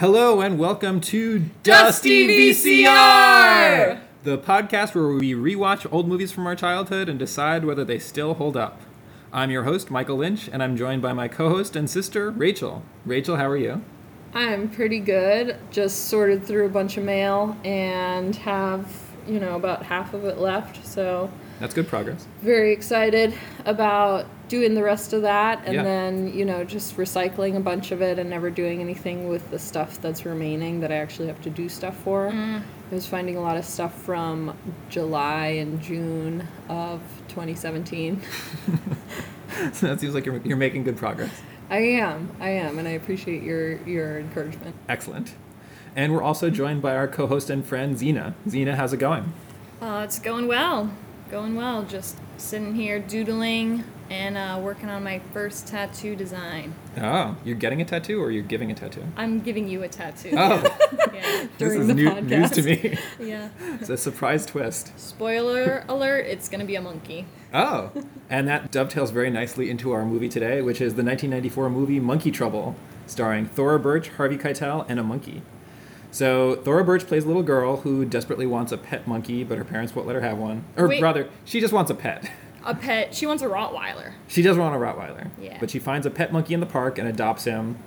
Hello 0.00 0.40
and 0.40 0.58
welcome 0.58 0.98
to 1.02 1.40
Dusty 1.62 2.26
VCR! 2.26 4.00
the 4.22 4.38
podcast 4.38 4.94
where 4.94 5.08
we 5.08 5.34
rewatch 5.34 5.86
old 5.92 6.08
movies 6.08 6.32
from 6.32 6.46
our 6.46 6.56
childhood 6.56 7.10
and 7.10 7.18
decide 7.18 7.66
whether 7.66 7.84
they 7.84 7.98
still 7.98 8.32
hold 8.32 8.56
up. 8.56 8.80
I'm 9.30 9.50
your 9.50 9.64
host, 9.64 9.90
Michael 9.90 10.16
Lynch, 10.16 10.48
and 10.50 10.62
I'm 10.62 10.74
joined 10.74 11.02
by 11.02 11.12
my 11.12 11.28
co 11.28 11.50
host 11.50 11.76
and 11.76 11.90
sister, 11.90 12.30
Rachel. 12.30 12.82
Rachel, 13.04 13.36
how 13.36 13.46
are 13.50 13.58
you? 13.58 13.82
I'm 14.32 14.70
pretty 14.70 15.00
good. 15.00 15.58
Just 15.70 16.06
sorted 16.06 16.46
through 16.46 16.64
a 16.64 16.70
bunch 16.70 16.96
of 16.96 17.04
mail 17.04 17.54
and 17.62 18.34
have, 18.36 18.90
you 19.28 19.38
know, 19.38 19.54
about 19.54 19.82
half 19.82 20.14
of 20.14 20.24
it 20.24 20.38
left. 20.38 20.82
So, 20.86 21.30
That's 21.58 21.74
good 21.74 21.88
progress. 21.88 22.26
very 22.40 22.72
excited 22.72 23.34
about 23.66 24.24
doing 24.50 24.74
the 24.74 24.82
rest 24.82 25.12
of 25.12 25.22
that 25.22 25.62
and 25.64 25.74
Yeah. 25.76 25.82
then, 25.84 26.32
you 26.34 26.44
know, 26.44 26.64
just 26.64 26.96
recycling 26.96 27.56
a 27.56 27.60
bunch 27.60 27.92
of 27.92 28.02
it 28.02 28.18
and 28.18 28.28
never 28.28 28.50
doing 28.50 28.80
anything 28.80 29.28
with 29.28 29.48
the 29.52 29.58
stuff 29.60 30.00
that's 30.02 30.26
remaining 30.26 30.80
that 30.80 30.90
I 30.90 30.96
actually 30.96 31.28
have 31.28 31.40
to 31.42 31.50
do 31.50 31.68
stuff 31.68 31.96
for. 31.98 32.28
I 32.30 32.60
was 32.90 33.06
finding 33.06 33.36
a 33.36 33.40
lot 33.40 33.56
of 33.56 33.64
stuff 33.64 33.94
from 34.02 34.56
July 34.88 35.46
and 35.62 35.80
June 35.80 36.48
of 36.68 37.00
2017. 37.28 38.20
So 39.72 39.86
that 39.86 40.00
seems 40.00 40.14
like 40.14 40.26
you're, 40.26 40.38
you're 40.38 40.56
making 40.56 40.82
good 40.82 40.96
progress. 40.96 41.30
I 41.70 41.78
am. 41.78 42.30
I 42.40 42.48
am 42.50 42.80
and 42.80 42.88
I 42.88 42.92
appreciate 42.92 43.44
your 43.44 43.76
your 43.86 44.18
encouragement. 44.18 44.74
Excellent. 44.88 45.34
And 45.94 46.12
we're 46.12 46.22
also 46.22 46.50
joined 46.50 46.82
by 46.82 46.96
our 46.96 47.06
co 47.06 47.28
host 47.28 47.48
and 47.50 47.64
friend, 47.64 47.96
Zena. 47.96 48.34
Zena, 48.48 48.74
how's 48.74 48.92
it 48.92 48.96
going? 48.96 49.32
Uh, 49.80 50.02
it's 50.04 50.18
going 50.18 50.48
well. 50.48 50.90
Going 51.30 51.54
well. 51.54 51.84
Just 51.84 52.16
sitting 52.36 52.74
here 52.74 52.98
doodling 52.98 53.84
and 54.10 54.36
uh, 54.36 54.58
working 54.60 54.88
on 54.90 55.04
my 55.04 55.20
first 55.32 55.68
tattoo 55.68 56.16
design. 56.16 56.74
Oh, 56.98 57.36
you're 57.44 57.54
getting 57.56 57.80
a 57.80 57.84
tattoo 57.84 58.20
or 58.20 58.30
you're 58.32 58.42
giving 58.42 58.70
a 58.70 58.74
tattoo? 58.74 59.04
I'm 59.16 59.40
giving 59.40 59.68
you 59.68 59.84
a 59.84 59.88
tattoo. 59.88 60.32
Oh, 60.36 60.76
Yeah. 61.14 61.46
this 61.58 61.74
is 61.74 61.86
the 61.86 61.94
new, 61.94 62.20
news 62.20 62.50
to 62.52 62.62
me. 62.62 62.98
yeah. 63.20 63.48
It's 63.80 63.88
a 63.88 63.96
surprise 63.96 64.44
twist. 64.44 64.98
Spoiler 64.98 65.84
alert, 65.88 66.26
it's 66.26 66.48
going 66.48 66.60
to 66.60 66.66
be 66.66 66.74
a 66.74 66.80
monkey. 66.82 67.26
Oh, 67.54 67.92
and 68.28 68.48
that 68.48 68.70
dovetails 68.72 69.10
very 69.12 69.30
nicely 69.30 69.70
into 69.70 69.92
our 69.92 70.04
movie 70.04 70.28
today, 70.28 70.60
which 70.60 70.80
is 70.80 70.94
the 70.94 71.04
1994 71.04 71.70
movie 71.70 72.00
Monkey 72.00 72.30
Trouble, 72.32 72.74
starring 73.06 73.46
Thora 73.46 73.78
Birch, 73.78 74.08
Harvey 74.10 74.36
Keitel, 74.36 74.84
and 74.88 74.98
a 74.98 75.02
monkey. 75.04 75.42
So 76.10 76.56
Thora 76.56 76.84
Birch 76.84 77.06
plays 77.06 77.24
a 77.24 77.28
little 77.28 77.44
girl 77.44 77.78
who 77.78 78.04
desperately 78.04 78.46
wants 78.46 78.72
a 78.72 78.76
pet 78.78 79.06
monkey, 79.06 79.44
but 79.44 79.56
her 79.58 79.64
parents 79.64 79.94
won't 79.94 80.08
let 80.08 80.14
her 80.16 80.22
have 80.22 80.38
one. 80.38 80.64
Or 80.76 80.88
Wait. 80.88 81.00
rather, 81.00 81.28
she 81.44 81.60
just 81.60 81.72
wants 81.72 81.90
a 81.90 81.94
pet. 81.94 82.28
A 82.64 82.74
pet. 82.74 83.14
She 83.14 83.26
wants 83.26 83.42
a 83.42 83.46
Rottweiler. 83.46 84.12
She 84.28 84.42
does 84.42 84.56
want 84.58 84.74
a 84.74 84.78
Rottweiler. 84.78 85.30
Yeah. 85.40 85.56
But 85.58 85.70
she 85.70 85.78
finds 85.78 86.06
a 86.06 86.10
pet 86.10 86.32
monkey 86.32 86.54
in 86.54 86.60
the 86.60 86.66
park 86.66 86.98
and 86.98 87.08
adopts 87.08 87.44
him. 87.44 87.78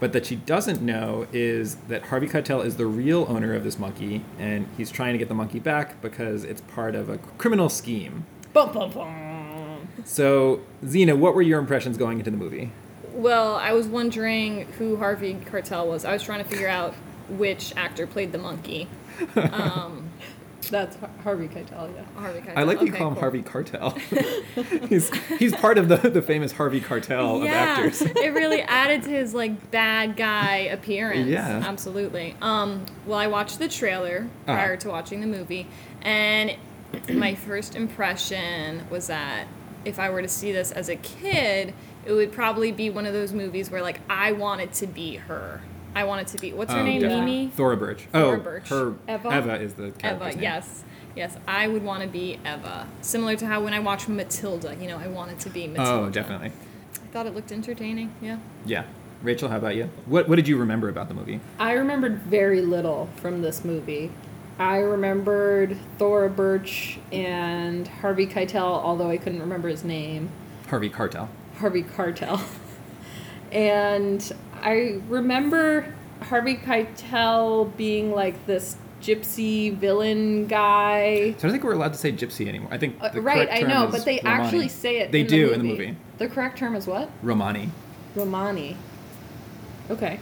But 0.00 0.12
that 0.12 0.26
she 0.26 0.36
doesn't 0.36 0.82
know 0.82 1.26
is 1.32 1.76
that 1.88 2.06
Harvey 2.06 2.26
Keitel 2.26 2.64
is 2.64 2.76
the 2.76 2.84
real 2.86 3.26
owner 3.28 3.54
of 3.54 3.64
this 3.64 3.78
monkey, 3.78 4.24
and 4.38 4.66
he's 4.76 4.90
trying 4.90 5.12
to 5.14 5.18
get 5.18 5.28
the 5.28 5.34
monkey 5.34 5.60
back 5.60 6.00
because 6.02 6.44
it's 6.44 6.60
part 6.62 6.94
of 6.94 7.08
a 7.08 7.18
criminal 7.38 7.68
scheme. 7.68 8.26
Bum, 8.52 8.72
bum, 8.72 8.90
bum. 8.90 9.88
So, 10.04 10.60
Zena, 10.86 11.14
what 11.16 11.34
were 11.34 11.42
your 11.42 11.58
impressions 11.58 11.96
going 11.96 12.18
into 12.18 12.30
the 12.30 12.36
movie? 12.36 12.70
Well, 13.12 13.54
I 13.54 13.72
was 13.72 13.86
wondering 13.86 14.66
who 14.78 14.96
Harvey 14.96 15.34
Keitel 15.34 15.86
was. 15.86 16.04
I 16.04 16.12
was 16.12 16.22
trying 16.22 16.42
to 16.42 16.50
figure 16.50 16.68
out 16.68 16.94
which 17.28 17.72
actor 17.76 18.06
played 18.06 18.32
the 18.32 18.38
monkey. 18.38 18.88
Um, 19.36 20.10
That's 20.70 20.96
Har- 20.96 21.10
Harvey 21.22 21.48
Keitel, 21.48 21.90
yeah. 21.94 22.02
Harvey 22.20 22.40
Keitel. 22.40 22.56
I 22.56 22.62
like 22.64 22.78
that 22.78 22.84
you 22.86 22.90
Okay, 22.92 22.98
call 22.98 23.08
him 23.08 23.14
cool. 23.14 23.20
Harvey 23.20 23.42
Cartel. 23.42 23.90
he's 24.88 25.10
he's 25.38 25.54
part 25.54 25.78
of 25.78 25.88
the, 25.88 25.96
the 25.96 26.22
famous 26.22 26.52
Harvey 26.52 26.80
Cartel 26.80 27.36
of 27.38 27.44
yeah, 27.44 27.50
actors. 27.52 28.02
it 28.02 28.32
really 28.34 28.62
added 28.62 29.02
to 29.04 29.10
his 29.10 29.34
like 29.34 29.70
bad 29.70 30.16
guy 30.16 30.56
appearance. 30.58 31.28
Yeah. 31.28 31.62
absolutely. 31.66 32.36
Um, 32.42 32.84
well, 33.06 33.18
I 33.18 33.26
watched 33.26 33.58
the 33.58 33.68
trailer 33.68 34.28
Ah. 34.46 34.54
prior 34.54 34.76
to 34.78 34.88
watching 34.88 35.20
the 35.20 35.26
movie, 35.26 35.66
and 36.02 36.56
my 37.12 37.34
first 37.34 37.74
impression 37.76 38.88
was 38.90 39.06
that 39.08 39.46
if 39.84 39.98
I 39.98 40.10
were 40.10 40.22
to 40.22 40.28
see 40.28 40.52
this 40.52 40.72
as 40.72 40.88
a 40.88 40.96
kid, 40.96 41.74
it 42.06 42.12
would 42.12 42.32
probably 42.32 42.72
be 42.72 42.90
one 42.90 43.06
of 43.06 43.12
those 43.12 43.32
movies 43.32 43.70
where 43.70 43.82
like 43.82 44.00
I 44.08 44.32
wanted 44.32 44.72
to 44.74 44.86
be 44.86 45.16
her. 45.16 45.60
I 45.94 46.04
wanted 46.04 46.26
to 46.28 46.38
be 46.38 46.52
what's 46.52 46.72
her 46.72 46.80
Oh, 46.80 46.84
name? 46.84 47.00
definitely. 47.00 47.24
Mimi. 47.26 47.50
Thora 47.50 47.76
Birch. 47.76 48.06
Thora 48.12 48.38
oh, 48.38 48.40
Birch. 48.42 48.68
her 48.68 48.94
Eva? 49.08 49.36
Eva 49.38 49.54
is 49.60 49.74
the 49.74 49.92
Eva, 50.02 50.30
name. 50.30 50.40
yes. 50.40 50.84
Yes, 51.16 51.36
I 51.46 51.68
would 51.68 51.84
want 51.84 52.02
to 52.02 52.08
be 52.08 52.40
Eva. 52.44 52.88
Similar 53.00 53.36
to 53.36 53.46
how 53.46 53.62
when 53.62 53.72
I 53.72 53.78
watched 53.78 54.08
Matilda, 54.08 54.74
you 54.74 54.88
know, 54.88 54.98
I 54.98 55.06
wanted 55.06 55.38
to 55.40 55.50
be 55.50 55.64
oh, 55.64 55.68
Matilda. 55.68 55.92
Oh, 56.06 56.10
definitely. 56.10 56.48
I 56.48 57.06
thought 57.12 57.26
it 57.26 57.34
looked 57.34 57.52
entertaining, 57.52 58.12
yeah. 58.20 58.38
Yeah. 58.66 58.84
Rachel, 59.22 59.48
how 59.48 59.56
about 59.58 59.76
you? 59.76 59.88
What 60.06 60.28
what 60.28 60.36
did 60.36 60.48
you 60.48 60.56
remember 60.58 60.88
about 60.88 61.08
the 61.08 61.14
movie? 61.14 61.40
I 61.58 61.72
remembered 61.72 62.18
very 62.22 62.60
little 62.60 63.08
from 63.16 63.42
this 63.42 63.64
movie. 63.64 64.10
I 64.58 64.78
remembered 64.78 65.76
Thora 65.98 66.28
Birch 66.30 66.98
and 67.10 67.88
Harvey 67.88 68.26
Keitel, 68.26 68.62
although 68.62 69.10
I 69.10 69.16
couldn't 69.16 69.40
remember 69.40 69.68
his 69.68 69.82
name. 69.84 70.30
Harvey 70.68 70.88
Cartel. 70.90 71.28
Harvey 71.58 71.82
Cartel. 71.82 72.40
and 73.52 74.32
I 74.64 74.98
remember 75.08 75.86
Harvey 76.22 76.56
Keitel 76.56 77.76
being 77.76 78.12
like 78.12 78.46
this 78.46 78.76
gypsy 79.02 79.76
villain 79.76 80.46
guy. 80.46 81.32
So 81.32 81.36
I 81.38 81.40
don't 81.42 81.50
think 81.52 81.64
we're 81.64 81.74
allowed 81.74 81.92
to 81.92 81.98
say 81.98 82.10
gypsy 82.12 82.48
anymore. 82.48 82.70
I 82.72 82.78
think 82.78 82.96
Uh, 83.00 83.10
the 83.10 83.20
right, 83.20 83.46
correct 83.48 83.64
I 83.64 83.66
know, 83.68 83.84
is 83.86 83.92
but 83.92 84.04
they 84.06 84.20
Romani. 84.24 84.42
actually 84.44 84.68
say 84.68 84.98
it. 85.00 85.12
They 85.12 85.20
in 85.20 85.26
do 85.26 85.46
the 85.48 85.52
in 85.52 85.58
the 85.60 85.64
movie. 85.68 85.86
movie. 85.88 85.96
The 86.18 86.28
correct 86.28 86.56
term 86.58 86.74
is 86.74 86.86
what? 86.86 87.10
Romani. 87.22 87.68
Romani. 88.16 88.76
Okay. 89.90 90.18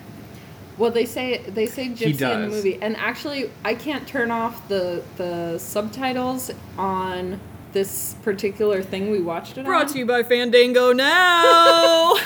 Well, 0.79 0.91
they 0.91 1.05
say 1.07 1.39
they 1.39 1.67
say 1.67 1.89
gypsy 1.91 2.21
in 2.35 2.41
the 2.43 2.49
movie, 2.49 2.79
and 2.83 2.97
actually, 2.97 3.51
I 3.65 3.75
can't 3.75 4.09
turn 4.09 4.31
off 4.33 4.67
the 4.69 5.03
the 5.17 5.59
subtitles 5.59 6.51
on 6.77 7.39
this 7.73 8.15
particular 8.23 8.83
thing 8.83 9.11
we 9.11 9.21
watched 9.21 9.57
it 9.59 9.65
Brought 9.65 9.87
on. 9.87 9.93
to 9.93 9.99
you 9.99 10.07
by 10.07 10.23
Fandango 10.25 10.93
now. 10.93 12.15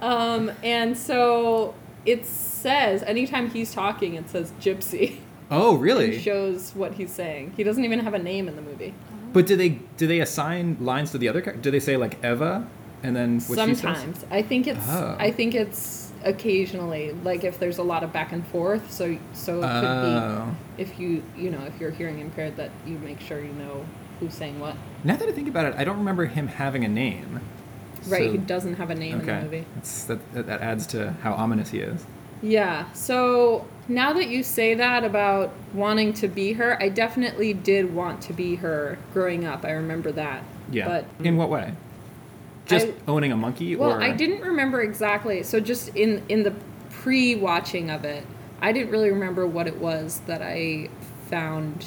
Um, 0.00 0.50
and 0.62 0.96
so 0.96 1.74
it 2.06 2.26
says 2.26 3.02
anytime 3.02 3.50
he's 3.50 3.72
talking, 3.74 4.14
it 4.14 4.28
says 4.30 4.52
gypsy. 4.60 5.16
Oh, 5.52 5.74
It 5.76 5.80
really? 5.80 6.20
shows 6.20 6.70
what 6.76 6.94
he's 6.94 7.10
saying. 7.10 7.54
He 7.56 7.64
doesn't 7.64 7.84
even 7.84 7.98
have 7.98 8.14
a 8.14 8.20
name 8.20 8.46
in 8.46 8.54
the 8.54 8.62
movie. 8.62 8.94
But 9.32 9.48
do 9.48 9.56
they 9.56 9.70
do 9.96 10.06
they 10.06 10.20
assign 10.20 10.76
lines 10.78 11.10
to 11.10 11.18
the 11.18 11.28
other? 11.28 11.40
Do 11.40 11.72
they 11.72 11.80
say 11.80 11.96
like 11.96 12.24
Eva 12.24 12.68
and 13.02 13.16
then 13.16 13.40
what 13.40 13.58
she 13.58 13.74
says? 13.74 13.80
Sometimes 13.80 14.24
I 14.30 14.42
think 14.42 14.68
it's 14.68 14.86
Oh. 14.88 15.16
I 15.18 15.32
think 15.32 15.56
it's 15.56 16.12
occasionally 16.22 17.12
like 17.24 17.42
if 17.42 17.58
there's 17.58 17.78
a 17.78 17.82
lot 17.82 18.04
of 18.04 18.12
back 18.12 18.30
and 18.30 18.46
forth. 18.46 18.92
So 18.92 19.18
so 19.32 19.58
it 19.58 19.62
could 19.62 19.84
Oh. 19.86 20.54
be 20.76 20.82
if 20.82 21.00
you 21.00 21.24
you 21.36 21.50
know 21.50 21.64
if 21.64 21.80
you're 21.80 21.90
hearing 21.90 22.20
impaired 22.20 22.56
that 22.56 22.70
you 22.86 22.98
make 22.98 23.18
sure 23.20 23.40
you 23.42 23.52
know 23.54 23.84
who's 24.20 24.34
saying 24.34 24.60
what. 24.60 24.76
Now 25.02 25.16
that 25.16 25.28
I 25.28 25.32
think 25.32 25.48
about 25.48 25.66
it, 25.66 25.74
I 25.76 25.82
don't 25.82 25.98
remember 25.98 26.26
him 26.26 26.46
having 26.46 26.84
a 26.84 26.88
name. 26.88 27.40
Right, 28.06 28.24
So- 28.26 28.32
he 28.32 28.38
doesn't 28.38 28.74
have 28.74 28.90
a 28.90 28.94
name 28.94 29.20
in 29.20 29.26
the 29.26 29.40
movie. 29.42 29.64
That's, 29.74 30.04
that, 30.04 30.32
that 30.34 30.46
that 30.46 30.60
adds 30.60 30.86
to 30.88 31.12
how 31.22 31.32
ominous 31.34 31.70
he 31.70 31.80
is. 31.80 32.04
Yeah. 32.42 32.90
So 32.92 33.66
now 33.88 34.12
that 34.14 34.28
you 34.28 34.42
say 34.42 34.72
that 34.74 35.04
about 35.04 35.52
wanting 35.74 36.12
to 36.14 36.28
be 36.28 36.54
her, 36.54 36.82
I 36.82 36.88
definitely 36.88 37.52
did 37.52 37.94
want 37.94 38.22
to 38.22 38.32
be 38.32 38.54
her 38.56 38.98
growing 39.12 39.44
up. 39.44 39.64
I 39.64 39.72
remember 39.72 40.10
that. 40.12 40.42
Yeah. 40.70 40.86
But 40.86 41.04
in 41.24 41.36
what 41.36 41.50
way? 41.50 41.74
Just 42.66 42.86
I- 42.86 42.92
owning 43.08 43.32
a 43.32 43.36
monkey, 43.36 43.76
well, 43.76 43.92
or 43.92 44.00
I 44.02 44.12
didn't 44.12 44.40
remember 44.42 44.80
exactly. 44.80 45.42
So 45.42 45.60
just 45.60 45.88
in 45.96 46.22
in 46.28 46.42
the 46.44 46.54
pre-watching 46.90 47.90
of 47.90 48.04
it, 48.04 48.24
I 48.62 48.72
didn't 48.72 48.90
really 48.90 49.10
remember 49.10 49.46
what 49.46 49.66
it 49.66 49.76
was 49.78 50.20
that 50.26 50.40
I 50.42 50.88
found 51.28 51.84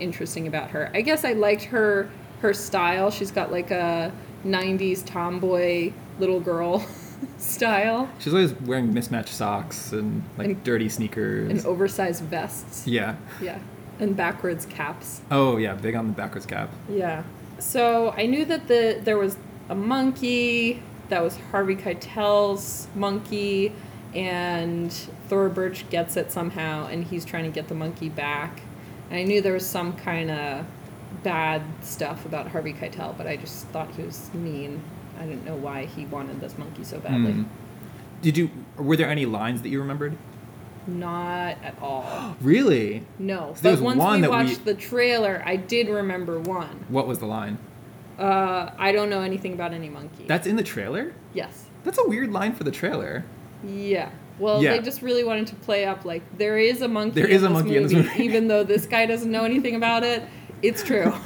interesting 0.00 0.46
about 0.46 0.70
her. 0.70 0.90
I 0.94 1.02
guess 1.02 1.24
I 1.24 1.32
liked 1.34 1.64
her 1.64 2.08
her 2.40 2.52
style. 2.54 3.10
She's 3.10 3.30
got 3.30 3.52
like 3.52 3.70
a 3.70 4.12
90s 4.44 5.04
tomboy 5.04 5.92
little 6.18 6.40
girl 6.40 6.86
style 7.38 8.08
She's 8.18 8.32
always 8.32 8.52
wearing 8.60 8.92
mismatched 8.92 9.32
socks 9.34 9.92
and 9.92 10.22
like 10.38 10.48
And- 10.48 10.64
dirty 10.64 10.88
sneakers. 10.88 11.50
and 11.50 11.64
oversized 11.66 12.22
vests. 12.24 12.86
yeah. 12.86 13.16
Yeah. 13.40 13.58
And 14.00 14.16
backwards 14.16 14.66
caps. 14.66 15.20
Oh 15.30 15.56
yeah, 15.56 15.74
big 15.74 15.94
on 15.94 16.06
the 16.08 16.12
backwards 16.12 16.46
cap. 16.46 16.68
Yeah. 16.90 17.22
So 17.60 18.12
I 18.16 18.26
knew 18.26 18.44
that 18.46 18.66
the 18.68 19.00
there 19.02 19.16
was 19.16 19.36
a 19.68 19.74
monkey 19.74 20.82
that 21.08 21.22
was 21.22 21.36
Harvey 21.52 21.76
Keitel's 21.76 22.88
monkey, 22.96 23.72
and 24.14 24.90
Thora 25.28 25.48
Birch 25.50 25.88
gets 25.90 26.16
it 26.16 26.32
somehow, 26.32 26.86
and 26.88 27.04
he's 27.04 27.24
trying 27.24 27.44
to 27.44 27.50
get 27.50 27.68
the 27.68 27.74
monkey 27.74 28.08
back. 28.08 28.62
And 29.10 29.18
I 29.20 29.22
knew 29.22 29.40
there 29.40 29.52
was 29.52 29.66
some 29.66 29.92
kind 29.92 30.30
of 30.30 30.66
bad 31.24 31.62
stuff 31.82 32.24
about 32.26 32.46
Harvey 32.48 32.72
Keitel, 32.72 33.16
but 33.18 33.26
I 33.26 33.36
just 33.36 33.66
thought 33.68 33.90
he 33.96 34.02
was 34.02 34.30
mean. 34.32 34.80
I 35.18 35.24
didn't 35.26 35.44
know 35.44 35.56
why 35.56 35.86
he 35.86 36.06
wanted 36.06 36.40
this 36.40 36.56
monkey 36.58 36.84
so 36.84 37.00
badly. 37.00 37.32
Mm. 37.32 37.46
Did 38.22 38.36
you? 38.36 38.50
Were 38.76 38.96
there 38.96 39.08
any 39.08 39.26
lines 39.26 39.62
that 39.62 39.68
you 39.70 39.80
remembered? 39.80 40.16
Not 40.86 41.56
at 41.62 41.74
all. 41.80 42.36
Really? 42.40 43.04
No. 43.18 43.54
So 43.56 43.62
there 43.62 43.76
but 43.76 43.82
once 43.82 43.98
one 43.98 44.14
we 44.16 44.20
that 44.22 44.30
we- 44.30 44.36
watched 44.36 44.64
the 44.64 44.74
trailer, 44.74 45.42
I 45.44 45.56
did 45.56 45.88
remember 45.88 46.38
one. 46.38 46.84
What 46.88 47.06
was 47.06 47.18
the 47.18 47.26
line? 47.26 47.58
Uh, 48.18 48.70
I 48.78 48.92
don't 48.92 49.10
know 49.10 49.22
anything 49.22 49.54
about 49.54 49.72
any 49.72 49.88
monkey. 49.88 50.24
That's 50.28 50.46
in 50.46 50.56
the 50.56 50.62
trailer. 50.62 51.12
yes. 51.32 51.64
That's 51.84 51.98
a 51.98 52.08
weird 52.08 52.32
line 52.32 52.54
for 52.54 52.64
the 52.64 52.70
trailer. 52.70 53.24
Yeah. 53.62 54.08
Well, 54.38 54.62
Yeah. 54.62 54.76
they 54.76 54.80
just 54.82 55.02
really 55.02 55.22
wanted 55.22 55.46
to 55.48 55.54
play 55.56 55.84
up 55.84 56.04
like 56.06 56.22
there 56.38 56.58
is 56.58 56.80
a 56.80 56.88
monkey. 56.88 57.20
There 57.20 57.28
is 57.30 57.42
a 57.42 57.50
monkey 57.50 57.76
in 57.76 57.82
this 57.82 57.92
movie. 57.92 58.22
even 58.24 58.48
though 58.48 58.64
this 58.64 58.86
guy 58.86 59.04
doesn't 59.12 59.30
know 59.30 59.44
anything 59.44 59.74
about 59.74 60.02
it. 60.02 60.22
It's 60.62 60.82
true. 60.82 61.12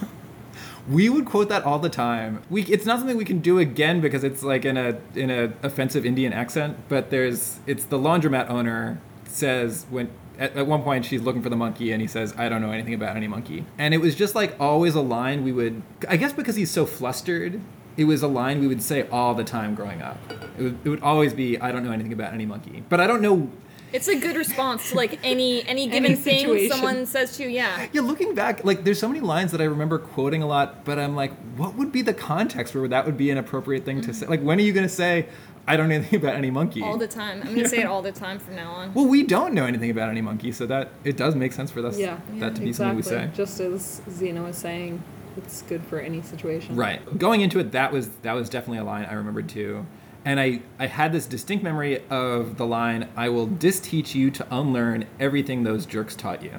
We 0.88 1.10
would 1.10 1.26
quote 1.26 1.50
that 1.50 1.64
all 1.64 1.78
the 1.78 1.90
time. 1.90 2.42
We 2.48 2.62
it's 2.62 2.86
not 2.86 2.98
something 2.98 3.19
we 3.19 3.26
can 3.26 3.40
do 3.40 3.58
again 3.58 4.00
because 4.00 4.25
it's 4.25 4.42
like 4.42 4.64
in 4.64 4.78
a 4.78 4.98
in 5.14 5.30
a 5.30 5.52
offensive 5.62 6.06
Indian 6.06 6.32
accent. 6.32 6.78
But 6.88 7.10
there's 7.10 7.60
it's 7.66 7.84
the 7.84 7.98
laundromat 7.98 8.48
owner 8.48 8.98
says 9.26 9.84
when 9.90 10.10
at, 10.38 10.56
at 10.56 10.66
one 10.66 10.82
point 10.82 11.04
she's 11.04 11.20
looking 11.20 11.42
for 11.42 11.50
the 11.50 11.56
monkey 11.56 11.92
and 11.92 12.00
he 12.00 12.08
says 12.08 12.32
I 12.38 12.48
don't 12.48 12.62
know 12.62 12.70
anything 12.70 12.94
about 12.94 13.16
any 13.16 13.28
monkey. 13.28 13.66
And 13.76 13.92
it 13.92 13.98
was 13.98 14.14
just 14.14 14.34
like 14.34 14.58
always 14.58 14.94
a 14.94 15.02
line 15.02 15.44
we 15.44 15.52
would 15.52 15.82
I 16.08 16.16
guess 16.16 16.32
because 16.32 16.56
he's 16.56 16.70
so 16.70 16.86
flustered. 16.86 17.60
It 17.98 18.04
was 18.04 18.22
a 18.22 18.28
line 18.28 18.60
we 18.60 18.66
would 18.66 18.82
say 18.82 19.06
all 19.10 19.34
the 19.34 19.44
time 19.44 19.74
growing 19.74 20.00
up. 20.00 20.16
It 20.56 20.62
would, 20.62 20.78
it 20.84 20.88
would 20.88 21.02
always 21.02 21.34
be 21.34 21.60
I 21.60 21.70
don't 21.70 21.84
know 21.84 21.92
anything 21.92 22.14
about 22.14 22.32
any 22.32 22.46
monkey. 22.46 22.82
But 22.88 23.00
I 23.00 23.06
don't 23.06 23.20
know 23.20 23.50
It's 23.93 24.08
a 24.08 24.19
good 24.19 24.37
response 24.37 24.90
to 24.90 24.96
like 24.96 25.19
any 25.23 25.67
any 25.67 25.87
given 25.87 26.17
thing 26.17 26.40
situation. 26.40 26.70
someone 26.70 27.06
says 27.06 27.37
to 27.37 27.44
you. 27.44 27.49
Yeah. 27.49 27.87
Yeah, 27.93 28.02
looking 28.02 28.35
back, 28.35 28.64
like 28.64 28.85
there's 28.85 28.99
so 28.99 29.08
many 29.08 29.20
lines 29.20 29.52
that 29.52 29.61
I 29.61 29.64
remember 29.64 29.99
quoting 29.99 30.43
a 30.43 30.46
lot, 30.46 30.85
but 30.85 30.99
I'm 30.99 31.17
like, 31.17 31.32
what 31.56 31.75
would 31.76 31.93
be 31.93 32.02
the 32.02 32.14
context 32.14 32.75
where 32.75 32.88
that 32.88 33.06
would 33.06 33.17
be 33.17 33.31
an 33.31 33.38
appropriate 33.38 33.85
thing 33.85 34.00
to 34.02 34.08
mm-hmm. 34.08 34.12
say? 34.12 34.26
Like, 34.26 34.43
when 34.43 34.58
are 34.58 34.62
you 34.62 34.73
gonna 34.73 34.88
say, 34.88 35.29
I 35.67 35.76
don't 35.76 35.88
know 35.88 35.96
anything 35.96 36.19
about 36.20 36.35
any 36.35 36.50
monkey? 36.50 36.82
All 36.82 36.96
the 36.96 37.08
time. 37.08 37.43
I'm 37.43 37.55
gonna 37.55 37.69
say 37.69 37.81
it 37.81 37.87
all 37.87 38.02
the 38.02 38.12
time 38.12 38.38
from 38.38 38.56
now 38.56 38.73
on. 38.73 38.94
well, 38.94 39.06
we 39.06 39.23
don't 39.23 39.55
know 39.55 39.64
anything 39.64 39.91
about 39.91 40.11
any 40.11 40.20
monkey, 40.20 40.52
so 40.52 40.67
that 40.67 40.91
it 41.05 41.17
does 41.17 41.34
make 41.34 41.52
sense 41.52 41.70
for 41.70 41.84
us 41.87 41.99
Yeah, 41.99 42.19
that 42.37 42.55
to 42.56 42.61
be 42.61 42.69
exactly. 42.69 42.73
something 42.73 42.96
we 42.96 43.02
say. 43.02 43.31
Just 43.34 43.61
as 43.61 44.02
Zena 44.11 44.43
was 44.43 44.56
saying, 44.56 45.02
it's 45.37 45.62
good 45.62 45.84
for 45.84 45.99
any 46.00 46.20
situation. 46.20 46.76
Right. 46.76 47.19
Going 47.19 47.41
into 47.41 47.58
it, 47.58 47.73
that 47.73 47.93
was 47.93 48.08
that 48.23 48.32
was 48.32 48.50
definitely 48.50 48.79
a 48.79 48.84
line 48.84 49.06
I 49.06 49.14
remembered 49.14 49.49
too. 49.49 49.87
And 50.28 50.38
I, 50.38 50.60
I 50.78 50.88
had 50.88 51.12
this 51.12 51.25
distinct 51.25 51.64
memory 51.64 52.02
of 52.10 52.58
the 52.58 52.66
line, 52.66 53.08
I 53.16 53.30
will 53.30 53.46
disteach 53.46 54.14
you 54.14 54.30
to 54.32 54.46
unlearn 54.54 55.06
everything 55.19 55.62
those 55.62 55.86
jerks 55.86 56.14
taught 56.14 56.42
you. 56.42 56.52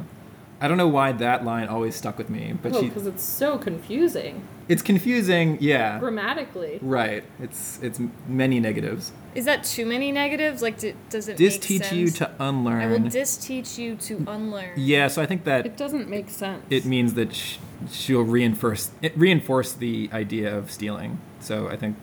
I 0.59 0.67
don't 0.67 0.77
know 0.77 0.87
why 0.87 1.11
that 1.11 1.45
line 1.45 1.67
always 1.67 1.95
stuck 1.95 2.17
with 2.17 2.31
me, 2.31 2.55
but 2.63 2.73
Oh, 2.75 2.81
she 2.81 2.87
because 2.87 3.05
it's 3.05 3.21
so 3.23 3.59
confusing 3.59 4.41
it's 4.67 4.81
confusing, 4.83 5.57
yeah. 5.61 5.97
grammatically. 5.99 6.79
Right. 6.81 7.23
It's 7.39 7.79
it's 7.81 7.99
many 8.27 8.59
negatives. 8.59 9.11
Is 9.35 9.45
that 9.45 9.63
too 9.63 9.85
many 9.85 10.11
negatives? 10.11 10.61
Like, 10.61 10.77
d- 10.79 10.93
does 11.09 11.27
it 11.27 11.37
Disteach 11.37 11.79
make 11.81 11.91
you 11.91 12.09
to 12.11 12.31
unlearn. 12.39 12.81
I 12.81 12.85
will 12.87 12.99
disteach 13.09 13.77
you 13.79 13.95
to 13.95 14.23
unlearn. 14.27 14.73
yeah, 14.77 15.07
so 15.07 15.21
I 15.21 15.25
think 15.27 15.43
that 15.45 15.65
It 15.65 15.75
doesn't 15.77 16.07
make 16.09 16.29
sense. 16.29 16.63
it 16.69 16.85
means 16.85 17.13
that 17.15 17.33
sh- 17.35 17.57
she'll 17.91 18.21
reinforce 18.23 18.91
it 19.01 19.15
reinforce 19.17 19.73
the 19.73 20.09
idea 20.13 20.55
of 20.55 20.71
stealing. 20.71 21.19
So 21.39 21.67
I 21.67 21.75
think 21.75 21.95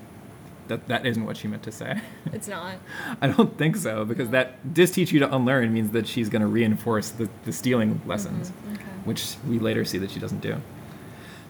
that 0.69 0.89
that 0.89 1.07
isn't 1.07 1.25
what 1.25 1.37
she 1.37 1.49
meant 1.49 1.63
to 1.65 1.73
say. 1.73 2.01
It's 2.33 2.49
not. 2.49 2.77
I 3.23 3.29
don't 3.29 3.57
think 3.57 3.77
so 3.77 4.05
because 4.05 4.29
that 4.31 4.75
dis 4.75 4.91
teach 4.91 5.13
you 5.13 5.21
to 5.21 5.35
unlearn 5.35 5.73
means 5.73 5.91
that 5.93 6.07
she's 6.07 6.29
going 6.29 6.43
to 6.43 6.49
reinforce 6.49 7.11
the, 7.11 7.29
the 7.45 7.53
stealing 7.53 8.01
lessons, 8.07 8.51
mm-hmm, 8.51 8.75
Okay. 8.75 8.83
which 9.05 9.37
we 9.49 9.59
later 9.59 9.85
see 9.85 9.99
that 9.99 10.11
she 10.11 10.19
doesn't 10.21 10.41
do. 10.41 10.61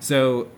So 0.00 0.48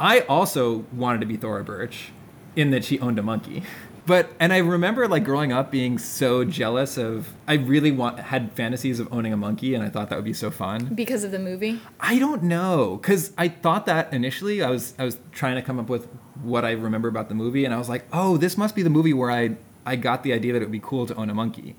I 0.00 0.20
also 0.20 0.84
wanted 0.92 1.20
to 1.20 1.26
be 1.26 1.36
Thora 1.36 1.64
Birch 1.64 2.10
in 2.56 2.70
that 2.70 2.84
she 2.84 2.98
owned 3.00 3.18
a 3.18 3.22
monkey. 3.22 3.62
But 4.06 4.30
and 4.38 4.52
I 4.52 4.58
remember 4.58 5.08
like 5.08 5.24
growing 5.24 5.50
up 5.52 5.72
being 5.72 5.98
so 5.98 6.44
jealous 6.44 6.96
of 6.96 7.32
I 7.48 7.54
really 7.54 7.90
want 7.90 8.20
had 8.20 8.52
fantasies 8.52 9.00
of 9.00 9.12
owning 9.12 9.32
a 9.32 9.36
monkey 9.36 9.74
and 9.74 9.82
I 9.82 9.88
thought 9.88 10.10
that 10.10 10.14
would 10.14 10.24
be 10.24 10.32
so 10.32 10.48
fun. 10.48 10.92
Because 10.94 11.24
of 11.24 11.32
the 11.32 11.40
movie. 11.40 11.80
I 11.98 12.20
don't 12.20 12.44
know 12.44 12.98
cuz 13.02 13.32
I 13.36 13.48
thought 13.48 13.84
that 13.86 14.12
initially 14.12 14.62
I 14.62 14.70
was 14.70 14.94
I 14.96 15.04
was 15.04 15.18
trying 15.32 15.56
to 15.56 15.62
come 15.62 15.80
up 15.80 15.88
with 15.88 16.06
what 16.42 16.64
I 16.64 16.72
remember 16.72 17.08
about 17.08 17.28
the 17.28 17.34
movie 17.34 17.64
and 17.64 17.74
I 17.74 17.78
was 17.78 17.88
like, 17.88 18.06
"Oh, 18.12 18.36
this 18.36 18.56
must 18.56 18.74
be 18.74 18.82
the 18.82 18.90
movie 18.90 19.12
where 19.12 19.30
I 19.30 19.56
I 19.84 19.96
got 19.96 20.22
the 20.22 20.32
idea 20.32 20.52
that 20.52 20.62
it 20.62 20.64
would 20.64 20.72
be 20.72 20.80
cool 20.80 21.06
to 21.06 21.14
own 21.14 21.30
a 21.30 21.34
monkey." 21.34 21.76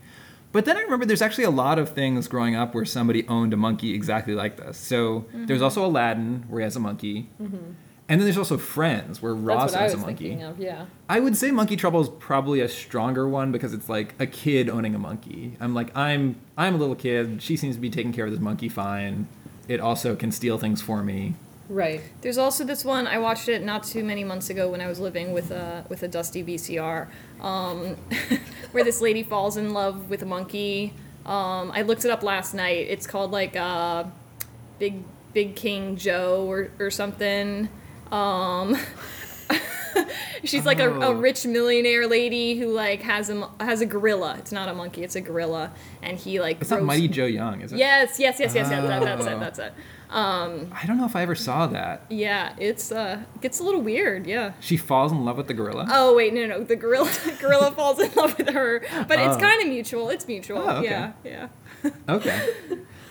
But 0.52 0.66
then 0.66 0.78
I 0.78 0.82
remember 0.82 1.06
there's 1.06 1.22
actually 1.22 1.44
a 1.44 1.52
lot 1.52 1.78
of 1.78 1.90
things 1.90 2.28
growing 2.28 2.56
up 2.56 2.74
where 2.74 2.86
somebody 2.86 3.28
owned 3.28 3.54
a 3.54 3.58
monkey 3.58 3.94
exactly 3.94 4.34
like 4.34 4.58
this. 4.58 4.78
So 4.78 5.26
there's 5.34 5.58
mm-hmm. 5.58 5.64
also 5.64 5.86
Aladdin 5.86 6.46
where 6.48 6.62
he 6.62 6.64
has 6.64 6.76
a 6.76 6.80
monkey. 6.80 7.30
Mm-hmm. 7.42 7.74
And 8.10 8.22
then 8.22 8.26
there's 8.26 8.38
also 8.38 8.58
Friends 8.58 9.22
where 9.22 9.34
Ross 9.34 9.72
That's 9.72 9.74
what 9.74 9.82
I 9.82 9.84
owns 9.84 9.94
was 9.94 10.04
a 10.04 10.06
monkey. 10.06 10.30
thinking 10.30 10.44
of. 10.46 10.60
Yeah. 10.60 10.86
I 11.10 11.20
would 11.20 11.36
say 11.36 11.52
Monkey 11.52 11.76
Trouble 11.76 12.00
is 12.00 12.08
probably 12.08 12.62
a 12.62 12.70
stronger 12.70 13.28
one 13.28 13.52
because 13.52 13.74
it's 13.74 13.90
like 13.90 14.16
a 14.18 14.26
kid 14.26 14.70
owning 14.70 14.96
a 14.96 15.00
monkey. 15.00 15.58
I'm 15.60 15.74
like 15.74 15.96
I'm 15.96 16.38
I'm 16.58 16.76
a 16.76 16.78
little 16.78 16.96
kid. 16.96 17.42
She 17.42 17.58
seems 17.58 17.76
to 17.76 17.82
be 17.82 17.90
taking 17.90 18.14
care 18.14 18.26
of 18.26 18.32
this 18.32 18.40
monkey 18.40 18.70
fine. 18.70 19.28
It 19.68 19.82
also 19.82 20.16
can 20.16 20.32
steal 20.32 20.58
things 20.58 20.82
for 20.82 21.04
me. 21.04 21.36
Right. 21.70 22.02
There's 22.22 22.38
also 22.38 22.64
this 22.64 22.86
one 22.86 23.08
I 23.08 23.18
watched 23.18 23.50
it 23.50 23.62
not 23.64 23.84
too 23.84 24.04
many 24.04 24.24
months 24.24 24.50
ago 24.50 24.70
when 24.70 24.80
I 24.80 24.88
was 24.88 25.00
living 25.00 25.34
with 25.34 25.52
a 25.52 25.86
with 25.90 26.02
a 26.04 26.08
dusty 26.08 26.44
VCR, 26.44 27.08
um, 27.42 27.96
where 28.72 28.84
this 28.86 29.02
lady 29.02 29.24
falls 29.24 29.58
in 29.58 29.74
love 29.74 30.10
with 30.10 30.22
a 30.22 30.26
monkey. 30.26 30.94
Um, 31.26 31.72
I 31.74 31.82
looked 31.82 32.06
it 32.06 32.12
up 32.12 32.24
last 32.24 32.54
night. 32.54 32.88
It's 32.90 33.06
called 33.06 33.32
like 33.32 33.56
uh, 33.58 34.06
Big 34.80 35.04
Big 35.34 35.56
King 35.56 35.98
Joe 35.98 36.46
or 36.50 36.70
or 36.80 36.90
something. 36.90 37.68
Um, 38.14 38.78
she's 40.46 40.66
like 40.66 40.80
a, 40.80 40.90
a 40.90 41.08
Oh. 41.08 41.12
rich 41.14 41.46
millionaire 41.46 42.08
lady 42.08 42.58
who 42.58 42.68
like 42.68 43.02
has 43.02 43.30
a 43.30 43.50
has 43.60 43.82
a 43.82 43.86
gorilla. 43.86 44.36
It's 44.38 44.52
not 44.54 44.70
a 44.70 44.74
monkey. 44.74 45.04
It's 45.04 45.16
a 45.16 45.22
gorilla, 45.22 45.72
and 46.02 46.18
he 46.18 46.40
like. 46.40 46.62
It's 46.62 46.70
not 46.72 46.84
Mighty 46.84 47.08
Joe 47.10 47.26
Young, 47.26 47.62
is 47.62 47.74
it? 47.74 47.80
Yes, 47.80 48.20
yes, 48.20 48.40
yes, 48.40 48.56
yes, 48.56 48.70
yes. 48.70 48.84
That, 48.88 49.02
that's 49.04 49.26
it. 49.26 49.40
That's 49.40 49.60
it. 49.60 49.74
Um, 50.10 50.72
I 50.74 50.86
don't 50.86 50.98
know 50.98 51.06
if 51.06 51.16
I 51.18 51.22
ever 51.22 51.36
saw 51.36 51.68
that. 51.68 52.04
yeah, 52.10 52.54
it's 52.58 52.92
uh 52.92 53.22
gets 53.42 53.60
a 53.60 53.64
little 53.64 53.82
weird, 53.82 54.26
yeah. 54.26 54.54
She 54.62 54.78
falls 54.78 55.12
in 55.12 55.26
love 55.26 55.36
with 55.38 55.48
the 55.48 55.54
gorilla. 55.54 55.86
Oh 55.92 56.16
wait, 56.16 56.34
no, 56.34 56.46
no, 56.46 56.64
the 56.64 56.76
gorilla 56.78 57.12
gorilla 57.42 57.72
falls 57.72 58.00
in 58.00 58.12
love 58.16 58.38
with 58.38 58.50
her, 58.50 58.80
but 59.08 59.20
it's 59.20 59.36
Oh. 59.36 59.40
kind 59.40 59.62
of 59.62 59.68
mutual. 59.68 60.10
It's 60.10 60.26
mutual. 60.28 60.60
Oh, 60.60 60.78
okay. 60.78 60.86
Yeah, 60.90 61.12
yeah. 61.26 61.48
Okay. 62.10 62.48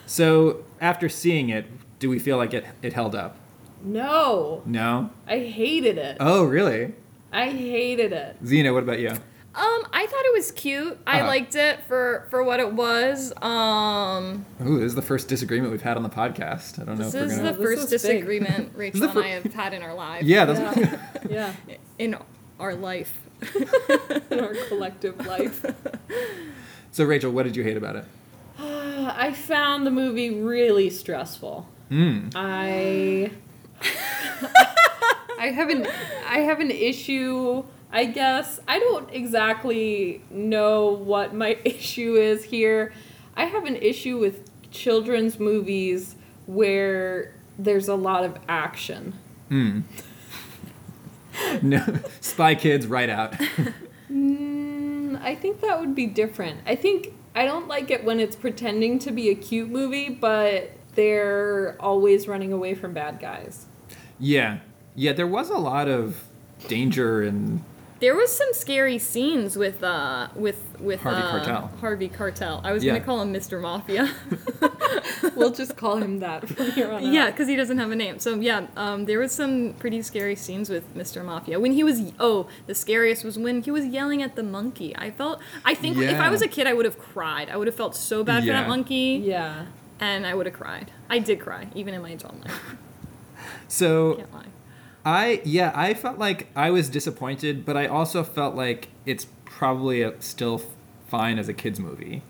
so 0.07 0.65
after 0.81 1.09
seeing 1.09 1.51
it, 1.51 1.67
do 1.99 2.09
we 2.09 2.19
feel 2.19 2.37
like 2.39 2.55
it 2.55 2.65
it 2.83 2.93
held 2.95 3.15
up? 3.15 3.37
No, 3.83 4.63
No. 4.65 5.11
I 5.27 5.39
hated 5.39 5.99
it. 5.99 6.17
Oh, 6.19 6.45
really? 6.45 6.95
I 7.33 7.51
hated 7.51 8.13
it. 8.13 8.37
Zena, 8.45 8.73
what 8.73 8.83
about 8.83 8.99
you? 9.01 9.13
Um, 9.57 9.87
I 9.91 10.07
thought 10.07 10.25
it 10.27 10.35
was 10.35 10.53
cute. 10.53 10.99
I 11.07 11.21
Uh-huh. 11.21 11.29
liked 11.29 11.55
it 11.55 11.83
for 11.89 12.27
for 12.31 12.43
what 12.45 12.61
it 12.61 12.73
was. 12.75 13.33
Um, 13.43 14.45
Ooh, 14.63 14.77
this 14.79 14.87
is 14.89 14.95
the 14.95 15.01
first 15.03 15.29
disagreement 15.29 15.73
we've 15.73 15.81
had 15.81 15.97
on 15.97 16.03
the 16.03 16.11
podcast. 16.11 16.79
I 16.81 16.85
don't 16.85 16.99
know 16.99 17.09
this 17.09 17.15
if 17.15 17.21
we're 17.21 17.27
is 17.27 17.37
gonna. 17.39 17.53
the 17.53 17.59
This 17.59 17.67
first 17.81 17.93
is 17.95 18.03
big. 18.03 18.13
disagreement 18.19 18.73
Rachel 18.77 19.01
the 19.01 19.09
and 19.11 19.19
I 19.19 19.29
have 19.29 19.45
had 19.55 19.73
in 19.73 19.83
our 19.83 19.95
lives. 19.95 20.27
Yeah, 20.27 20.45
that's. 20.45 20.79
Yeah. 20.79 20.99
yeah. 21.69 21.77
in 21.99 22.17
our 22.61 22.75
life. 22.75 23.13
In 24.31 24.41
our 24.41 24.55
collective 24.69 25.27
life. 25.27 25.63
so 26.91 27.05
Rachel, 27.05 27.31
what 27.31 27.43
did 27.45 27.55
you 27.55 27.63
hate 27.63 27.77
about 27.77 27.97
it? 27.97 28.05
I 28.59 29.33
found 29.33 29.87
the 29.87 29.91
movie 29.91 30.31
really 30.41 30.89
stressful. 30.89 31.69
Mm. 31.91 32.33
I 32.35 33.31
I 35.39 35.49
have 35.49 35.69
an 35.69 35.87
I 36.29 36.39
have 36.41 36.61
an 36.61 36.71
issue. 36.71 37.65
I 37.93 38.05
guess 38.07 38.61
I 38.67 38.79
don't 38.79 39.09
exactly 39.13 40.23
know 40.31 40.87
what 40.89 41.35
my 41.35 41.59
issue 41.65 42.15
is 42.15 42.45
here. 42.45 42.93
I 43.37 43.45
have 43.45 43.65
an 43.65 43.77
issue 43.77 44.19
with 44.19 44.49
children's 44.71 45.39
movies 45.39 46.17
where 46.47 47.35
there's 47.59 47.89
a 47.89 47.95
lot 47.95 48.25
of 48.25 48.39
action. 48.49 49.15
Mm. 49.51 49.83
no, 51.63 51.85
Spy 52.21 52.55
Kids, 52.55 52.87
right 52.87 53.09
out. 53.09 53.33
Mm, 54.11 55.21
I 55.23 55.35
think 55.35 55.61
that 55.61 55.81
would 55.81 55.95
be 55.95 56.07
different. 56.07 56.61
I 56.67 56.75
think 56.77 57.13
I 57.35 57.45
don't 57.45 57.69
like 57.69 57.91
it 57.91 58.05
when 58.05 58.21
it's 58.21 58.37
pretending 58.37 58.99
to 59.01 59.11
be 59.11 59.29
a 59.31 59.35
cute 59.35 59.69
movie, 59.69 60.09
but 60.09 60.73
they're 60.95 61.77
always 61.79 62.27
running 62.27 62.53
away 62.53 62.75
from 62.75 62.95
bad 62.95 63.21
guys. 63.21 63.67
yeah, 64.19 64.59
yeah. 64.95 65.13
There 65.13 65.27
was 65.27 65.51
a 65.51 65.59
lot 65.59 65.89
of 65.89 66.25
danger 66.69 67.23
and 67.23 67.63
There 67.99 68.15
was 68.15 68.31
some 68.37 68.49
scary 68.53 68.99
scenes 68.99 69.57
with 69.57 69.83
uh 69.83 70.29
with 70.35 70.61
with 70.79 71.01
Harvey 71.01 71.23
uh, 71.23 71.33
Keitel. 71.45 71.79
Harvey 71.81 72.09
Cartel. 72.09 72.61
I 72.63 72.73
was 72.73 72.85
Yeah. 72.85 72.93
gonna 72.93 73.05
call 73.05 73.23
him 73.23 73.33
Mr. 73.33 73.61
Mafia. 73.61 74.13
We'll 75.35 75.53
just 75.53 75.77
call 75.77 75.97
him 75.97 76.21
that 76.21 76.49
from 76.49 76.71
here 76.73 76.91
on 76.91 77.13
yeah, 77.13 77.31
because 77.31 77.49
he 77.49 77.57
doesn't 77.57 77.79
have 77.79 77.91
a 77.91 77.97
name. 77.97 78.19
So 78.19 78.35
yeah, 78.37 78.67
um, 78.77 79.05
there 79.05 79.19
was 79.19 79.33
some 79.33 79.75
pretty 79.79 80.01
scary 80.03 80.35
scenes 80.37 80.69
with 80.71 80.95
Mr. 80.95 81.25
Mafia 81.25 81.59
when 81.61 81.73
he 81.73 81.85
was. 81.85 82.13
Oh, 82.19 82.49
the 82.67 82.75
scariest 82.75 83.25
was 83.25 83.39
when 83.39 83.63
he 83.63 83.71
was 83.71 83.85
yelling 83.87 84.23
at 84.23 84.35
the 84.37 84.43
monkey. 84.43 84.95
I 84.97 85.11
felt. 85.11 85.41
I 85.65 85.75
think 85.75 85.99
if 85.99 86.19
I 86.19 86.31
was 86.31 86.43
a 86.43 86.49
kid, 86.49 86.67
I 86.67 86.75
would 86.75 86.85
have 86.85 86.99
cried. 86.99 87.51
I 87.51 87.57
would 87.57 87.67
have 87.67 87.77
felt 87.77 87.95
so 87.97 88.25
bad 88.25 88.45
for 88.45 88.53
that 88.53 88.69
monkey, 88.69 89.21
Yeah. 89.25 89.67
and 90.01 90.27
I 90.27 90.35
would 90.35 90.47
have 90.47 90.55
cried. 90.55 90.91
I 91.11 91.19
did 91.19 91.41
cry, 91.41 91.69
even 91.75 91.93
in 91.95 92.03
my 92.03 92.11
adult 92.11 92.41
life. 92.41 92.61
so 93.69 94.15
Can't 94.15 94.33
lie. 94.35 94.47
I 95.07 95.41
yeah, 95.45 95.71
I 95.73 95.95
felt 95.95 96.19
like 96.19 96.49
I 96.57 96.73
was 96.73 96.89
disappointed, 96.89 97.65
but 97.65 97.77
I 97.77 97.87
also 97.87 98.25
felt 98.25 98.57
like 98.57 98.89
it's 99.07 99.29
probably 99.45 100.03
a, 100.03 100.21
still 100.21 100.61
fine 101.07 101.39
as 101.39 101.49
a 101.49 101.55
kids 101.55 101.79
movie. 101.79 102.23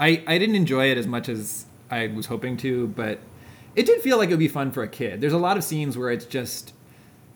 I 0.00 0.24
I 0.26 0.36
didn't 0.36 0.56
enjoy 0.56 0.90
it 0.90 0.98
as 0.98 1.06
much 1.06 1.28
as 1.28 1.66
I 1.88 2.08
was 2.08 2.26
hoping 2.26 2.56
to, 2.58 2.88
but 2.88 3.20
it 3.76 3.86
did 3.86 4.02
feel 4.02 4.18
like 4.18 4.28
it 4.28 4.32
would 4.32 4.40
be 4.40 4.48
fun 4.48 4.72
for 4.72 4.82
a 4.82 4.88
kid. 4.88 5.20
There's 5.20 5.32
a 5.32 5.38
lot 5.38 5.56
of 5.56 5.62
scenes 5.62 5.96
where 5.96 6.10
it's 6.10 6.24
just 6.24 6.72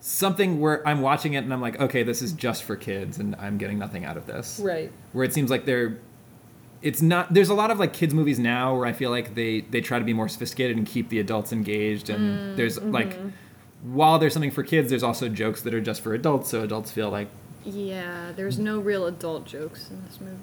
something 0.00 0.58
where 0.58 0.86
I'm 0.88 1.02
watching 1.02 1.34
it 1.34 1.44
and 1.44 1.52
I'm 1.52 1.60
like, 1.60 1.78
okay, 1.78 2.02
this 2.02 2.20
is 2.20 2.32
just 2.32 2.64
for 2.64 2.74
kids, 2.74 3.18
and 3.18 3.36
I'm 3.36 3.58
getting 3.58 3.78
nothing 3.78 4.04
out 4.04 4.16
of 4.16 4.26
this. 4.26 4.58
Right. 4.58 4.90
Where 5.12 5.24
it 5.24 5.32
seems 5.32 5.50
like 5.50 5.66
they're 5.66 5.98
it's 6.82 7.00
not 7.00 7.32
there's 7.32 7.50
a 7.50 7.54
lot 7.54 7.70
of 7.70 7.78
like 7.78 7.92
kids 7.92 8.12
movies 8.12 8.40
now 8.40 8.74
where 8.74 8.86
I 8.86 8.92
feel 8.92 9.10
like 9.10 9.36
they 9.36 9.60
they 9.60 9.82
try 9.82 10.00
to 10.00 10.04
be 10.04 10.14
more 10.14 10.28
sophisticated 10.28 10.76
and 10.76 10.84
keep 10.84 11.10
the 11.10 11.20
adults 11.20 11.52
engaged 11.52 12.10
and 12.10 12.38
mm, 12.38 12.56
there's 12.56 12.80
like 12.80 13.10
mm-hmm. 13.10 13.28
While 13.82 14.18
there's 14.18 14.32
something 14.32 14.50
for 14.50 14.62
kids 14.62 14.90
there's 14.90 15.02
also 15.02 15.28
jokes 15.28 15.62
that 15.62 15.72
are 15.74 15.80
just 15.80 16.00
for 16.02 16.14
adults 16.14 16.50
so 16.50 16.62
adults 16.62 16.90
feel 16.90 17.10
like 17.10 17.28
Yeah, 17.64 18.32
there's 18.34 18.58
no 18.58 18.78
real 18.80 19.06
adult 19.06 19.46
jokes 19.46 19.90
in 19.90 20.02
this 20.04 20.20
movie. 20.20 20.36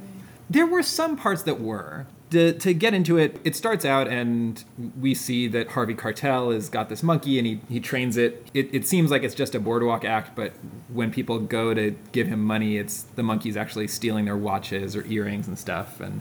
there 0.49 0.65
were 0.65 0.83
some 0.83 1.15
parts 1.17 1.43
that 1.43 1.59
were 1.59 2.05
to, 2.29 2.51
to 2.53 2.73
get 2.73 2.93
into 2.93 3.17
it 3.17 3.39
it 3.45 3.55
starts 3.55 3.85
out 3.85 4.07
and 4.07 4.63
we 4.99 5.13
see 5.13 5.47
that 5.47 5.69
harvey 5.69 5.93
cartel 5.93 6.51
has 6.51 6.67
got 6.67 6.89
this 6.89 7.01
monkey 7.01 7.37
and 7.37 7.47
he, 7.47 7.61
he 7.69 7.79
trains 7.79 8.17
it. 8.17 8.45
it 8.53 8.69
it 8.73 8.85
seems 8.85 9.09
like 9.11 9.23
it's 9.23 9.35
just 9.35 9.55
a 9.55 9.59
boardwalk 9.59 10.03
act 10.03 10.35
but 10.35 10.51
when 10.89 11.09
people 11.11 11.39
go 11.39 11.73
to 11.73 11.95
give 12.11 12.27
him 12.27 12.43
money 12.43 12.77
it's 12.77 13.03
the 13.15 13.23
monkey's 13.23 13.55
actually 13.55 13.87
stealing 13.87 14.25
their 14.25 14.35
watches 14.37 14.95
or 14.95 15.05
earrings 15.05 15.47
and 15.47 15.57
stuff 15.57 16.01
and 16.01 16.19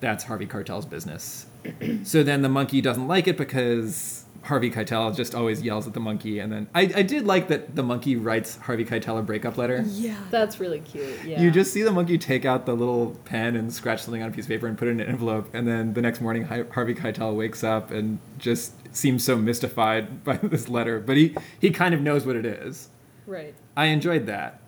that's 0.00 0.24
harvey 0.24 0.46
cartel's 0.46 0.86
business 0.86 1.46
so 2.04 2.22
then 2.22 2.42
the 2.42 2.48
monkey 2.48 2.80
doesn't 2.80 3.08
like 3.08 3.26
it 3.26 3.36
because 3.36 4.17
harvey 4.48 4.70
keitel 4.70 5.14
just 5.14 5.34
always 5.34 5.62
yells 5.62 5.86
at 5.86 5.92
the 5.94 6.00
monkey 6.00 6.38
and 6.40 6.50
then 6.52 6.66
i, 6.74 6.82
I 6.82 7.02
did 7.02 7.26
like 7.26 7.48
that 7.48 7.76
the 7.76 7.82
monkey 7.82 8.16
writes 8.16 8.56
harvey 8.56 8.84
keitel 8.84 9.18
a 9.18 9.22
breakup 9.22 9.56
letter 9.58 9.84
Yeah. 9.86 10.16
That's 10.30 10.58
really 10.58 10.80
cute. 10.80 11.24
Yeah. 11.24 11.40
you 11.40 11.50
just 11.50 11.72
see 11.72 11.82
the 11.82 11.90
monkey 11.92 12.18
take 12.18 12.44
out 12.44 12.66
the 12.66 12.74
little 12.74 13.16
pen 13.24 13.56
and 13.56 13.72
scratch 13.72 14.02
something 14.02 14.22
on 14.22 14.30
a 14.30 14.32
piece 14.32 14.44
of 14.46 14.48
paper 14.48 14.66
and 14.66 14.76
put 14.78 14.88
it 14.88 14.92
in 14.92 15.00
an 15.00 15.08
envelope, 15.08 15.48
and 15.54 15.66
then 15.66 15.94
the 15.94 16.02
next 16.02 16.20
morning 16.20 16.44
Harvey 16.44 16.94
Keitel 16.94 17.34
wakes 17.36 17.62
up 17.62 17.90
and 17.90 18.18
just 18.38 18.72
seems 18.96 19.22
so 19.24 19.36
mystified 19.36 20.24
by 20.28 20.36
this 20.38 20.68
letter, 20.68 20.98
but 21.00 21.16
he 21.16 21.34
he 21.60 21.70
kind 21.70 21.94
of 21.94 22.00
knows 22.00 22.24
what 22.26 22.36
it 22.36 22.46
is. 22.46 22.88
right. 23.26 23.54
I 23.76 23.86
enjoyed 23.86 24.26
that, 24.26 24.60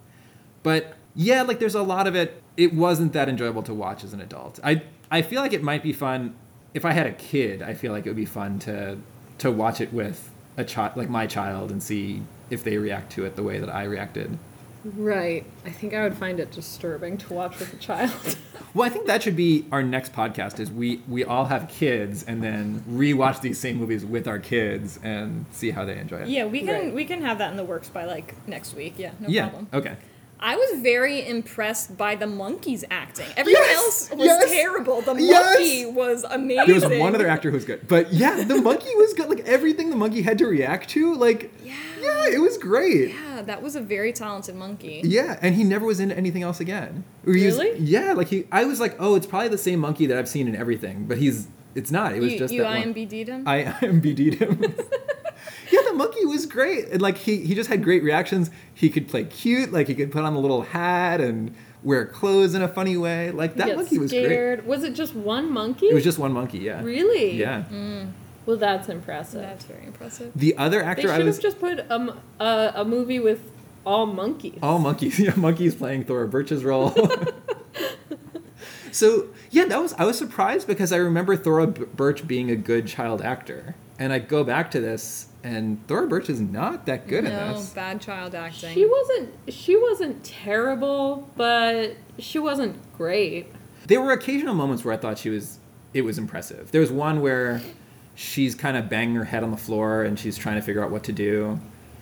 but 0.62 0.94
yeah, 1.14 1.42
like 1.42 1.58
there's 1.58 1.74
a 1.74 1.82
lot 1.82 2.06
of 2.06 2.14
it. 2.14 2.42
It 2.56 2.72
wasn't 2.74 3.12
that 3.14 3.28
enjoyable 3.28 3.62
to 3.64 3.74
watch 3.74 4.04
as 4.04 4.12
an 4.12 4.20
adult. 4.20 4.60
I 4.62 4.82
I 5.10 5.22
feel 5.22 5.40
like 5.40 5.52
it 5.52 5.62
might 5.62 5.82
be 5.82 5.92
fun 5.92 6.34
if 6.74 6.84
I 6.84 6.92
had 6.92 7.06
a 7.06 7.12
kid. 7.12 7.62
I 7.62 7.74
feel 7.74 7.92
like 7.92 8.06
it 8.06 8.10
would 8.10 8.16
be 8.16 8.24
fun 8.40 8.58
to 8.60 8.98
to 9.40 9.50
watch 9.50 9.80
it 9.80 9.92
with 9.92 10.30
a 10.56 10.64
child 10.64 10.96
like 10.96 11.08
my 11.10 11.26
child 11.26 11.70
and 11.70 11.82
see 11.82 12.22
if 12.50 12.64
they 12.64 12.76
react 12.78 13.12
to 13.12 13.24
it 13.24 13.36
the 13.36 13.42
way 13.42 13.58
that 13.58 13.68
I 13.68 13.84
reacted. 13.84 14.38
Right. 14.84 15.44
I 15.66 15.70
think 15.70 15.92
I 15.92 16.02
would 16.04 16.16
find 16.16 16.40
it 16.40 16.50
disturbing 16.52 17.18
to 17.18 17.34
watch 17.34 17.58
with 17.58 17.72
a 17.74 17.76
child. 17.76 18.36
Well, 18.72 18.86
I 18.86 18.88
think 18.88 19.08
that 19.08 19.24
should 19.24 19.34
be 19.34 19.64
our 19.72 19.82
next 19.82 20.12
podcast. 20.12 20.60
Is 20.60 20.70
we 20.70 21.02
we 21.08 21.24
all 21.24 21.46
have 21.46 21.68
kids 21.68 22.22
and 22.22 22.40
then 22.40 22.84
rewatch 22.88 23.40
these 23.40 23.58
same 23.58 23.78
movies 23.78 24.04
with 24.04 24.28
our 24.28 24.38
kids 24.38 25.00
and 25.02 25.44
see 25.50 25.72
how 25.72 25.84
they 25.84 25.98
enjoy 25.98 26.18
it. 26.18 26.28
Yeah, 26.28 26.44
we 26.44 26.60
can 26.60 26.68
Right. 26.68 26.94
we 26.94 27.04
can 27.04 27.20
have 27.22 27.38
that 27.38 27.50
in 27.50 27.56
the 27.56 27.64
works 27.64 27.88
by 27.88 28.04
like 28.04 28.36
next 28.46 28.74
week. 28.76 28.94
Yeah, 28.96 29.10
no 29.18 29.28
yeah. 29.28 29.48
problem. 29.48 29.68
Okay. 29.74 29.96
I 30.42 30.56
was 30.56 30.80
very 30.80 31.26
impressed 31.26 31.96
by 31.96 32.14
the 32.14 32.26
monkey's 32.26 32.82
acting. 32.90 33.26
Everyone 33.36 33.62
Yes! 33.62 33.76
else 33.76 34.10
was 34.10 34.26
Yes! 34.26 34.50
terrible. 34.50 35.02
The 35.02 35.14
Yes! 35.14 35.54
monkey 35.58 35.86
was 35.86 36.24
amazing. 36.24 36.66
There 36.80 36.88
was 36.90 36.98
one 36.98 37.14
other 37.14 37.28
actor 37.28 37.50
who 37.50 37.56
was 37.56 37.64
good, 37.66 37.86
but 37.86 38.12
yeah, 38.12 38.42
the 38.44 38.60
monkey 38.62 38.88
was 38.96 39.12
good. 39.12 39.28
Like 39.28 39.40
everything 39.46 39.90
the 39.90 39.96
monkey 39.96 40.22
had 40.22 40.38
to 40.38 40.46
react 40.46 40.88
to, 40.90 41.14
like 41.14 41.52
Yeah. 41.62 41.74
yeah, 42.00 42.26
it 42.32 42.40
was 42.40 42.56
great. 42.56 43.10
Yeah, 43.10 43.42
that 43.42 43.62
was 43.62 43.76
a 43.76 43.80
very 43.80 44.12
talented 44.12 44.54
monkey. 44.54 45.02
Yeah, 45.04 45.38
and 45.42 45.54
he 45.54 45.62
never 45.62 45.84
was 45.84 46.00
in 46.00 46.10
anything 46.10 46.42
else 46.42 46.58
again. 46.60 47.04
Or 47.26 47.34
he 47.34 47.44
was- 47.46 47.58
Really? 47.58 47.78
yeah, 47.78 48.14
like 48.14 48.28
he. 48.28 48.46
I 48.50 48.64
was 48.64 48.80
like, 48.80 48.96
oh, 48.98 49.16
it's 49.16 49.26
probably 49.26 49.48
the 49.48 49.58
same 49.58 49.78
monkey 49.80 50.06
that 50.06 50.16
I've 50.16 50.28
seen 50.28 50.48
in 50.48 50.56
everything, 50.56 51.04
but 51.06 51.18
he's. 51.18 51.48
It's 51.74 51.90
not. 51.92 52.14
It 52.14 52.20
was 52.20 52.32
you 52.32 52.38
just 52.38 52.52
you 52.52 52.62
that 52.62 52.78
one. 52.84 52.94
IMBD'd 52.94 53.28
him. 53.28 53.46
I 53.46 53.62
IMBD'd 53.62 54.34
him. 54.40 54.60
yeah, 55.72 55.80
the 55.88 55.94
monkey 55.94 56.24
was 56.26 56.46
great. 56.46 56.88
And 56.88 57.00
like 57.02 57.16
he 57.18 57.38
he 57.38 57.54
just 57.54 57.68
had 57.68 57.82
great 57.82 58.02
reactions. 58.02 58.50
He 58.74 58.90
could 58.90 59.08
play 59.08 59.24
cute, 59.24 59.72
like 59.72 59.88
he 59.88 59.94
could 59.94 60.10
put 60.12 60.24
on 60.24 60.34
a 60.34 60.38
little 60.40 60.62
hat 60.62 61.20
and 61.20 61.54
wear 61.82 62.06
clothes 62.06 62.54
in 62.54 62.62
a 62.62 62.68
funny 62.68 62.96
way. 62.96 63.30
Like 63.30 63.54
that 63.56 63.66
Get 63.68 63.76
monkey 63.76 63.98
was 63.98 64.10
great. 64.10 64.26
scared. 64.26 64.66
Was 64.66 64.84
it 64.84 64.94
just 64.94 65.14
one 65.14 65.50
monkey? 65.50 65.86
It 65.86 65.94
was 65.94 66.04
just 66.04 66.18
one 66.18 66.32
monkey, 66.32 66.58
yeah. 66.58 66.82
really. 66.82 67.36
Yeah. 67.36 67.64
Mm. 67.72 68.12
Well, 68.46 68.56
that's 68.56 68.88
impressive. 68.88 69.42
That's 69.42 69.64
very 69.64 69.84
impressive. 69.84 70.32
The 70.34 70.56
other 70.56 70.80
they 70.80 70.84
actor 70.84 71.02
should 71.02 71.10
I 71.10 71.14
have 71.18 71.26
was 71.26 71.38
just 71.38 71.58
put 71.60 71.90
um, 71.90 72.18
a 72.38 72.72
a 72.76 72.84
movie 72.84 73.20
with 73.20 73.50
all 73.84 74.06
monkeys. 74.06 74.58
all 74.62 74.78
monkeys. 74.78 75.18
Yeah, 75.20 75.34
monkeys 75.36 75.74
playing 75.74 76.04
Thora 76.04 76.28
Birch's 76.28 76.64
role. 76.64 76.94
so 78.92 79.28
yeah, 79.50 79.64
that 79.66 79.80
was 79.80 79.92
I 79.94 80.04
was 80.04 80.18
surprised 80.18 80.66
because 80.66 80.92
I 80.92 80.96
remember 80.96 81.36
Thora 81.36 81.66
B- 81.68 81.84
Birch 81.94 82.26
being 82.26 82.50
a 82.50 82.56
good 82.56 82.86
child 82.86 83.22
actor, 83.22 83.74
and 83.98 84.12
I 84.12 84.18
go 84.18 84.44
back 84.44 84.70
to 84.72 84.80
this, 84.80 85.26
and 85.42 85.84
Thora 85.86 86.06
Birch 86.06 86.28
is 86.28 86.40
not 86.40 86.86
that 86.86 87.06
good 87.08 87.24
in 87.24 87.32
no, 87.32 87.54
this. 87.54 87.70
bad 87.70 88.00
child 88.00 88.34
acting. 88.34 88.74
She 88.74 88.84
wasn't. 88.86 89.30
She 89.48 89.76
wasn't 89.76 90.22
terrible, 90.24 91.28
but 91.36 91.96
she 92.18 92.38
wasn't 92.38 92.76
great. 92.96 93.46
There 93.86 94.00
were 94.00 94.12
occasional 94.12 94.54
moments 94.54 94.84
where 94.84 94.94
I 94.94 94.96
thought 94.96 95.18
she 95.18 95.30
was 95.30 95.58
it 95.94 96.02
was 96.02 96.18
impressive. 96.18 96.70
There 96.70 96.80
was 96.80 96.92
one 96.92 97.20
where 97.20 97.60
she's 98.14 98.54
kind 98.54 98.76
of 98.76 98.88
banging 98.88 99.14
her 99.16 99.24
head 99.24 99.42
on 99.42 99.50
the 99.50 99.56
floor 99.56 100.04
and 100.04 100.18
she's 100.18 100.36
trying 100.36 100.56
to 100.56 100.62
figure 100.62 100.84
out 100.84 100.90
what 100.90 101.04
to 101.04 101.12
do. 101.12 101.58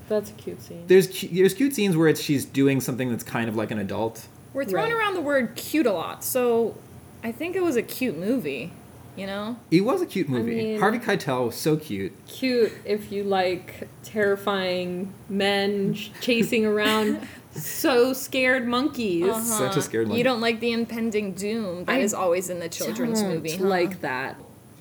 That's 0.08 0.30
a 0.30 0.34
cute 0.34 0.60
scene. 0.60 0.84
There's 0.86 1.08
there's 1.30 1.54
cute 1.54 1.74
scenes 1.74 1.96
where 1.96 2.08
it's 2.08 2.20
she's 2.20 2.44
doing 2.44 2.80
something 2.80 3.08
that's 3.10 3.24
kind 3.24 3.48
of 3.48 3.56
like 3.56 3.70
an 3.70 3.78
adult. 3.78 4.26
We're 4.52 4.64
throwing 4.64 4.90
Right. 4.92 4.98
around 4.98 5.14
the 5.14 5.20
word 5.20 5.54
cute 5.54 5.86
a 5.86 5.92
lot, 5.92 6.24
so 6.24 6.74
I 7.22 7.30
think 7.32 7.54
it 7.56 7.62
was 7.62 7.76
a 7.76 7.82
cute 7.82 8.18
movie. 8.18 8.72
You 9.18 9.26
know? 9.26 9.56
It 9.70 9.82
was 9.82 10.02
a 10.02 10.06
cute 10.06 10.28
movie. 10.28 10.54
mean- 10.54 10.80
Harvey 10.80 10.98
Keitel 10.98 11.46
was 11.46 11.56
so 11.56 11.76
cute. 11.76 12.12
cute 12.26 12.72
if 12.84 13.10
you 13.10 13.24
like 13.24 13.88
terrifying 14.02 15.12
men 15.28 15.94
ch- 15.94 16.12
chasing 16.20 16.64
around 16.64 17.26
so 17.52 18.12
scared 18.12 18.66
monkeys. 18.66 19.26
Such 19.46 19.76
a 19.76 19.82
scared 19.82 20.04
uh-huh. 20.04 20.08
monkey. 20.08 20.18
You 20.18 20.24
don't 20.24 20.40
like 20.40 20.60
the 20.60 20.72
impending 20.72 21.32
doom 21.32 21.84
that 21.84 21.96
I 21.96 21.98
is 21.98 22.14
always 22.14 22.50
in 22.50 22.60
the 22.60 22.68
children's 22.68 23.20
don't 23.20 23.34
movie. 23.34 23.56
huh? 23.56 23.64
like 23.64 24.00
that. 24.00 24.36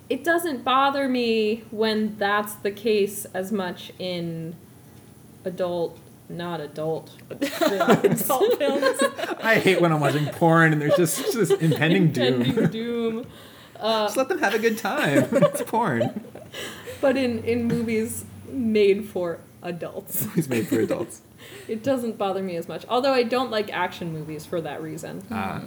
It 0.10 0.24
doesn't 0.24 0.64
bother 0.64 1.10
me 1.10 1.64
when 1.70 2.18
that's 2.18 2.54
the 2.56 2.72
case 2.72 3.26
as 3.34 3.52
much 3.52 3.92
in 4.00 4.56
adult, 5.44 5.98
not 6.30 6.62
adult. 6.62 7.12
films. 7.40 8.22
Adult 8.22 8.58
films. 8.58 9.04
I 9.44 9.56
hate 9.56 9.82
when 9.82 9.92
I'm 9.92 10.00
watching 10.00 10.26
porn 10.28 10.72
and 10.74 10.82
there's 10.82 10.96
just 10.96 11.34
this 11.34 11.52
impending 11.52 12.12
doom. 12.12 12.42
Impending 12.42 13.26
doom. 13.78 14.06
Just 14.06 14.18
let 14.18 14.30
them 14.30 14.40
have 14.40 14.54
a 14.54 14.60
good 14.60 14.78
time. 14.78 15.28
it's 15.32 15.62
porn. 15.64 16.24
But 17.00 17.16
in, 17.16 17.44
in 17.44 17.68
movies 17.68 18.26
made 18.50 19.08
for 19.08 19.40
adults, 19.62 20.28
It's 20.36 20.48
made 20.50 20.68
for 20.68 20.80
adults. 20.80 21.22
it 21.68 21.84
doesn't 21.84 22.18
bother 22.18 22.42
me 22.42 22.56
as 22.56 22.68
much. 22.68 22.86
Although 22.90 23.14
I 23.14 23.22
don't 23.22 23.52
like 23.52 23.72
action 23.72 24.12
movies 24.12 24.48
for 24.48 24.62
that 24.62 24.82
reason. 24.82 25.22
Uh, 25.32 25.62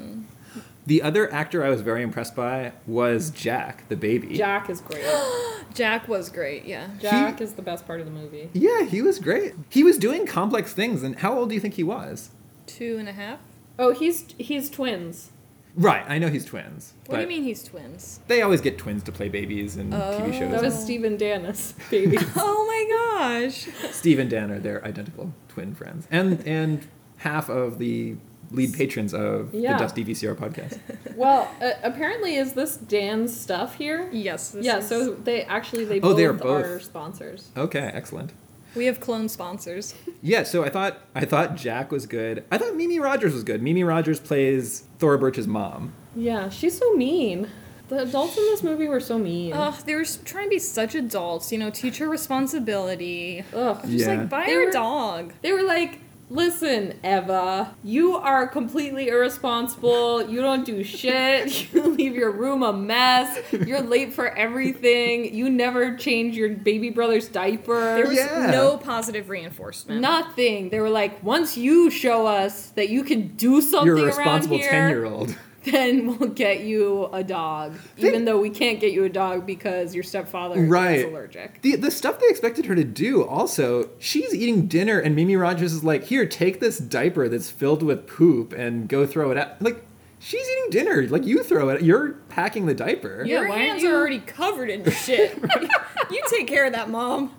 the 0.86 1.02
other 1.02 1.32
actor 1.32 1.64
I 1.64 1.68
was 1.70 1.82
very 1.82 2.02
impressed 2.02 2.34
by 2.34 2.72
was 2.86 3.30
Jack, 3.30 3.88
the 3.88 3.96
baby. 3.96 4.36
Jack 4.36 4.68
is 4.68 4.80
great. 4.80 5.04
Jack 5.74 6.08
was 6.08 6.30
great, 6.30 6.64
yeah. 6.64 6.88
Jack 6.98 7.40
is 7.40 7.52
the 7.52 7.62
best 7.62 7.86
part 7.86 8.00
of 8.00 8.06
the 8.06 8.12
movie. 8.12 8.50
Yeah, 8.52 8.84
he 8.84 9.02
was 9.02 9.18
great. 9.20 9.54
He 9.68 9.84
was 9.84 9.98
doing 9.98 10.26
complex 10.26 10.72
things. 10.72 11.04
And 11.04 11.16
how 11.16 11.38
old 11.38 11.50
do 11.50 11.54
you 11.54 11.60
think 11.60 11.74
he 11.74 11.84
was? 11.84 12.30
Two 12.66 12.96
and 12.98 13.08
a 13.08 13.12
half? 13.12 13.38
Oh, 13.78 13.92
he's 13.92 14.24
he's 14.36 14.68
twins. 14.68 15.30
Right, 15.76 16.04
I 16.08 16.18
know 16.18 16.28
he's 16.28 16.44
twins. 16.44 16.94
What 17.06 17.16
do 17.16 17.22
you 17.22 17.28
mean 17.28 17.44
he's 17.44 17.62
twins? 17.62 18.20
They 18.26 18.42
always 18.42 18.60
get 18.60 18.76
twins 18.78 19.02
to 19.04 19.12
play 19.12 19.28
babies 19.28 19.76
in 19.76 19.90
TV 19.90 20.38
shows. 20.38 20.50
That 20.50 20.62
was 20.62 20.74
Oh. 20.76 20.80
Steve 20.84 21.04
and 21.04 21.18
Dan's, 21.18 21.74
baby. 21.90 22.18
Oh 22.36 22.64
my 22.66 23.40
gosh. 23.46 23.68
Steve 23.92 24.18
and 24.18 24.28
Dan 24.30 24.50
are 24.50 24.58
their 24.58 24.84
identical 24.84 25.32
twin 25.48 25.74
friends, 25.74 26.06
and 26.10 26.46
and 26.46 26.86
half 27.18 27.48
of 27.48 27.78
the 27.78 28.16
lead 28.50 28.72
patrons 28.74 29.14
of 29.14 29.54
Yeah. 29.54 29.74
the 29.74 29.84
Dusty 29.84 30.04
VCR 30.04 30.34
podcast. 30.34 30.80
well, 31.16 31.48
uh, 31.62 31.72
apparently, 31.84 32.34
is 32.36 32.54
this 32.54 32.76
Dan's 32.76 33.38
stuff 33.38 33.76
here? 33.76 34.08
Yes. 34.12 34.50
this 34.50 34.64
yeah. 34.66 34.78
is- 34.78 34.88
So 34.88 35.14
they 35.14 35.42
actually 35.44 35.84
they 35.84 35.98
Oh, 35.98 36.00
both, 36.00 36.16
they 36.16 36.24
are 36.24 36.46
are, 36.48 36.80
sponsors. 36.80 37.50
Okay, 37.56 37.90
excellent. 37.94 38.32
We 38.74 38.86
have 38.86 39.00
clone 39.00 39.28
sponsors. 39.28 39.94
Yeah, 40.22 40.42
so 40.42 40.62
I 40.62 40.68
thought 40.68 40.98
I 41.14 41.24
thought 41.24 41.54
Jack 41.56 41.90
was 41.90 42.04
good. 42.04 42.44
I 42.52 42.58
thought 42.58 42.76
Mimi 42.76 43.00
Rogers 43.00 43.32
was 43.32 43.42
good. 43.42 43.62
Mimi 43.62 43.82
Rogers 43.84 44.20
plays 44.20 44.84
Thora 44.98 45.18
Birch's 45.18 45.46
mom. 45.48 45.94
Yeah, 46.14 46.50
she's 46.50 46.76
so 46.76 46.92
mean. 46.92 47.48
The 47.88 48.02
adults 48.02 48.36
in 48.36 48.44
this 48.44 48.62
movie 48.62 48.86
were 48.86 49.00
so 49.00 49.16
mean. 49.18 49.54
Ugh, 49.54 49.74
they 49.86 49.94
were 49.94 50.04
trying 50.26 50.44
to 50.44 50.50
be 50.50 50.58
such 50.58 50.94
adults, 50.94 51.50
you 51.52 51.58
know, 51.58 51.70
teach 51.70 51.96
her 51.98 52.08
responsibility. 52.10 53.44
Ugh. 53.54 53.78
Just 53.82 54.06
Yeah. 54.06 54.18
like 54.18 54.28
buy 54.28 54.44
They 54.46 54.52
her 54.54 54.64
were- 54.64 54.68
a 54.68 54.72
dog. 54.72 55.32
They 55.42 55.52
were 55.52 55.62
like, 55.62 55.98
"Listen, 56.30 56.94
Eva, 57.04 57.74
you 57.84 58.14
are 58.14 58.46
completely 58.46 59.08
irresponsible. 59.08 60.26
You 60.30 60.40
don't 60.40 60.64
do 60.64 60.82
shit. 60.84 61.68
You 61.74 61.82
leave 61.88 62.14
your 62.14 62.30
room 62.30 62.62
a 62.62 62.72
mess. 62.72 63.38
You're 63.52 63.80
late 63.82 64.12
for 64.12 64.28
everything. 64.28 65.34
You 65.34 65.48
never 65.50 65.96
change 65.96 66.36
your 66.36 66.50
baby 66.50 66.90
brother's 66.90 67.28
diaper. 67.28 67.94
There 67.96 68.06
was 68.06 68.16
Yeah. 68.16 68.50
no 68.50 68.76
positive 68.76 69.28
reinforcement. 69.28 70.00
Nothing. 70.00 70.70
They 70.70 70.80
were 70.80 70.90
like, 70.90 71.22
once 71.22 71.56
you 71.56 71.90
show 71.90 72.26
us 72.26 72.66
that 72.70 72.88
you 72.88 73.02
can 73.04 73.28
do 73.36 73.60
something 73.60 73.88
around, 73.90 73.96
You're 73.98 74.06
a 74.06 74.16
responsible 74.16 74.58
ten 74.58 74.90
year 74.90 75.04
old. 75.04 75.36
then 75.64 76.06
we'll 76.18 76.30
get 76.30 76.60
you 76.60 77.06
a 77.12 77.22
dog. 77.22 77.76
They- 77.96 78.08
Even 78.08 78.24
though 78.24 78.40
we 78.40 78.50
can't 78.50 78.80
get 78.80 78.92
you 78.92 79.04
a 79.04 79.08
dog 79.08 79.46
because 79.46 79.94
your 79.94 80.04
stepfather 80.04 80.60
Right. 80.60 81.00
is 81.00 81.04
allergic. 81.04 81.60
The 81.62 81.76
the 81.76 81.90
stuff 81.90 82.18
they 82.18 82.28
expected 82.28 82.66
her 82.66 82.74
to 82.74 82.84
do 82.84 83.24
also, 83.24 83.90
she's 83.98 84.34
eating 84.34 84.66
dinner 84.66 84.98
and 84.98 85.14
Mimi 85.14 85.36
Rogers 85.36 85.72
is 85.72 85.84
like, 85.84 86.04
here, 86.04 86.24
take 86.26 86.60
this 86.60 86.78
diaper 86.78 87.28
that's 87.28 87.50
filled 87.50 87.82
with 87.82 88.06
poop 88.06 88.52
and 88.52 88.88
go 88.88 89.06
throw 89.06 89.30
it 89.30 89.36
out. 89.38 89.60
Like, 89.60 89.84
she's 90.18 90.48
eating 90.48 90.70
dinner. 90.70 91.06
Like 91.08 91.24
you 91.26 91.42
throw 91.42 91.68
it, 91.70 91.82
you're 91.82 92.12
packing 92.30 92.66
the 92.66 92.74
diaper. 92.74 93.22
Yeah, 93.26 93.40
Your 93.42 93.52
hands 93.52 93.82
you- 93.82 93.90
are 93.92 93.96
already 93.98 94.20
covered 94.20 94.70
in 94.70 94.88
shit. 94.90 95.36
you 96.10 96.22
take 96.30 96.46
care 96.46 96.64
of 96.66 96.72
that, 96.72 96.88
mom. 96.90 97.34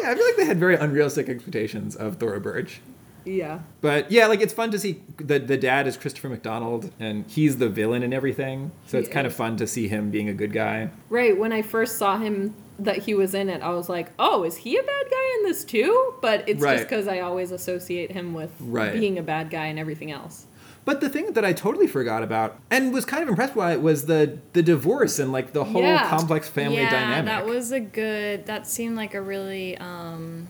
Yeah, 0.00 0.10
I 0.10 0.14
feel 0.16 0.24
like 0.26 0.36
they 0.36 0.44
had 0.44 0.58
very 0.58 0.74
unrealistic 0.74 1.28
expectations 1.28 1.94
of 1.94 2.16
Thora 2.16 2.40
Birch. 2.40 2.80
Yeah. 3.24 3.60
But 3.80 4.10
yeah, 4.10 4.26
like 4.26 4.40
it's 4.40 4.52
fun 4.52 4.70
to 4.72 4.78
see 4.78 5.00
the 5.16 5.38
the 5.38 5.56
dad 5.56 5.86
is 5.86 5.96
Christopher 5.96 6.28
McDonald 6.28 6.90
and 7.00 7.24
he's 7.28 7.56
the 7.58 7.68
villain 7.68 8.02
and 8.02 8.12
everything. 8.12 8.70
So 8.86 8.98
it's 8.98 9.08
He 9.08 9.14
kind 9.14 9.26
of 9.26 9.34
fun 9.34 9.56
to 9.58 9.66
see 9.66 9.88
him 9.88 10.10
being 10.10 10.28
a 10.28 10.34
good 10.34 10.52
guy. 10.52 10.90
Right. 11.08 11.36
When 11.38 11.52
I 11.52 11.62
first 11.62 11.96
saw 11.96 12.18
him 12.18 12.54
that 12.78 12.98
he 12.98 13.14
was 13.14 13.34
in 13.34 13.48
it, 13.48 13.62
I 13.62 13.70
was 13.70 13.88
like, 13.88 14.10
"Oh, 14.18 14.42
is 14.44 14.56
he 14.58 14.76
a 14.76 14.82
bad 14.82 15.06
guy 15.10 15.34
in 15.38 15.44
this 15.44 15.64
too?" 15.64 16.14
But 16.20 16.48
it's 16.48 16.60
Right. 16.62 16.76
just 16.78 16.88
because 16.88 17.06
I 17.08 17.20
always 17.20 17.50
associate 17.50 18.10
him 18.12 18.34
with 18.34 18.50
Right. 18.60 18.92
being 18.92 19.16
a 19.18 19.22
bad 19.22 19.48
guy 19.50 19.66
and 19.66 19.78
everything 19.78 20.10
else. 20.10 20.46
But 20.84 21.00
the 21.00 21.08
thing 21.08 21.32
that 21.32 21.46
I 21.46 21.54
totally 21.54 21.86
forgot 21.86 22.22
about 22.22 22.58
and 22.70 22.92
was 22.92 23.06
kind 23.06 23.22
of 23.22 23.30
impressed 23.30 23.54
by 23.54 23.74
was 23.78 24.04
the 24.04 24.36
the 24.52 24.62
divorce 24.62 25.18
and 25.18 25.32
like 25.32 25.54
the 25.54 25.64
whole 25.64 25.80
Yeah. 25.80 26.10
complex 26.10 26.46
family 26.48 26.76
yeah, 26.76 26.90
dynamic. 26.90 27.24
that 27.26 27.46
was 27.46 27.72
a 27.72 27.80
good. 27.80 28.44
That 28.44 28.66
seemed 28.66 28.96
like 28.96 29.14
a 29.14 29.20
really 29.22 29.78
um, 29.78 30.46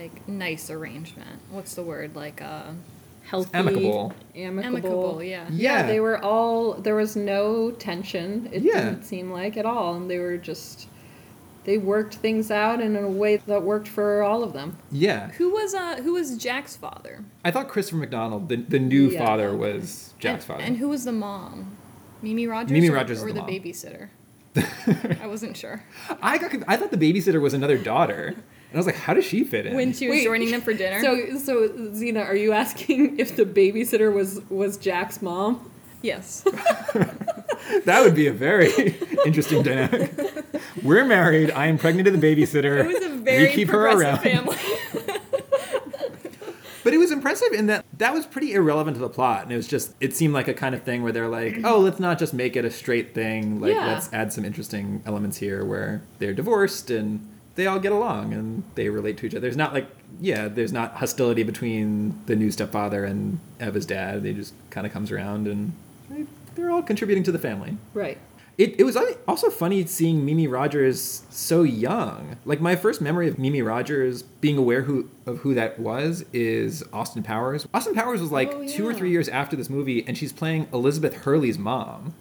like 0.00 0.28
nice 0.28 0.70
arrangement. 0.70 1.40
What's 1.50 1.74
the 1.74 1.82
word? 1.82 2.14
Like 2.14 2.40
uh, 2.42 2.72
Healthy, 3.24 3.50
Amicable. 3.54 4.12
amicable. 4.36 4.68
amicable. 4.76 5.22
Yeah. 5.22 5.46
Yeah. 5.50 5.86
they 5.86 5.98
were 6.00 6.22
all. 6.22 6.74
There 6.74 6.94
was 6.94 7.16
no 7.16 7.72
tension. 7.72 8.48
It 8.52 8.62
Yeah. 8.62 8.84
didn't 8.90 9.02
seem 9.04 9.32
like 9.32 9.56
at 9.56 9.66
all, 9.66 9.94
and 9.96 10.08
they 10.10 10.18
were 10.18 10.36
just. 10.36 10.88
They 11.64 11.78
worked 11.78 12.14
things 12.14 12.52
out 12.52 12.80
in 12.80 12.94
a 12.94 13.08
way 13.08 13.38
that 13.38 13.62
worked 13.64 13.88
for 13.88 14.22
all 14.22 14.44
of 14.44 14.52
them. 14.52 14.76
yeah. 14.92 15.30
Who 15.32 15.50
was 15.50 15.74
uh 15.74 15.96
Who 15.96 16.12
was 16.12 16.36
Jack's 16.36 16.76
father? 16.76 17.24
I 17.44 17.50
thought 17.50 17.68
Christopher 17.68 17.96
McDonald, 17.98 18.48
the, 18.48 18.56
the 18.56 18.78
new 18.78 19.08
Yeah. 19.10 19.24
father, 19.24 19.56
was 19.56 20.14
Jack's 20.20 20.44
and, 20.44 20.52
father. 20.52 20.62
And 20.62 20.76
who 20.76 20.88
was 20.88 21.04
the 21.04 21.10
mom? 21.12 21.76
Mimi 22.22 22.46
Rogers. 22.46 22.70
Mimi 22.70 22.88
or, 22.88 22.94
Rogers 22.94 23.18
is 23.18 23.24
or 23.24 23.28
the 23.28 23.34
the, 23.34 23.40
mom. 23.40 23.50
babysitter. 23.50 24.08
I 25.20 25.26
wasn't 25.26 25.56
sure. 25.56 25.82
I 26.22 26.38
got 26.38 26.52
I 26.68 26.76
thought 26.76 26.92
the 26.92 26.96
babysitter 26.96 27.40
was 27.40 27.52
another 27.54 27.78
daughter. 27.78 28.34
And 28.76 28.82
I 28.82 28.84
was 28.84 28.94
like, 28.94 28.96
how 29.02 29.14
does 29.14 29.24
she 29.24 29.42
fit 29.42 29.64
in? 29.64 29.74
When 29.74 29.94
she 29.94 30.06
was 30.06 30.16
Wait, 30.18 30.24
joining 30.24 30.50
them 30.50 30.60
for 30.60 30.74
dinner. 30.74 31.00
So, 31.00 31.38
so 31.38 31.94
Zena, 31.94 32.20
are 32.20 32.36
you 32.36 32.52
asking 32.52 33.18
if 33.18 33.34
the 33.34 33.46
babysitter 33.46 34.12
was 34.12 34.42
was 34.50 34.76
Jack's 34.76 35.22
mom? 35.22 35.70
yes. 36.02 36.42
that 37.86 38.02
would 38.04 38.14
be 38.14 38.26
a 38.26 38.34
very 38.34 38.98
interesting 39.24 39.62
dynamic. 39.62 40.12
We're 40.82 41.06
married. 41.06 41.52
I 41.52 41.68
am 41.68 41.78
pregnant 41.78 42.04
to 42.04 42.10
the 42.10 42.18
babysitter. 42.18 42.84
It 42.84 42.86
was 42.86 43.02
a 43.02 43.16
very 43.16 43.46
we 43.46 43.52
keep 43.54 43.68
her 43.70 43.86
around. 43.86 44.18
family. 44.18 44.58
But 46.84 46.94
it 46.94 46.98
was 46.98 47.10
impressive 47.10 47.52
in 47.52 47.66
that 47.66 47.84
that 47.98 48.14
was 48.14 48.26
pretty 48.26 48.52
irrelevant 48.52 48.94
to 48.94 49.00
the 49.00 49.08
plot, 49.08 49.42
and 49.42 49.50
it 49.52 49.56
was 49.56 49.66
just 49.66 49.92
it 50.00 50.14
seemed 50.14 50.34
like 50.34 50.46
a 50.46 50.54
kind 50.54 50.72
of 50.72 50.82
thing 50.84 51.02
where 51.02 51.10
they're 51.10 51.28
like, 51.28 51.58
oh, 51.64 51.80
let's 51.80 51.98
not 51.98 52.16
just 52.16 52.32
make 52.32 52.54
it 52.54 52.64
a 52.64 52.70
straight 52.70 53.12
thing. 53.12 53.58
Like 53.60 53.72
Yeah. 53.74 53.86
let's 53.86 54.08
add 54.12 54.32
some 54.32 54.44
interesting 54.44 55.02
elements 55.04 55.38
here 55.38 55.64
where 55.64 56.02
they're 56.20 56.32
divorced 56.34 56.90
and 56.90 57.26
they 57.56 57.66
all 57.66 57.78
get 57.80 57.92
along 57.92 58.32
and 58.32 58.62
they 58.76 58.88
relate 58.88 59.16
to 59.18 59.26
each 59.26 59.32
other. 59.34 59.40
There's 59.40 59.56
not 59.56 59.72
like 59.74 59.88
yeah, 60.20 60.48
there's 60.48 60.72
not 60.72 60.94
hostility 60.94 61.42
between 61.42 62.18
the 62.26 62.36
new 62.36 62.50
stepfather 62.50 63.04
and 63.04 63.38
Eva's 63.60 63.84
dad. 63.86 64.22
They 64.22 64.32
just 64.32 64.54
kind 64.70 64.86
of 64.86 64.92
comes 64.92 65.10
around 65.12 65.46
and 65.48 65.72
they- 66.08 66.26
they're 66.54 66.70
all 66.70 66.82
contributing 66.82 67.22
to 67.24 67.32
the 67.32 67.38
family. 67.38 67.76
Right. 67.92 68.16
It, 68.56 68.80
it 68.80 68.84
was 68.84 68.96
also 69.28 69.50
funny 69.50 69.84
seeing 69.84 70.24
Mimi 70.24 70.46
Rogers 70.46 71.24
so 71.28 71.62
young. 71.62 72.38
Like 72.46 72.58
my 72.62 72.74
first 72.74 73.02
memory 73.02 73.28
of 73.28 73.38
Mimi 73.38 73.60
Rogers 73.60 74.22
being 74.22 74.56
aware 74.56 74.80
who 74.82 75.10
of 75.26 75.38
who 75.40 75.52
that 75.54 75.78
was 75.78 76.24
is 76.32 76.82
Austin 76.94 77.22
Powers. 77.22 77.68
Austin 77.74 77.94
Powers 77.94 78.22
was 78.22 78.30
like 78.32 78.50
oh, 78.54 78.66
two 78.66 78.88
or 78.88 78.94
three 78.94 79.10
years 79.10 79.28
after 79.28 79.56
this 79.56 79.68
movie, 79.68 80.02
and 80.08 80.16
she's 80.16 80.32
playing 80.32 80.68
Elizabeth 80.72 81.14
Hurley's 81.24 81.58
mom. 81.58 82.14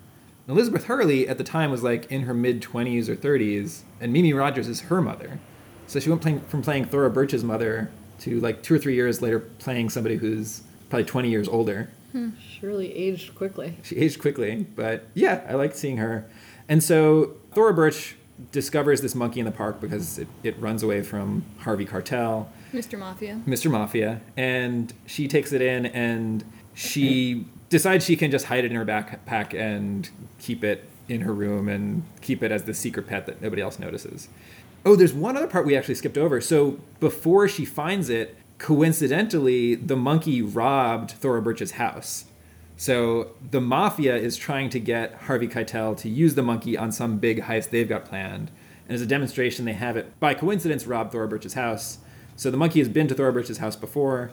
Elizabeth 0.48 0.86
Hurley 0.86 1.28
at 1.28 1.38
the 1.38 1.44
time 1.44 1.72
was 1.72 1.84
like 1.84 2.12
in 2.12 2.24
her 2.24 2.34
mid 2.34 2.62
twenties 2.62 3.10
or 3.10 3.16
thirties, 3.16 3.84
and 4.00 4.14
Mimi 4.14 4.34
Rogers 4.34 4.68
is 4.68 4.82
her 4.82 5.02
mother. 5.02 5.40
So 5.88 6.00
she 6.00 6.10
went 6.10 6.22
playing, 6.22 6.42
from 6.42 6.62
playing 6.62 6.86
Thora 6.86 7.10
Birch's 7.10 7.44
mother 7.44 7.90
to 8.20 8.40
like 8.40 8.64
two 8.64 8.76
or 8.76 8.80
three 8.80 8.96
years 8.96 9.22
later 9.22 9.40
playing 9.40 9.90
somebody 9.90 10.18
who's 10.18 10.64
probably 10.90 11.06
twenty 11.06 11.30
years 11.30 11.48
older. 11.48 11.90
Hmm. 12.12 12.30
Surely 12.60 12.94
aged 12.96 13.36
quickly. 13.36 13.78
She 13.84 13.98
aged 13.98 14.22
quickly, 14.22 14.66
but 14.76 15.08
yeah, 15.14 15.42
I 15.50 15.54
liked 15.56 15.76
seeing 15.76 15.98
her. 15.98 16.26
And 16.70 16.84
so 16.84 17.36
Thora 17.54 17.74
Birch 17.74 18.16
discovers 18.52 19.02
this 19.02 19.16
monkey 19.16 19.40
in 19.40 19.46
the 19.46 19.52
park 19.52 19.80
because 19.82 20.20
it, 20.20 20.28
it 20.44 20.60
runs 20.60 20.84
away 20.84 21.02
from 21.02 21.44
Harvey 21.60 21.86
Cartel, 21.86 22.50
Mr. 22.74 23.00
Mafia. 23.00 23.42
Mr. 23.48 23.72
Mafia, 23.72 24.22
and 24.38 24.94
she 25.06 25.28
takes 25.28 25.52
it 25.54 25.62
in 25.62 25.86
and 25.88 26.44
she 26.74 27.46
decides 27.70 28.06
she 28.06 28.16
can 28.16 28.32
just 28.32 28.46
hide 28.46 28.66
it 28.66 28.72
in 28.72 28.78
her 28.78 28.86
backpack 28.86 29.54
and 29.54 30.10
keep 30.40 30.64
it 30.64 30.90
in 31.08 31.22
her 31.22 31.34
room 31.34 31.68
and 31.68 32.04
keep 32.22 32.42
it 32.44 32.52
as 32.52 32.64
the 32.64 32.74
secret 32.74 33.08
pet 33.08 33.26
that 33.26 33.42
nobody 33.42 33.62
else 33.62 33.80
notices. 33.80 34.30
Oh, 34.86 34.96
there's 34.96 35.14
one 35.14 35.36
other 35.36 35.48
part 35.48 35.66
we 35.66 35.76
actually 35.76 35.96
skipped 35.96 36.18
over. 36.18 36.40
So 36.42 36.80
before 37.00 37.48
she 37.48 37.66
finds 37.66 38.10
it, 38.10 38.38
coincidentally, 38.58 39.76
the 39.76 39.96
monkey 39.96 40.42
robbed 40.42 41.12
Thora 41.12 41.42
Birch's 41.42 41.72
house. 41.72 42.26
So 42.78 43.32
the 43.52 43.62
mafia 43.62 44.16
is 44.16 44.36
trying 44.38 44.70
to 44.72 44.80
get 44.80 45.14
Harvey 45.14 45.48
Keitel 45.48 45.98
to 45.98 46.10
use 46.10 46.36
the 46.36 46.44
monkey 46.44 46.78
on 46.78 46.92
some 46.92 47.18
big 47.18 47.44
heist 47.44 47.70
they've 47.70 47.88
got 47.88 48.06
planned. 48.06 48.52
And 48.88 48.94
as 48.94 49.02
a 49.02 49.08
demonstration, 49.08 49.66
they 49.66 49.74
have 49.74 49.98
it 49.98 50.20
by 50.20 50.34
coincidence 50.34 50.86
rob 50.86 51.12
Thora 51.12 51.28
Birch's 51.28 51.54
house. 51.54 52.00
So 52.36 52.52
the 52.52 52.58
monkey 52.58 52.80
has 52.80 52.90
been 52.90 53.08
to 53.08 53.16
Thora 53.16 53.34
Birch's 53.34 53.58
house 53.58 53.76
before. 53.76 54.32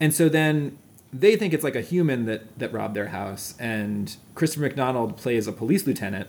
And 0.00 0.12
so 0.12 0.28
then 0.28 0.76
they 1.14 1.36
think 1.36 1.54
it's 1.54 1.62
like 1.62 1.76
a 1.76 1.80
human 1.80 2.26
that, 2.26 2.58
that 2.58 2.72
robbed 2.72 2.94
their 2.94 3.08
house. 3.08 3.54
And 3.60 4.16
Christopher 4.34 4.62
McDonald 4.62 5.16
plays 5.16 5.46
a 5.46 5.52
police 5.52 5.86
lieutenant. 5.86 6.28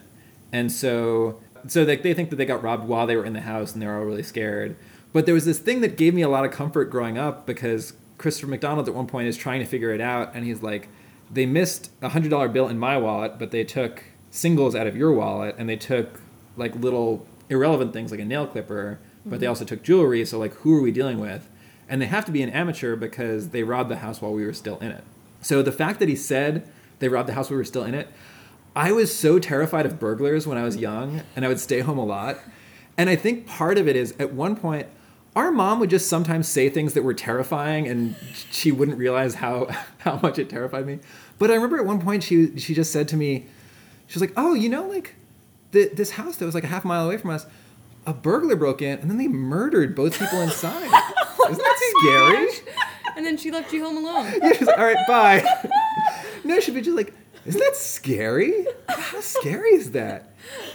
And 0.54 0.72
so 0.72 1.40
so 1.68 1.84
they, 1.84 1.96
they 1.96 2.14
think 2.14 2.30
that 2.30 2.36
they 2.36 2.46
got 2.46 2.62
robbed 2.62 2.88
while 2.88 3.08
they 3.08 3.16
were 3.16 3.26
in 3.26 3.34
the 3.34 3.42
house 3.42 3.74
and 3.74 3.82
they're 3.82 3.98
all 3.98 4.06
really 4.06 4.24
scared. 4.24 4.76
But 5.12 5.26
there 5.26 5.34
was 5.34 5.46
this 5.46 5.58
thing 5.58 5.82
that 5.82 5.98
gave 5.98 6.14
me 6.14 6.22
a 6.22 6.30
lot 6.30 6.46
of 6.46 6.52
comfort 6.52 6.92
growing 6.92 7.18
up 7.18 7.48
because 7.48 7.94
Christopher 8.20 8.48
McDonald 8.48 8.88
at 8.88 8.94
one 8.94 9.08
point 9.08 9.28
is 9.28 9.36
trying 9.36 9.60
to 9.62 9.66
figure 9.66 9.92
it 9.92 10.02
out 10.02 10.36
and 10.36 10.46
he's 10.46 10.62
like, 10.62 10.88
they 11.32 11.48
missed 11.48 11.90
a 12.04 12.10
hundred 12.10 12.30
dollar 12.30 12.48
bill 12.48 12.68
in 12.68 12.78
my 12.78 12.98
wallet, 12.98 13.40
but 13.40 13.50
they 13.50 13.64
took 13.64 14.04
singles 14.30 14.76
out 14.76 14.86
of 14.86 14.96
your 14.96 15.12
wallet 15.12 15.56
and 15.58 15.68
they 15.68 15.76
took 15.76 16.22
like 16.58 16.76
little 16.76 17.26
irrelevant 17.50 17.94
things 17.94 18.12
like 18.12 18.20
a 18.20 18.26
nail 18.26 18.46
clipper, 18.46 19.00
but 19.26 19.40
they 19.40 19.46
mm-hmm. 19.46 19.50
also 19.50 19.66
took 19.66 19.82
jewelry. 19.82 20.24
So 20.26 20.38
like, 20.38 20.54
who 20.56 20.78
are 20.78 20.82
we 20.82 20.92
dealing 20.92 21.20
with? 21.20 21.50
And 21.88 22.02
they 22.02 22.08
have 22.08 22.26
to 22.26 22.32
be 22.32 22.42
an 22.42 22.50
amateur 22.50 22.96
because 22.96 23.50
they 23.50 23.64
robbed 23.64 23.90
the 23.90 23.98
house 23.98 24.22
while 24.22 24.34
we 24.34 24.46
were 24.46 24.54
still 24.54 24.78
in 24.80 24.92
it. 24.92 25.04
So 25.42 25.62
the 25.62 25.72
fact 25.72 26.00
that 26.00 26.10
he 26.10 26.16
said 26.16 26.68
they 27.00 27.08
robbed 27.08 27.30
the 27.30 27.34
house 27.34 27.50
while 27.50 27.56
we 27.56 27.62
were 27.62 27.66
still 27.66 27.84
in 27.84 27.94
it, 27.94 28.10
I 28.76 28.92
was 28.92 29.16
so 29.16 29.40
terrified 29.40 29.86
of 29.86 30.00
burglars 30.00 30.46
when 30.46 30.58
I 30.58 30.64
was 30.64 30.76
young, 30.76 31.22
and 31.36 31.46
I 31.46 31.48
would 31.48 31.60
stay 31.60 31.80
home 31.80 31.98
a 31.98 32.06
lot. 32.06 32.40
And 32.98 33.10
I 33.10 33.16
think 33.16 33.48
part 33.48 33.78
of 33.78 33.88
it 33.88 33.96
is 33.96 34.14
at 34.20 34.34
one 34.34 34.56
point, 34.56 34.88
our 35.36 35.52
mom 35.52 35.80
would 35.80 35.90
just 35.90 36.08
sometimes 36.08 36.48
say 36.48 36.70
things 36.70 36.94
that 36.94 37.04
were 37.04 37.14
terrifying, 37.14 37.88
and 37.88 38.16
she 38.52 38.72
wouldn't 38.72 38.98
realize 38.98 39.36
how 39.36 39.68
how 40.00 40.20
much 40.22 40.40
it 40.40 40.50
terrified 40.50 40.86
me. 40.86 41.00
But 41.38 41.52
I 41.52 41.56
remember 41.56 41.78
at 41.78 41.86
one 41.86 42.02
point 42.02 42.24
she 42.24 42.58
she 42.58 42.74
just 42.74 42.92
said 42.92 43.08
to 43.10 43.18
me, 43.18 43.46
she 44.08 44.16
was 44.16 44.22
like, 44.22 44.34
"Oh, 44.36 44.54
you 44.54 44.70
know, 44.70 44.88
like 44.88 45.16
the, 45.72 45.90
this 45.94 46.12
house 46.12 46.38
that 46.38 46.46
was 46.46 46.56
like 46.56 46.64
a 46.64 46.68
half 46.68 46.86
mile 46.86 47.06
away 47.06 47.18
from 47.18 47.32
us, 47.32 47.46
a 48.06 48.14
burglar 48.14 48.56
broke 48.56 48.82
in, 48.82 49.00
and 49.00 49.10
then 49.10 49.18
they 49.18 49.28
murdered 49.28 49.96
both 49.96 50.20
people 50.20 50.42
inside. 50.42 50.84
Isn't 51.50 51.58
that 51.58 51.60
oh 51.60 52.50
scary?" 52.60 52.74
And 53.16 53.26
then 53.26 53.38
she 53.38 53.50
left 53.50 53.72
you 53.72 53.84
home 53.84 53.98
alone. 53.98 54.34
Yeah, 54.42 54.52
she's 54.54 54.68
like, 54.68 54.78
all 54.78 54.86
right, 54.86 55.08
bye. 55.08 55.46
no, 56.44 56.60
she'd 56.60 56.74
be 56.74 56.82
just 56.82 56.98
like, 56.98 57.14
isn't 57.46 57.60
that 57.60 57.76
scary? 57.76 58.66
How 58.90 59.22
scary 59.22 59.76
is 59.76 59.92
that? 59.92 60.32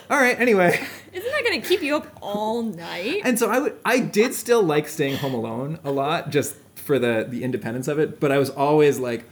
All 0.09 0.19
right, 0.19 0.38
anyway. 0.40 0.81
Isn't 1.12 1.31
that 1.31 1.45
gonna 1.45 1.61
keep 1.61 1.83
you 1.83 1.97
up 1.97 2.07
all 2.21 2.62
night? 2.62 3.23
And 3.25 3.38
so 3.38 3.51
I 3.51 3.59
would, 3.59 3.77
I 3.85 3.99
did 3.99 4.35
still 4.35 4.62
like 4.62 4.88
staying 4.88 5.16
home 5.16 5.35
alone 5.35 5.81
a 5.83 5.90
lot, 5.90 6.31
just 6.31 6.55
for 6.77 6.99
the 6.99 7.27
the 7.29 7.43
independence 7.43 7.88
of 7.88 7.99
it. 7.99 8.21
But 8.21 8.31
I 8.31 8.38
was 8.38 8.51
always 8.51 9.01
like, 9.01 9.25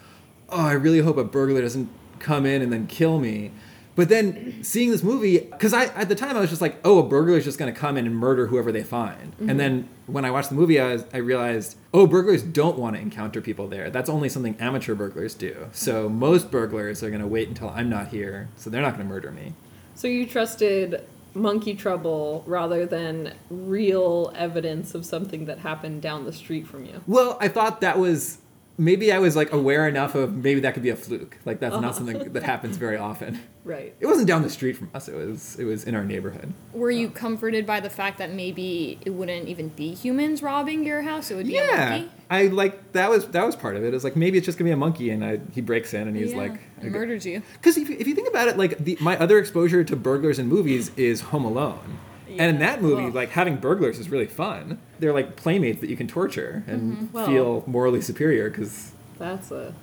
oh, 0.49 0.67
I 0.67 0.73
really 0.73 0.99
hope 0.99 1.17
a 1.17 1.25
burglar 1.25 1.61
doesn't 1.61 1.89
come 2.19 2.45
in 2.45 2.61
and 2.63 2.73
then 2.73 2.89
kill 2.89 3.21
me. 3.21 3.53
But 3.99 4.11
then 4.11 4.63
seeing 4.63 4.93
this 4.93 5.03
movie, 5.03 5.41
because 5.41 5.75
I 5.75 5.87
at 5.87 6.09
the 6.09 6.15
time 6.15 6.37
I 6.37 6.41
was 6.41 6.51
just 6.51 6.63
like, 6.63 6.77
oh, 6.85 7.01
a 7.01 7.03
burglar's 7.03 7.43
just 7.45 7.59
gonna 7.59 7.73
come 7.73 7.97
in 7.97 8.07
and 8.07 8.15
murder 8.15 8.47
whoever 8.47 8.71
they 8.71 8.85
find. 8.85 9.35
And 9.41 9.49
mm-hmm. 9.49 9.57
then 9.57 9.89
when 10.07 10.25
I 10.25 10.31
watched 10.31 10.51
the 10.51 10.55
movie, 10.55 10.79
I, 10.79 10.93
was, 10.93 11.05
I 11.13 11.17
realized, 11.17 11.77
oh, 11.93 12.07
burglars 12.07 12.45
don't 12.45 12.79
want 12.79 12.95
to 12.95 13.03
encounter 13.03 13.41
people 13.41 13.67
there. 13.67 13.91
That's 13.91 14.09
only 14.09 14.29
something 14.29 14.55
amateur 14.61 14.95
burglars 14.95 15.35
do. 15.35 15.67
So 15.73 16.09
most 16.09 16.53
burglars 16.53 17.03
are 17.03 17.11
gonna 17.11 17.27
wait 17.27 17.49
until 17.49 17.71
I'm 17.71 17.91
not 17.91 18.07
here, 18.07 18.49
so 18.57 18.71
they're 18.71 18.83
not 18.83 18.93
gonna 18.93 19.03
murder 19.03 19.33
me. 19.33 19.55
So 19.97 20.07
you 20.07 20.29
trusted 20.29 21.05
monkey 21.35 21.75
trouble 21.75 22.45
rather 22.47 22.87
than 22.87 23.35
real 23.51 24.33
evidence 24.37 24.95
of 24.95 25.05
something 25.07 25.47
that 25.47 25.59
happened 25.59 26.03
down 26.03 26.25
the 26.25 26.33
street 26.33 26.69
from 26.69 26.85
you. 26.85 27.03
Well, 27.09 27.37
I 27.41 27.49
thought 27.49 27.81
that 27.81 27.99
was 27.99 28.39
maybe 28.79 29.13
I 29.13 29.19
was 29.19 29.37
like 29.37 29.53
aware 29.53 29.87
enough 29.89 30.15
of 30.15 30.35
maybe 30.35 30.61
that 30.61 30.73
could 30.73 30.83
be 30.83 30.89
a 30.91 30.97
fluke. 30.97 31.37
Like 31.45 31.61
that's 31.61 31.75
not 31.75 31.85
uh-huh. 31.85 31.93
something 31.93 32.33
that 32.33 32.43
happens 32.45 32.77
very 32.77 32.97
often. 32.97 33.41
Right. 33.65 33.95
It 34.01 34.07
wasn't 34.07 34.29
down 34.29 34.43
the 34.43 34.49
street 34.49 34.77
from 34.79 34.91
us. 34.95 35.09
It 35.09 35.15
was 35.15 35.59
it 35.59 35.65
was 35.65 35.85
in 35.85 35.95
our 35.95 36.05
neighborhood. 36.05 36.55
Were 36.73 36.91
you 36.91 37.11
comforted 37.11 37.67
by 37.67 37.81
the 37.81 37.91
fact 37.91 38.17
that 38.19 38.33
maybe 38.33 38.99
it 39.05 39.11
wouldn't 39.11 39.49
even 39.49 39.69
be 39.69 39.93
humans 39.93 40.43
robbing 40.43 40.85
your 40.87 41.03
house? 41.03 41.31
It 41.31 41.35
would 41.35 41.47
be 41.47 41.59
a 41.59 41.67
Yeah, 41.67 41.91
monkey. 41.91 42.11
I 42.31 42.47
like 42.47 42.93
that 42.93 43.11
was 43.11 43.27
that 43.29 43.45
was 43.45 43.57
part 43.57 43.77
of 43.77 43.85
it. 43.85 43.93
It's 43.93 44.05
like 44.05 44.17
maybe 44.17 44.39
it's 44.39 44.47
just 44.47 44.57
gonna 44.57 44.69
be 44.69 44.73
a 44.73 44.77
monkey, 44.77 45.11
and 45.11 45.23
I, 45.25 45.41
he 45.53 45.61
breaks 45.61 45.93
in 45.93 46.09
and 46.09 46.17
he's 46.17 46.31
Yeah, 46.31 46.39
like, 46.39 46.83
murdered 46.83 47.25
you. 47.25 47.43
Because 47.55 47.77
if, 47.77 47.91
you- 47.91 47.97
if 47.99 48.07
you 48.07 48.15
think 48.15 48.29
about 48.29 48.49
it, 48.49 48.57
like 48.57 48.79
the, 48.79 48.97
my 49.01 49.19
other 49.19 49.39
exposure 49.39 49.85
to 49.85 49.97
burglars 49.97 50.39
in 50.39 50.47
movies 50.47 50.91
is 50.97 51.21
Home 51.21 51.45
Alone. 51.45 51.99
And 52.39 52.51
in 52.55 52.59
that 52.61 52.81
movie, 52.83 53.05
Well- 53.05 53.13
like 53.13 53.31
having 53.31 53.57
burglars 53.57 53.99
is 53.99 54.09
really 54.11 54.27
fun. 54.27 54.79
They're 55.01 55.13
like 55.13 55.37
playmates 55.37 55.81
that 55.81 55.91
you 55.91 55.97
can 55.97 56.07
torture 56.09 56.63
and 56.67 56.93
Mm-hmm. 56.95 57.13
Well- 57.13 57.27
feel 57.27 57.65
morally 57.67 58.01
superior 58.01 58.49
because 58.51 58.93
That's 59.19 59.51
a 59.51 59.75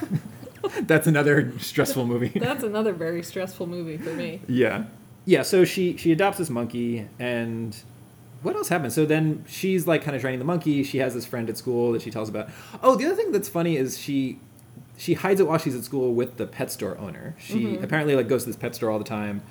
that's 0.82 1.06
another 1.06 1.52
stressful 1.58 2.06
movie. 2.06 2.28
that's 2.38 2.64
another 2.64 2.92
very 2.92 3.22
stressful 3.22 3.66
movie 3.66 3.96
for 3.98 4.10
me. 4.10 4.40
yeah, 4.48 4.84
yeah. 5.24 5.42
So 5.42 5.64
she 5.64 5.96
she 5.96 6.12
adopts 6.12 6.38
this 6.38 6.50
monkey, 6.50 7.06
and 7.18 7.76
what 8.42 8.56
else 8.56 8.68
happens? 8.68 8.94
So 8.94 9.04
then 9.06 9.44
she's 9.46 9.86
like 9.86 10.02
kind 10.02 10.14
of 10.16 10.20
training 10.22 10.38
the 10.38 10.44
monkey. 10.44 10.82
She 10.82 10.98
has 10.98 11.14
this 11.14 11.26
friend 11.26 11.48
at 11.50 11.56
school 11.58 11.92
that 11.92 12.02
she 12.02 12.10
tells 12.10 12.28
about. 12.28 12.48
Oh, 12.82 12.96
the 12.96 13.06
other 13.06 13.14
thing 13.14 13.30
that's 13.32 13.48
funny 13.48 13.76
is 13.76 13.98
she 13.98 14.38
she 14.96 15.14
hides 15.14 15.40
it 15.40 15.46
while 15.46 15.58
she's 15.58 15.74
at 15.76 15.84
school 15.84 16.14
with 16.14 16.36
the 16.38 16.46
pet 16.46 16.70
store 16.70 16.96
owner. 16.98 17.34
She 17.38 17.76
apparently 17.76 18.14
like 18.16 18.28
goes 18.28 18.44
to 18.44 18.48
this 18.50 18.56
pet 18.56 18.74
store 18.74 18.90
all 18.90 18.98
the 18.98 19.04
time. 19.04 19.42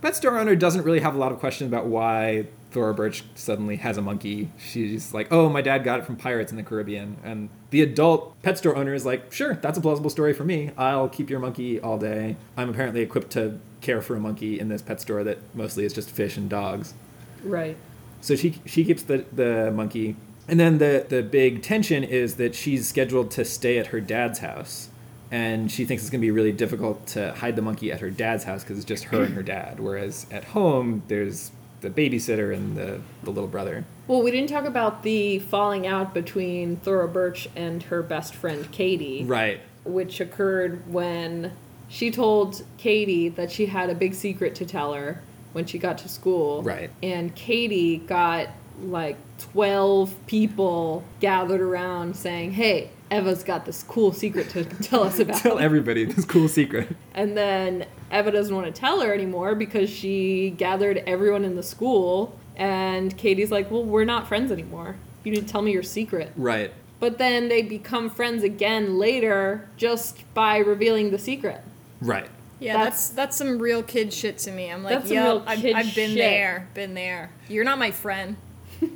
Pet 0.00 0.14
store 0.14 0.38
owner 0.38 0.54
doesn't 0.54 0.82
really 0.82 1.00
have 1.00 1.14
a 1.14 1.18
lot 1.18 1.32
of 1.32 1.38
questions 1.38 1.68
about 1.68 1.86
why 1.86 2.46
Thora 2.70 2.94
Birch 2.94 3.24
suddenly 3.34 3.76
has 3.76 3.96
a 3.96 4.02
monkey. 4.02 4.50
She's 4.58 5.12
like, 5.12 5.32
"Oh, 5.32 5.48
my 5.48 5.60
dad 5.60 5.84
got 5.84 5.98
it 5.98 6.06
from 6.06 6.16
pirates 6.16 6.52
in 6.52 6.56
the 6.56 6.62
Caribbean." 6.62 7.16
And 7.24 7.48
the 7.70 7.82
adult 7.82 8.40
pet 8.42 8.58
store 8.58 8.76
owner 8.76 8.94
is 8.94 9.04
like, 9.04 9.32
"Sure, 9.32 9.54
that's 9.54 9.78
a 9.78 9.80
plausible 9.80 10.10
story 10.10 10.32
for 10.32 10.44
me. 10.44 10.70
I'll 10.76 11.08
keep 11.08 11.30
your 11.30 11.40
monkey 11.40 11.80
all 11.80 11.98
day. 11.98 12.36
I'm 12.56 12.68
apparently 12.68 13.00
equipped 13.00 13.30
to 13.32 13.58
care 13.80 14.00
for 14.00 14.14
a 14.16 14.20
monkey 14.20 14.60
in 14.60 14.68
this 14.68 14.82
pet 14.82 15.00
store 15.00 15.24
that 15.24 15.38
mostly 15.54 15.84
is 15.84 15.92
just 15.92 16.10
fish 16.10 16.36
and 16.36 16.48
dogs." 16.48 16.94
Right. 17.42 17.76
So 18.20 18.36
she 18.36 18.60
she 18.66 18.84
keeps 18.84 19.02
the 19.02 19.24
the 19.32 19.72
monkey, 19.74 20.16
and 20.46 20.60
then 20.60 20.78
the 20.78 21.06
the 21.08 21.22
big 21.22 21.62
tension 21.62 22.04
is 22.04 22.34
that 22.36 22.54
she's 22.54 22.86
scheduled 22.86 23.30
to 23.32 23.44
stay 23.44 23.78
at 23.78 23.88
her 23.88 24.00
dad's 24.00 24.40
house, 24.40 24.88
and 25.30 25.70
she 25.70 25.84
thinks 25.84 26.02
it's 26.02 26.10
gonna 26.10 26.20
be 26.20 26.30
really 26.30 26.52
difficult 26.52 27.06
to 27.08 27.32
hide 27.34 27.56
the 27.56 27.62
monkey 27.62 27.92
at 27.92 28.00
her 28.00 28.10
dad's 28.10 28.44
house 28.44 28.62
because 28.62 28.78
it's 28.78 28.86
just 28.86 29.04
her 29.04 29.22
and 29.24 29.34
her 29.34 29.42
dad. 29.42 29.80
Whereas 29.80 30.26
at 30.30 30.44
home, 30.44 31.02
there's 31.08 31.50
the 31.80 31.90
babysitter 31.90 32.54
and 32.54 32.76
the 32.76 33.00
the 33.22 33.30
little 33.30 33.48
brother. 33.48 33.84
Well, 34.06 34.22
we 34.22 34.30
didn't 34.30 34.48
talk 34.48 34.64
about 34.64 35.02
the 35.02 35.38
falling 35.38 35.86
out 35.86 36.14
between 36.14 36.76
Thora 36.76 37.06
Birch 37.08 37.48
and 37.54 37.82
her 37.84 38.02
best 38.02 38.34
friend 38.34 38.70
Katie, 38.72 39.24
Right. 39.24 39.60
which 39.84 40.18
occurred 40.20 40.90
when 40.90 41.52
she 41.90 42.10
told 42.10 42.62
Katie 42.78 43.28
that 43.28 43.50
she 43.52 43.66
had 43.66 43.90
a 43.90 43.94
big 43.94 44.14
secret 44.14 44.54
to 44.56 44.66
tell 44.66 44.94
her 44.94 45.22
when 45.52 45.66
she 45.66 45.78
got 45.78 45.98
to 45.98 46.08
school. 46.08 46.62
Right. 46.62 46.90
And 47.02 47.34
Katie 47.34 47.98
got 47.98 48.48
like 48.82 49.16
12 49.52 50.14
people 50.26 51.04
gathered 51.20 51.60
around 51.60 52.16
saying, 52.16 52.52
"Hey, 52.52 52.90
Eva's 53.10 53.42
got 53.42 53.64
this 53.66 53.82
cool 53.82 54.12
secret 54.12 54.48
to 54.50 54.64
tell 54.82 55.02
us 55.04 55.18
about." 55.18 55.36
Tell 55.40 55.58
everybody 55.58 56.04
this 56.04 56.24
cool 56.24 56.48
secret. 56.48 56.88
And 57.14 57.36
then 57.36 57.86
Eva 58.12 58.30
doesn't 58.30 58.54
want 58.54 58.66
to 58.66 58.72
tell 58.72 59.00
her 59.00 59.12
anymore 59.12 59.54
because 59.54 59.90
she 59.90 60.50
gathered 60.50 60.98
everyone 61.06 61.44
in 61.44 61.56
the 61.56 61.62
school. 61.62 62.38
And 62.56 63.16
Katie's 63.16 63.50
like, 63.52 63.70
Well, 63.70 63.84
we're 63.84 64.04
not 64.04 64.26
friends 64.26 64.50
anymore. 64.50 64.96
You 65.24 65.32
need 65.32 65.46
to 65.46 65.52
tell 65.52 65.62
me 65.62 65.72
your 65.72 65.82
secret. 65.84 66.32
Right. 66.36 66.72
But 67.00 67.18
then 67.18 67.48
they 67.48 67.62
become 67.62 68.10
friends 68.10 68.42
again 68.42 68.98
later 68.98 69.68
just 69.76 70.22
by 70.34 70.58
revealing 70.58 71.10
the 71.12 71.18
secret. 71.18 71.60
Right. 72.00 72.28
Yeah, 72.58 72.72
That's- 72.78 72.90
that's 72.94 73.08
that's 73.10 73.36
some 73.36 73.58
real 73.60 73.84
kid 73.84 74.12
shit 74.12 74.38
to 74.38 74.50
me. 74.50 74.72
I'm 74.72 74.82
like, 74.82 74.98
That's 74.98 75.10
yeah, 75.12 75.40
I've, 75.46 75.64
I've 75.64 75.94
been 75.94 76.10
shit. 76.10 76.16
there, 76.18 76.68
been 76.74 76.94
there. 76.94 77.30
You're 77.48 77.62
not 77.64 77.78
my 77.78 77.92
friend. 77.92 78.36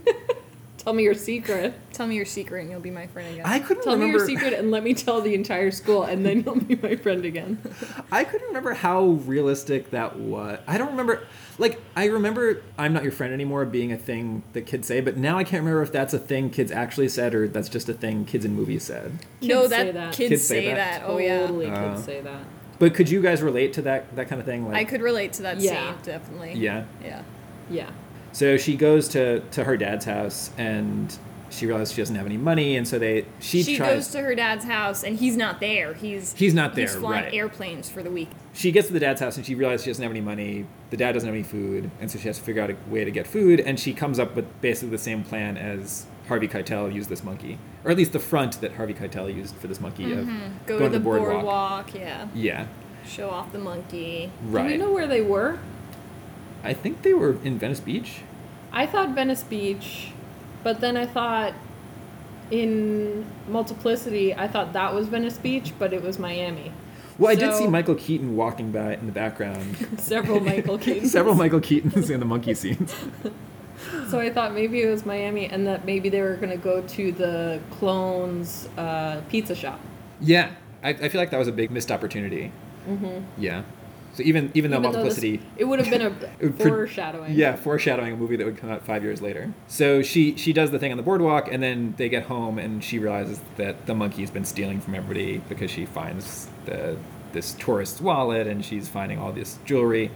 Tell 0.78 0.94
me 0.94 1.04
your 1.04 1.14
secret. 1.14 1.74
Tell 1.92 2.08
me 2.08 2.16
your 2.16 2.24
secret, 2.24 2.62
and 2.62 2.70
you'll 2.70 2.80
be 2.80 2.90
my 2.90 3.06
friend 3.06 3.32
again. 3.34 3.46
I 3.46 3.60
couldn't 3.60 3.84
Tell 3.84 3.96
me 3.96 4.08
your 4.08 4.26
secret 4.26 4.52
and 4.52 4.72
let 4.72 4.82
me 4.82 4.94
tell 4.94 5.20
the 5.20 5.32
entire 5.32 5.70
school, 5.70 6.02
and 6.02 6.26
then 6.26 6.42
you'll 6.42 6.56
be 6.58 6.74
my 6.74 6.96
friend 6.96 7.24
again. 7.24 7.58
I 8.10 8.24
couldn't 8.24 8.48
remember 8.48 8.74
how 8.74 9.04
realistic 9.04 9.90
that 9.92 10.16
was. 10.18 10.58
I 10.66 10.78
don't 10.78 10.90
remember. 10.90 11.24
Like, 11.56 11.80
I 11.94 12.06
remember 12.06 12.62
"I'm 12.76 12.92
not 12.92 13.04
your 13.04 13.12
friend 13.12 13.32
anymore" 13.32 13.64
being 13.64 13.92
a 13.92 13.96
thing 13.96 14.42
that 14.54 14.62
kids 14.66 14.88
say, 14.88 15.00
but 15.00 15.16
now 15.16 15.38
I 15.38 15.44
can't 15.44 15.60
remember 15.62 15.82
if 15.82 15.92
that's 15.92 16.14
a 16.14 16.18
thing 16.18 16.50
kids 16.50 16.72
actually 16.72 17.10
said 17.10 17.32
or 17.32 17.46
that's 17.46 17.68
just 17.68 17.88
a 17.88 17.94
thing 17.94 18.24
kids 18.24 18.44
in 18.44 18.56
movies 18.56 18.82
said. 18.82 19.20
no, 19.40 19.60
Kids 19.60 19.70
that, 19.70 19.78
say 19.86 19.92
that. 19.92 20.12
kids, 20.14 20.28
Kids 20.30 20.42
say 20.42 20.60
say, 20.62 20.74
that. 20.74 21.02
that. 21.02 21.08
Oh 21.08 21.18
yeah, 21.18 21.40
Totally 21.42 21.66
Uh, 21.70 21.92
kids 21.92 22.04
say 22.04 22.20
that. 22.22 22.42
But 22.80 22.94
could 22.94 23.08
you 23.08 23.22
guys 23.22 23.40
relate 23.40 23.72
to 23.74 23.82
that 23.82 24.16
that 24.16 24.28
kind 24.28 24.40
of 24.40 24.46
thing? 24.46 24.66
Like, 24.66 24.78
I 24.78 24.84
could 24.84 25.00
relate 25.02 25.34
to 25.34 25.42
that 25.42 25.60
Yeah. 25.60 25.92
scene 25.92 26.02
definitely. 26.02 26.54
Yeah. 26.54 26.86
yeah. 27.04 27.22
Yeah. 27.70 27.90
So 28.32 28.56
she 28.56 28.76
goes 28.76 29.08
to 29.08 29.40
to 29.40 29.64
her 29.64 29.76
dad's 29.76 30.04
house 30.04 30.50
and 30.56 31.16
she 31.52 31.66
realizes 31.66 31.94
she 31.94 32.00
doesn't 32.00 32.16
have 32.16 32.26
any 32.26 32.38
money, 32.38 32.76
and 32.76 32.88
so 32.88 32.98
they 32.98 33.26
she, 33.38 33.62
She, 33.62 33.76
tries. 33.76 33.94
goes 33.94 34.08
to 34.12 34.20
her 34.22 34.34
dad's 34.34 34.64
house, 34.64 35.04
and 35.04 35.18
he's 35.18 35.36
not 35.36 35.60
there. 35.60 35.92
He's 35.94 36.32
He's 36.32 36.54
not 36.54 36.74
He's 36.74 36.92
there, 36.92 37.00
flying 37.00 37.24
right. 37.24 37.34
airplanes 37.34 37.90
for 37.90 38.02
the 38.02 38.10
week. 38.10 38.30
she 38.54 38.72
gets 38.72 38.86
to 38.86 38.92
the 38.94 39.00
dad's 39.00 39.20
house 39.20 39.36
and 39.36 39.44
she 39.44 39.54
realizes 39.54 39.84
she 39.84 39.90
doesn't 39.90 40.02
have 40.02 40.12
any 40.12 40.20
money. 40.20 40.66
The 40.90 40.96
dad 40.96 41.12
doesn't 41.12 41.26
have 41.26 41.34
any 41.34 41.44
food, 41.44 41.90
and 42.00 42.10
so 42.10 42.18
she 42.18 42.26
has 42.28 42.38
to 42.38 42.44
figure 42.44 42.62
out 42.62 42.70
a 42.70 42.76
way 42.88 43.04
to 43.04 43.10
get 43.10 43.26
food. 43.26 43.60
And 43.60 43.78
she 43.78 43.92
comes 43.92 44.18
up 44.18 44.34
with 44.34 44.46
basically 44.62 44.90
the 44.90 44.98
same 44.98 45.24
plan 45.24 45.56
as 45.56 46.06
Harvey 46.28 46.48
Keitel 46.48 46.92
used 46.92 47.10
this 47.10 47.22
monkey, 47.22 47.58
or 47.84 47.90
at 47.90 47.96
least 47.96 48.12
the 48.12 48.18
front 48.18 48.60
that 48.62 48.72
Harvey 48.72 48.94
Keitel 48.94 49.34
used 49.34 49.54
for 49.56 49.66
this 49.66 49.80
monkey 49.80 50.12
of 50.12 50.26
mm-hmm. 50.26 50.66
Go 50.66 50.78
to 50.78 50.88
the 50.88 51.00
boardwalk. 51.00 51.94
Yeah. 51.94 52.28
Yeah, 52.34 52.66
Show 53.06 53.30
off 53.30 53.52
the 53.52 53.58
monkey. 53.58 54.30
Right. 54.44 54.62
Do 54.64 54.68
we 54.72 54.76
know 54.78 54.92
where 54.92 55.06
they 55.06 55.20
were? 55.22 55.58
I 56.62 56.72
think 56.72 57.02
they 57.02 57.14
were 57.14 57.36
in 57.42 57.58
Venice 57.58 57.80
Beach. 57.80 58.20
I 58.72 58.86
thought 58.86 59.10
Venice 59.10 59.42
Beach, 59.42 60.08
but 60.62 60.80
then 60.80 60.96
I 60.96 61.06
thought 61.06 61.54
in 62.50 63.26
Multiplicity, 63.48 64.34
I 64.34 64.48
thought 64.48 64.72
that 64.74 64.94
was 64.94 65.08
Venice 65.08 65.38
Beach, 65.38 65.72
but 65.78 65.92
it 65.92 66.02
was 66.02 66.18
Miami. 66.18 66.72
Well, 67.18 67.30
I 67.30 67.34
did 67.34 67.54
see 67.54 67.66
Michael 67.66 67.94
Keaton 67.94 68.36
walking 68.36 68.72
by 68.72 68.94
in 68.94 69.06
the 69.06 69.12
background. 69.12 69.76
Several 69.98 70.40
Michael 70.40 70.78
Keaton. 70.84 71.08
Several 71.08 71.34
Michael 71.34 71.60
Keatons 71.60 72.10
in 72.10 72.20
the 72.20 72.26
monkey 72.26 72.54
scenes. 72.54 72.94
So 74.08 74.20
I 74.20 74.30
thought 74.30 74.54
maybe 74.54 74.80
it 74.82 74.88
was 74.88 75.04
Miami, 75.04 75.46
and 75.46 75.66
that 75.66 75.84
maybe 75.84 76.08
they 76.08 76.20
were 76.20 76.36
gonna 76.36 76.56
go 76.56 76.82
to 76.82 77.12
the 77.12 77.60
clones 77.72 78.68
uh, 78.76 79.20
pizza 79.28 79.56
shop. 79.56 79.80
Yeah, 80.20 80.52
I, 80.84 80.90
I 80.90 81.08
feel 81.08 81.20
like 81.20 81.30
that 81.30 81.38
was 81.38 81.48
a 81.48 81.52
big 81.52 81.72
missed 81.72 81.90
opportunity. 81.90 82.52
Mm-hmm. 82.88 83.24
Yeah. 83.38 83.62
So 84.14 84.22
even 84.22 84.50
even 84.54 84.70
though 84.70 84.78
Even 84.78 84.92
though 84.92 85.04
this- 85.04 85.22
Multiplicity, 85.22 85.40
it 85.56 85.64
would 85.64 85.78
have 85.78 85.90
been 85.90 86.02
a 86.48 86.52
foreshadowing. 86.64 87.32
yeah, 87.32 87.56
foreshadowing 87.56 88.12
a 88.12 88.16
movie 88.16 88.36
that 88.36 88.44
would 88.44 88.58
come 88.58 88.70
out 88.70 88.84
five 88.84 89.02
years 89.02 89.22
later. 89.22 89.52
So 89.68 90.02
she 90.02 90.36
she 90.36 90.52
does 90.52 90.70
the 90.70 90.78
thing 90.78 90.90
on 90.90 90.96
the 90.98 91.02
boardwalk, 91.02 91.48
and 91.50 91.62
then 91.62 91.94
they 91.96 92.08
get 92.08 92.24
home, 92.24 92.58
and 92.58 92.84
she 92.84 92.98
realizes 92.98 93.40
that 93.56 93.86
the 93.86 93.94
monkey's 93.94 94.30
been 94.30 94.44
stealing 94.44 94.80
from 94.80 94.94
everybody 94.94 95.38
because 95.48 95.70
she 95.70 95.86
finds 95.86 96.48
the 96.66 96.96
this 97.32 97.54
tourist's 97.54 98.00
wallet, 98.02 98.46
and 98.46 98.62
she's 98.64 98.88
finding 98.88 99.18
all 99.18 99.32
this 99.32 99.58
jewelry. 99.64 100.10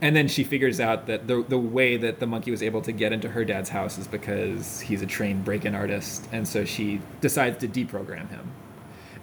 And 0.00 0.14
then 0.14 0.28
she 0.28 0.44
figures 0.44 0.78
out 0.78 1.08
that 1.08 1.26
the 1.26 1.42
the 1.42 1.58
way 1.58 1.96
that 1.96 2.20
the 2.20 2.26
monkey 2.28 2.52
was 2.52 2.62
able 2.62 2.82
to 2.82 2.92
get 2.92 3.12
into 3.12 3.28
her 3.30 3.44
dad's 3.44 3.68
house 3.70 3.98
is 3.98 4.06
because 4.06 4.78
he's 4.78 5.02
a 5.02 5.06
trained 5.06 5.44
break-in 5.44 5.74
artist, 5.74 6.28
and 6.30 6.46
so 6.46 6.64
she 6.64 7.00
decides 7.20 7.58
to 7.58 7.66
deprogram 7.66 8.28
him. 8.30 8.52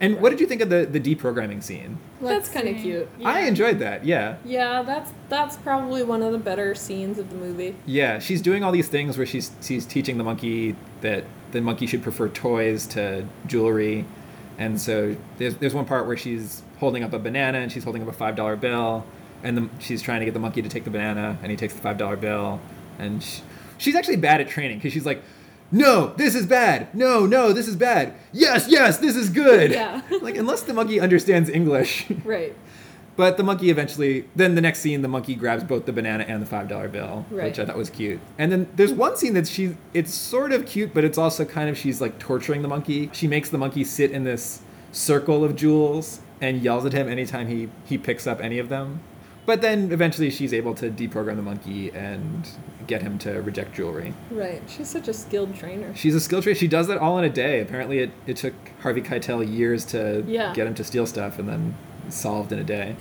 And 0.02 0.20
what 0.22 0.30
did 0.32 0.40
you 0.42 0.46
think 0.48 0.62
of 0.62 0.70
the 0.70 0.86
the 0.86 1.00
deprogramming 1.00 1.64
scene? 1.64 1.98
That's 2.22 2.48
Let's 2.48 2.50
kinda 2.50 2.74
see. 2.74 2.82
cute. 2.82 3.10
I 3.24 3.42
enjoyed 3.42 3.80
that. 3.80 4.06
Yeah. 4.06 4.36
Yeah, 4.44 4.82
that's 4.84 5.12
that's 5.30 5.56
probably 5.58 6.04
one 6.04 6.22
of 6.22 6.32
the 6.32 6.38
better 6.38 6.76
scenes 6.76 7.18
of 7.18 7.30
the 7.30 7.36
movie. 7.36 7.76
Yeah, 7.86 8.20
she's 8.20 8.42
doing 8.42 8.64
all 8.64 8.72
these 8.72 8.90
things 8.90 9.18
where 9.18 9.26
she's 9.26 9.52
she's 9.62 9.86
teaching 9.86 10.18
the 10.18 10.24
monkey 10.24 10.76
that 11.02 11.24
the 11.52 11.62
monkey 11.62 11.88
should 11.88 12.04
prefer 12.04 12.28
toys 12.28 12.86
to 12.88 13.26
jewelry, 13.48 14.06
and 14.58 14.80
so 14.80 15.16
there's 15.38 15.56
there's 15.56 15.74
one 15.74 15.86
part 15.86 16.08
where 16.08 16.18
she's 16.18 16.62
holding 16.80 17.04
up 17.04 17.14
a 17.14 17.20
banana 17.20 17.60
and 17.60 17.72
she's 17.72 17.86
holding 17.86 18.02
up 18.02 18.10
a 18.10 18.14
five 18.14 18.36
dollar 18.36 18.58
bill, 18.58 19.06
and 19.44 19.58
the, 19.58 19.70
she's 19.80 20.02
trying 20.02 20.20
to 20.20 20.26
get 20.26 20.34
the 20.34 20.40
monkey 20.42 20.62
to 20.62 20.68
take 20.70 20.84
the 20.84 20.90
banana, 20.90 21.38
and 21.42 21.52
he 21.52 21.56
takes 21.58 21.74
the 21.74 21.82
five 21.82 21.98
dollar 21.98 22.18
bill, 22.18 22.60
and 23.00 23.24
she, 23.24 23.42
she's 23.78 23.96
actually 23.96 24.18
bad 24.18 24.42
at 24.42 24.50
training 24.50 24.78
because 24.78 24.92
she's 24.94 25.06
like. 25.06 25.24
No, 25.72 26.14
this 26.16 26.36
is 26.36 26.46
bad. 26.46 26.94
No, 26.94 27.26
no, 27.26 27.52
this 27.52 27.68
is 27.68 27.76
bad. 27.76 28.14
Yes, 28.32 28.68
yes, 28.70 28.98
this 28.98 29.16
is 29.16 29.30
good. 29.30 29.72
Yeah. 29.72 30.02
like 30.22 30.38
unless 30.38 30.62
the 30.62 30.74
monkey 30.74 31.00
understands 31.00 31.50
English. 31.50 32.06
Right. 32.24 32.56
But 33.18 33.38
the 33.38 33.44
monkey 33.44 33.70
eventually, 33.70 34.28
then 34.36 34.56
the 34.56 34.62
next 34.62 34.80
scene, 34.80 35.02
the 35.02 35.08
monkey 35.08 35.36
grabs 35.36 35.64
both 35.64 35.86
the 35.86 35.94
banana 35.94 36.26
and 36.28 36.42
the 36.42 36.46
five 36.46 36.68
dollar 36.68 36.90
bill, 36.90 37.26
Right. 37.32 37.46
which 37.46 37.60
I 37.60 37.66
thought 37.66 37.78
was 37.78 37.90
cute. 37.90 38.20
And 38.38 38.52
then 38.52 38.68
there's 38.76 38.92
one 38.92 39.16
scene 39.16 39.34
that 39.36 39.48
she, 39.48 39.78
it's 39.94 40.14
sort 40.14 40.52
of 40.52 40.66
cute, 40.66 40.94
but 40.94 41.06
it's 41.06 41.18
also 41.18 41.46
kind 41.46 41.70
of 41.70 41.78
she's 41.78 42.02
like 42.02 42.20
torturing 42.20 42.62
the 42.62 42.68
monkey. 42.68 43.10
She 43.14 43.28
makes 43.28 43.50
the 43.50 43.58
monkey 43.58 43.86
sit 43.86 44.12
in 44.12 44.26
this 44.26 44.62
circle 44.92 45.46
of 45.46 45.56
jewels 45.56 46.20
and 46.42 46.62
yells 46.62 46.86
at 46.86 46.92
him 46.92 47.08
anytime 47.08 47.48
he 47.48 47.70
he 47.86 47.98
picks 47.98 48.28
up 48.28 48.42
any 48.42 48.60
of 48.60 48.68
them. 48.68 49.00
But 49.46 49.62
then 49.62 49.92
eventually 49.92 50.30
she's 50.30 50.54
able 50.54 50.74
to 50.76 50.90
deprogram 50.90 51.36
the 51.36 51.42
monkey 51.44 51.92
and 51.92 52.48
get 52.88 53.02
him 53.02 53.18
to 53.20 53.42
reject 53.42 53.76
jewelry. 53.76 54.14
Right. 54.32 54.62
She's 54.68 54.90
such 54.90 55.08
a 55.08 55.14
skilled 55.14 55.56
trainer. 55.56 55.94
She's 55.96 56.16
a 56.16 56.20
skilled 56.20 56.44
trainer. 56.44 56.58
She 56.58 56.68
does 56.68 56.88
that 56.88 56.98
all 56.98 57.18
in 57.20 57.24
a 57.24 57.30
day. 57.30 57.60
Apparently, 57.62 58.00
it, 58.00 58.12
it 58.26 58.38
took 58.38 58.54
Harvey 58.82 59.02
Keitel 59.02 59.48
years 59.48 59.86
to 59.86 60.24
Yeah. 60.28 60.54
get 60.54 60.66
him 60.68 60.74
to 60.76 60.84
steal 60.84 61.06
stuff 61.06 61.38
and 61.40 61.48
then 61.48 61.76
solved 62.10 62.52
in 62.52 62.60
a 62.60 62.64
day. 62.64 62.96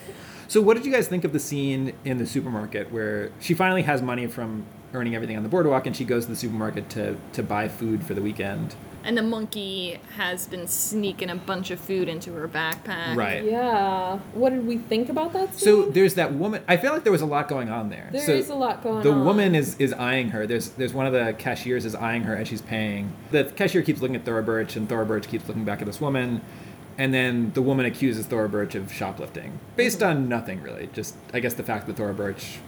So, 0.49 0.61
what 0.61 0.75
did 0.77 0.85
you 0.85 0.93
guys 0.93 1.09
think 1.09 1.25
of 1.25 1.33
the 1.33 1.39
scene 1.41 1.95
in 2.05 2.19
the 2.19 2.27
supermarket 2.27 2.93
where 2.93 3.31
she 3.41 3.55
finally 3.55 3.83
has 3.83 4.03
money 4.03 4.27
from 4.27 4.65
earning 4.93 5.15
everything 5.15 5.37
on 5.37 5.43
the 5.43 5.49
boardwalk 5.49 5.87
and 5.87 5.97
she 5.97 6.05
goes 6.05 6.25
to 6.27 6.31
the 6.31 6.37
supermarket 6.37 6.89
to, 6.91 7.17
to 7.33 7.43
buy 7.43 7.69
food 7.69 8.05
for 8.05 8.13
the 8.15 8.23
weekend? 8.23 8.75
And 9.05 9.19
the 9.19 9.23
monkey 9.23 10.01
has 10.17 10.47
been 10.49 10.67
sneaking 10.67 11.29
a 11.29 11.35
bunch 11.37 11.71
of 11.71 11.79
food 11.79 12.09
into 12.09 12.33
her 12.33 12.49
backpack. 12.49 13.15
Right. 13.17 13.45
Yeah. 13.45 14.19
What 14.33 14.51
did 14.51 14.67
we 14.67 14.79
think 14.79 15.11
about 15.11 15.35
that 15.35 15.55
scene? 15.55 15.59
So 15.59 15.83
there's 15.91 16.15
that 16.15 16.33
woman. 16.33 16.63
I 16.67 16.79
feel 16.79 16.93
like 16.93 17.03
there 17.05 17.13
was 17.13 17.21
a 17.21 17.27
lot 17.27 17.47
going 17.47 17.69
on 17.69 17.91
there. 17.91 18.09
There 18.13 18.25
so 18.25 18.33
is 18.33 18.49
a 18.49 18.55
lot 18.55 18.83
going 18.83 19.03
the 19.03 19.11
on. 19.13 19.19
The 19.19 19.25
woman 19.25 19.55
is 19.55 19.77
is 19.79 19.93
eyeing 19.93 20.31
her. 20.31 20.47
There's 20.47 20.71
there's 20.71 20.95
one 20.95 21.07
of 21.07 21.13
the 21.13 21.35
cashiers 21.39 21.85
is 21.85 21.95
eyeing 21.95 22.23
her 22.23 22.35
as 22.35 22.49
she's 22.49 22.63
paying. 22.63 23.13
The 23.31 23.45
cashier 23.45 23.83
keeps 23.83 24.01
looking 24.01 24.17
at 24.17 24.25
Thora 24.25 24.43
Birch, 24.43 24.75
and 24.75 24.89
Thora 24.89 25.05
Birch 25.05 25.29
keeps 25.29 25.47
looking 25.49 25.65
back 25.65 25.81
at 25.81 25.87
this 25.87 26.01
woman. 26.01 26.41
And 26.97 27.13
then 27.13 27.51
the 27.55 27.61
woman 27.63 27.85
accuses 27.87 28.25
Thora 28.27 28.49
Birch 28.49 28.75
of 28.75 28.91
shoplifting, 28.93 29.59
based 29.77 29.99
Mm-hmm. 30.01 30.09
on 30.17 30.29
nothing 30.29 30.63
really. 30.63 30.89
Just 30.95 31.15
I 31.35 31.41
guess 31.41 31.53
the 31.55 31.63
fact 31.65 31.87
that 31.89 31.97
Thora 31.97 32.15
Birch 32.15 32.59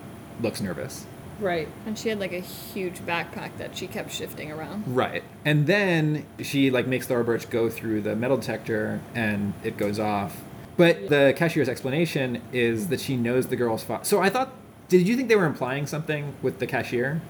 looks 0.42 0.60
nervous. 0.60 1.06
Right. 1.38 1.68
And 1.84 1.98
she 1.98 2.08
had 2.08 2.18
like 2.18 2.32
a 2.32 2.40
huge 2.40 2.98
backpack 3.00 3.56
that 3.58 3.76
she 3.76 3.86
kept 3.86 4.10
shifting 4.10 4.50
around. 4.50 4.84
Right. 4.86 5.22
And 5.44 5.66
then 5.66 6.24
she 6.40 6.70
like 6.70 6.86
makes 6.86 7.06
Thora 7.06 7.24
Birch 7.24 7.50
go 7.50 7.68
through 7.68 8.02
the 8.02 8.16
metal 8.16 8.36
detector 8.36 9.00
and 9.14 9.52
it 9.62 9.76
goes 9.76 9.98
off. 9.98 10.42
But 10.76 11.08
the 11.08 11.34
cashier's 11.36 11.68
explanation 11.68 12.42
is 12.52 12.88
that 12.88 13.00
she 13.00 13.16
knows 13.16 13.46
the 13.48 13.56
girl's 13.56 13.82
father. 13.84 14.04
So 14.04 14.20
I 14.20 14.30
thought 14.30 14.52
did 14.88 15.06
you 15.08 15.16
think 15.16 15.28
they 15.28 15.36
were 15.36 15.46
implying 15.46 15.86
something 15.86 16.34
with 16.42 16.58
the 16.58 16.66
cashier? 16.66 17.20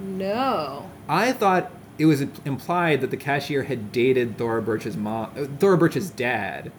No. 0.00 0.90
I 1.08 1.32
thought 1.32 1.70
it 1.98 2.06
was 2.06 2.22
implied 2.44 3.00
that 3.02 3.10
the 3.10 3.16
cashier 3.16 3.64
had 3.64 3.92
dated 3.92 4.38
Thora 4.38 4.62
Birch's 4.62 4.96
mom, 4.96 5.30
Thora 5.58 5.76
Birch's 5.78 6.10
dad, 6.10 6.72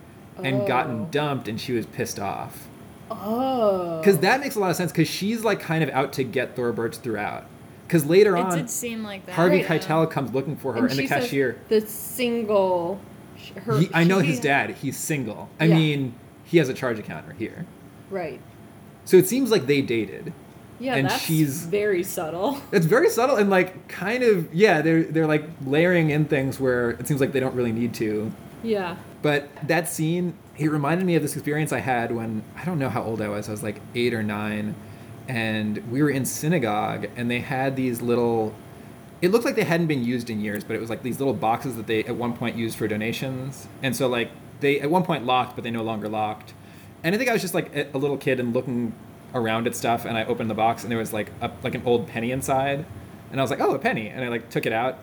and 0.44 0.64
Oh. 0.64 0.68
gotten 0.68 1.10
dumped, 1.12 1.48
and 1.48 1.62
she 1.62 1.74
was 1.74 1.86
pissed 1.86 2.20
off. 2.20 2.68
Oh. 3.22 4.00
Because 4.00 4.20
that 4.20 4.40
makes 4.40 4.56
a 4.56 4.60
lot 4.60 4.70
of 4.72 4.76
sense. 4.76 4.92
Because 4.92 5.08
she's 5.08 5.44
like 5.44 5.60
kind 5.60 5.84
of 5.84 5.90
out 5.90 6.14
to 6.14 6.24
get 6.24 6.56
Thora 6.56 6.74
Birch 6.74 6.98
throughout. 6.98 7.46
Because 7.88 8.06
later 8.06 8.38
It 8.38 8.42
on, 8.42 8.58
did 8.58 8.70
seem 8.70 9.04
like 9.04 9.26
that. 9.26 9.34
Harvey. 9.36 9.64
Keitel 9.64 10.10
comes 10.10 10.34
looking 10.34 10.56
for 10.56 10.74
her, 10.74 10.80
and, 10.80 10.90
the 10.90 10.96
she 10.96 11.08
says 11.08 11.24
cashier. 11.24 11.58
the 11.70 11.82
single. 11.82 13.00
Her, 13.66 13.80
He, 13.80 13.90
I 13.94 14.04
know 14.06 14.20
his 14.20 14.40
dad. 14.40 14.70
He's 14.72 14.98
single. 14.98 15.50
I 15.60 15.66
Yeah. 15.66 15.76
mean, 15.76 16.14
he 16.46 16.58
has 16.60 16.70
a 16.70 16.74
charge 16.74 17.00
account 17.00 17.26
right 17.28 17.36
here. 17.38 17.66
Right. 18.10 18.40
So 19.06 19.18
it 19.18 19.28
seems 19.28 19.52
like 19.52 19.66
they 19.66 19.82
dated. 19.82 20.32
Yeah, 20.80 20.96
And 20.96 21.10
that's 21.10 21.22
she's- 21.22 21.66
very 21.66 22.04
subtle. 22.04 22.60
It's 22.72 22.86
very 22.86 23.10
subtle 23.10 23.36
and 23.36 23.50
like 23.50 23.88
kind 23.88 24.24
of 24.24 24.54
yeah. 24.54 24.82
They're 24.82 25.04
they're 25.04 25.28
like 25.28 25.44
layering 25.66 26.10
in 26.12 26.26
things 26.26 26.60
where 26.60 26.92
it 26.92 27.08
seems 27.08 27.20
like 27.20 27.34
they 27.34 27.40
don't 27.40 27.56
really 27.56 27.72
need 27.72 27.94
to. 27.96 28.32
Yeah. 28.64 28.96
But 29.22 29.50
that 29.68 29.88
scene, 29.90 30.34
it 30.62 30.70
reminded 30.70 31.06
me 31.06 31.16
of 31.16 31.24
this 31.24 31.34
experience 31.34 31.74
I 31.74 31.80
had 31.80 32.16
when 32.16 32.44
I 32.56 32.66
don't 32.66 32.78
know 32.78 32.90
how 32.90 33.02
old 33.02 33.22
I 33.22 33.28
was. 33.28 33.50
I 33.50 33.52
was 33.52 33.64
like 33.64 33.82
eight 33.96 34.14
or 34.14 34.22
nine, 34.22 34.76
and 35.28 35.78
we 35.92 36.04
were 36.04 36.10
in 36.10 36.24
synagogue, 36.26 37.08
and 37.16 37.30
they 37.32 37.40
had 37.40 37.76
these 37.76 38.02
little. 38.02 38.54
It 39.22 39.32
looked 39.32 39.46
like 39.46 39.56
they 39.56 39.64
hadn't 39.64 39.88
been 39.88 40.04
used 40.04 40.30
in 40.30 40.40
years, 40.40 40.64
but 40.64 40.76
it 40.76 40.80
was 40.80 40.90
like 40.90 41.04
these 41.04 41.20
little 41.20 41.34
boxes 41.34 41.76
that 41.76 41.88
they 41.88 42.04
at 42.04 42.16
one 42.16 42.34
point 42.34 42.56
used 42.56 42.78
for 42.78 42.88
donations, 42.88 43.68
and 43.82 43.96
so 43.96 44.08
like 44.08 44.30
they 44.60 44.80
at 44.80 44.92
one 44.92 45.04
point 45.04 45.26
locked, 45.26 45.56
but 45.56 45.64
they 45.64 45.72
no 45.72 45.84
longer 45.84 46.08
locked. 46.08 46.54
And 47.04 47.16
I 47.16 47.18
think 47.18 47.30
I 47.30 47.34
was 47.34 47.42
just 47.42 47.56
like 47.56 47.76
a 47.76 47.88
a 47.96 47.98
little 47.98 48.18
kid 48.18 48.40
and 48.40 48.54
looking 48.54 48.94
around 49.34 49.66
at 49.66 49.76
stuff, 49.76 50.06
and 50.06 50.16
I 50.16 50.26
opened 50.26 50.50
the 50.50 50.56
box, 50.56 50.84
and 50.84 50.92
there 50.92 51.00
was 51.00 51.12
like 51.12 51.32
a, 51.42 51.50
like 51.64 51.74
an 51.74 51.82
old 51.86 52.08
penny 52.08 52.32
inside, 52.32 52.86
and 53.32 53.40
I 53.40 53.44
was 53.44 53.50
like, 53.50 53.62
oh, 53.62 53.74
a 53.74 53.80
penny, 53.80 54.10
and 54.10 54.24
I 54.24 54.28
like 54.28 54.50
took 54.52 54.68
it 54.68 54.74
out, 54.74 55.00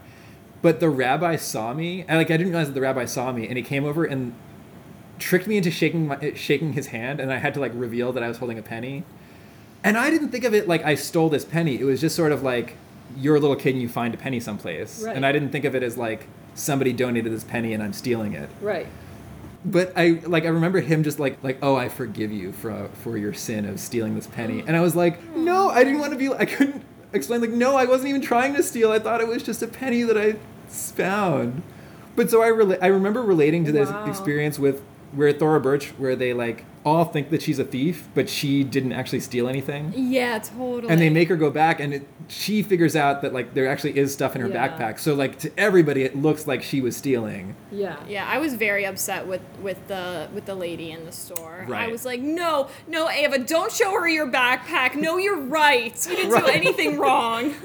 but 0.63 0.79
the 0.79 0.89
rabbi 0.89 1.35
saw 1.35 1.75
me. 1.75 2.05
I 2.09 2.17
like 2.17 2.31
I 2.31 2.37
didn't 2.37 2.51
realize 2.51 2.69
that 2.69 2.75
the 2.75 2.81
rabbi 2.81 3.07
saw 3.07 3.33
me, 3.33 3.49
and 3.49 3.57
he 3.57 3.63
came 3.63 3.85
over 3.85 4.05
and 4.05 4.35
tricked 5.19 5.47
me 5.47 5.57
into 5.57 5.71
shaking 5.71 6.07
my 6.09 6.33
shaking 6.35 6.73
his 6.75 6.89
hand, 6.89 7.21
and 7.21 7.33
I 7.33 7.39
had 7.39 7.55
to 7.55 7.61
like 7.61 7.73
reveal 7.75 8.13
that 8.13 8.23
I 8.23 8.29
was 8.29 8.39
holding 8.39 8.59
a 8.59 8.63
penny. 8.63 9.05
And 9.85 9.97
I 9.97 10.11
didn't 10.11 10.31
think 10.31 10.45
of 10.45 10.55
it 10.55 10.67
like 10.69 10.85
I 10.85 10.95
stole 10.97 11.29
this 11.29 11.45
penny. 11.45 11.79
It 11.79 11.85
was 11.85 12.01
just 12.01 12.17
sort 12.17 12.33
of 12.33 12.43
like 12.43 12.75
you're 13.17 13.37
a 13.37 13.41
little 13.41 13.57
kid 13.57 13.75
and 13.75 13.83
you 13.83 13.89
find 13.89 14.13
a 14.13 14.17
penny 14.19 14.41
someplace, 14.41 15.03
Right. 15.03 15.15
and 15.17 15.25
I 15.25 15.33
didn't 15.33 15.51
think 15.51 15.65
of 15.65 15.75
it 15.75 15.83
as 15.83 15.97
like 15.97 16.27
somebody 16.55 16.93
donated 16.93 17.33
this 17.33 17.45
penny 17.45 17.73
and 17.73 17.83
I'm 17.83 17.93
stealing 17.93 18.33
it. 18.35 18.51
Right. 18.61 18.87
But 19.65 19.93
I 19.97 20.21
like 20.27 20.45
I 20.45 20.49
remember 20.49 20.81
him 20.81 21.03
just 21.03 21.19
like 21.19 21.39
like 21.43 21.59
oh 21.63 21.75
I 21.77 21.89
forgive 21.89 22.33
you 22.33 22.53
for 22.53 22.89
for 23.03 23.17
your 23.17 23.33
sin 23.35 23.65
of 23.65 23.81
stealing 23.81 24.15
this 24.15 24.27
penny, 24.27 24.63
oh. 24.63 24.65
and 24.67 24.77
I 24.77 24.81
was 24.81 24.95
like 24.97 25.23
no 25.37 25.69
I 25.71 25.85
didn't 25.85 26.01
want 26.01 26.13
to 26.13 26.19
be 26.19 26.33
I 26.33 26.45
couldn't 26.45 26.83
explain 27.13 27.41
like 27.41 27.51
no 27.51 27.77
I 27.77 27.85
wasn't 27.87 28.11
even 28.11 28.21
trying 28.21 28.55
to 28.55 28.63
steal 28.63 28.93
I 28.93 28.99
thought 28.99 29.21
it 29.21 29.27
was 29.29 29.43
just 29.43 29.63
a 29.63 29.67
penny 29.69 30.03
that 30.03 30.17
I 30.19 30.37
found. 30.69 31.63
But 32.17 32.31
so 32.31 32.43
I 32.43 32.49
rela- 32.51 32.79
I 32.83 32.87
remember 32.89 33.23
relating 33.23 33.65
to 33.65 33.73
this 33.73 33.89
Wow. 33.91 34.07
experience 34.07 34.59
with 34.59 34.83
where 35.13 35.33
Thora 35.33 35.61
Birch 35.61 35.89
where 35.99 36.15
they 36.17 36.33
like 36.33 36.65
all 36.85 37.05
think 37.05 37.29
that 37.31 37.43
she's 37.43 37.59
a 37.59 37.65
thief 37.65 38.09
but 38.15 38.29
she 38.31 38.65
didn't 38.65 38.93
actually 38.93 39.21
steal 39.21 39.49
anything. 39.49 39.93
Yeah, 39.97 40.39
totally. 40.39 40.91
And 40.91 41.01
they 41.01 41.11
make 41.11 41.29
her 41.29 41.37
go 41.37 41.51
back, 41.51 41.81
and 41.81 41.93
it, 41.95 42.09
she 42.29 42.63
figures 42.63 42.95
out 42.97 43.21
that 43.23 43.33
like 43.35 43.53
there 43.55 43.69
actually 43.69 43.99
is 43.99 44.13
stuff 44.13 44.35
in 44.37 44.41
her 44.43 44.49
Yeah. 44.49 44.69
backpack. 44.69 44.99
So 44.99 45.15
like 45.15 45.39
to 45.41 45.51
everybody, 45.59 46.03
it 46.05 46.17
looks 46.17 46.47
like 46.47 46.63
she 46.63 46.81
was 46.81 46.97
stealing. 46.97 47.57
Yeah. 47.73 47.97
Yeah, 48.09 48.27
I 48.29 48.39
was 48.39 48.55
very 48.55 48.85
upset 48.87 49.27
with 49.27 49.43
with 49.63 49.87
the 49.89 50.29
with 50.33 50.47
the 50.47 50.55
lady 50.55 50.91
in 50.93 51.05
the 51.05 51.13
store. 51.13 51.67
Right. 51.69 51.89
I 51.89 51.93
was 51.93 52.05
like, 52.05 52.21
"No, 52.21 52.69
no, 52.87 53.11
Ava, 53.11 53.39
don't 53.39 53.73
show 53.73 53.91
her 53.93 54.09
your 54.09 54.31
backpack. 54.31 54.95
No, 54.95 55.17
you're 55.19 55.41
right. 55.41 55.95
You 56.09 56.17
didn't 56.17 56.41
do 56.41 56.47
anything 56.53 56.99
wrong." 56.99 57.55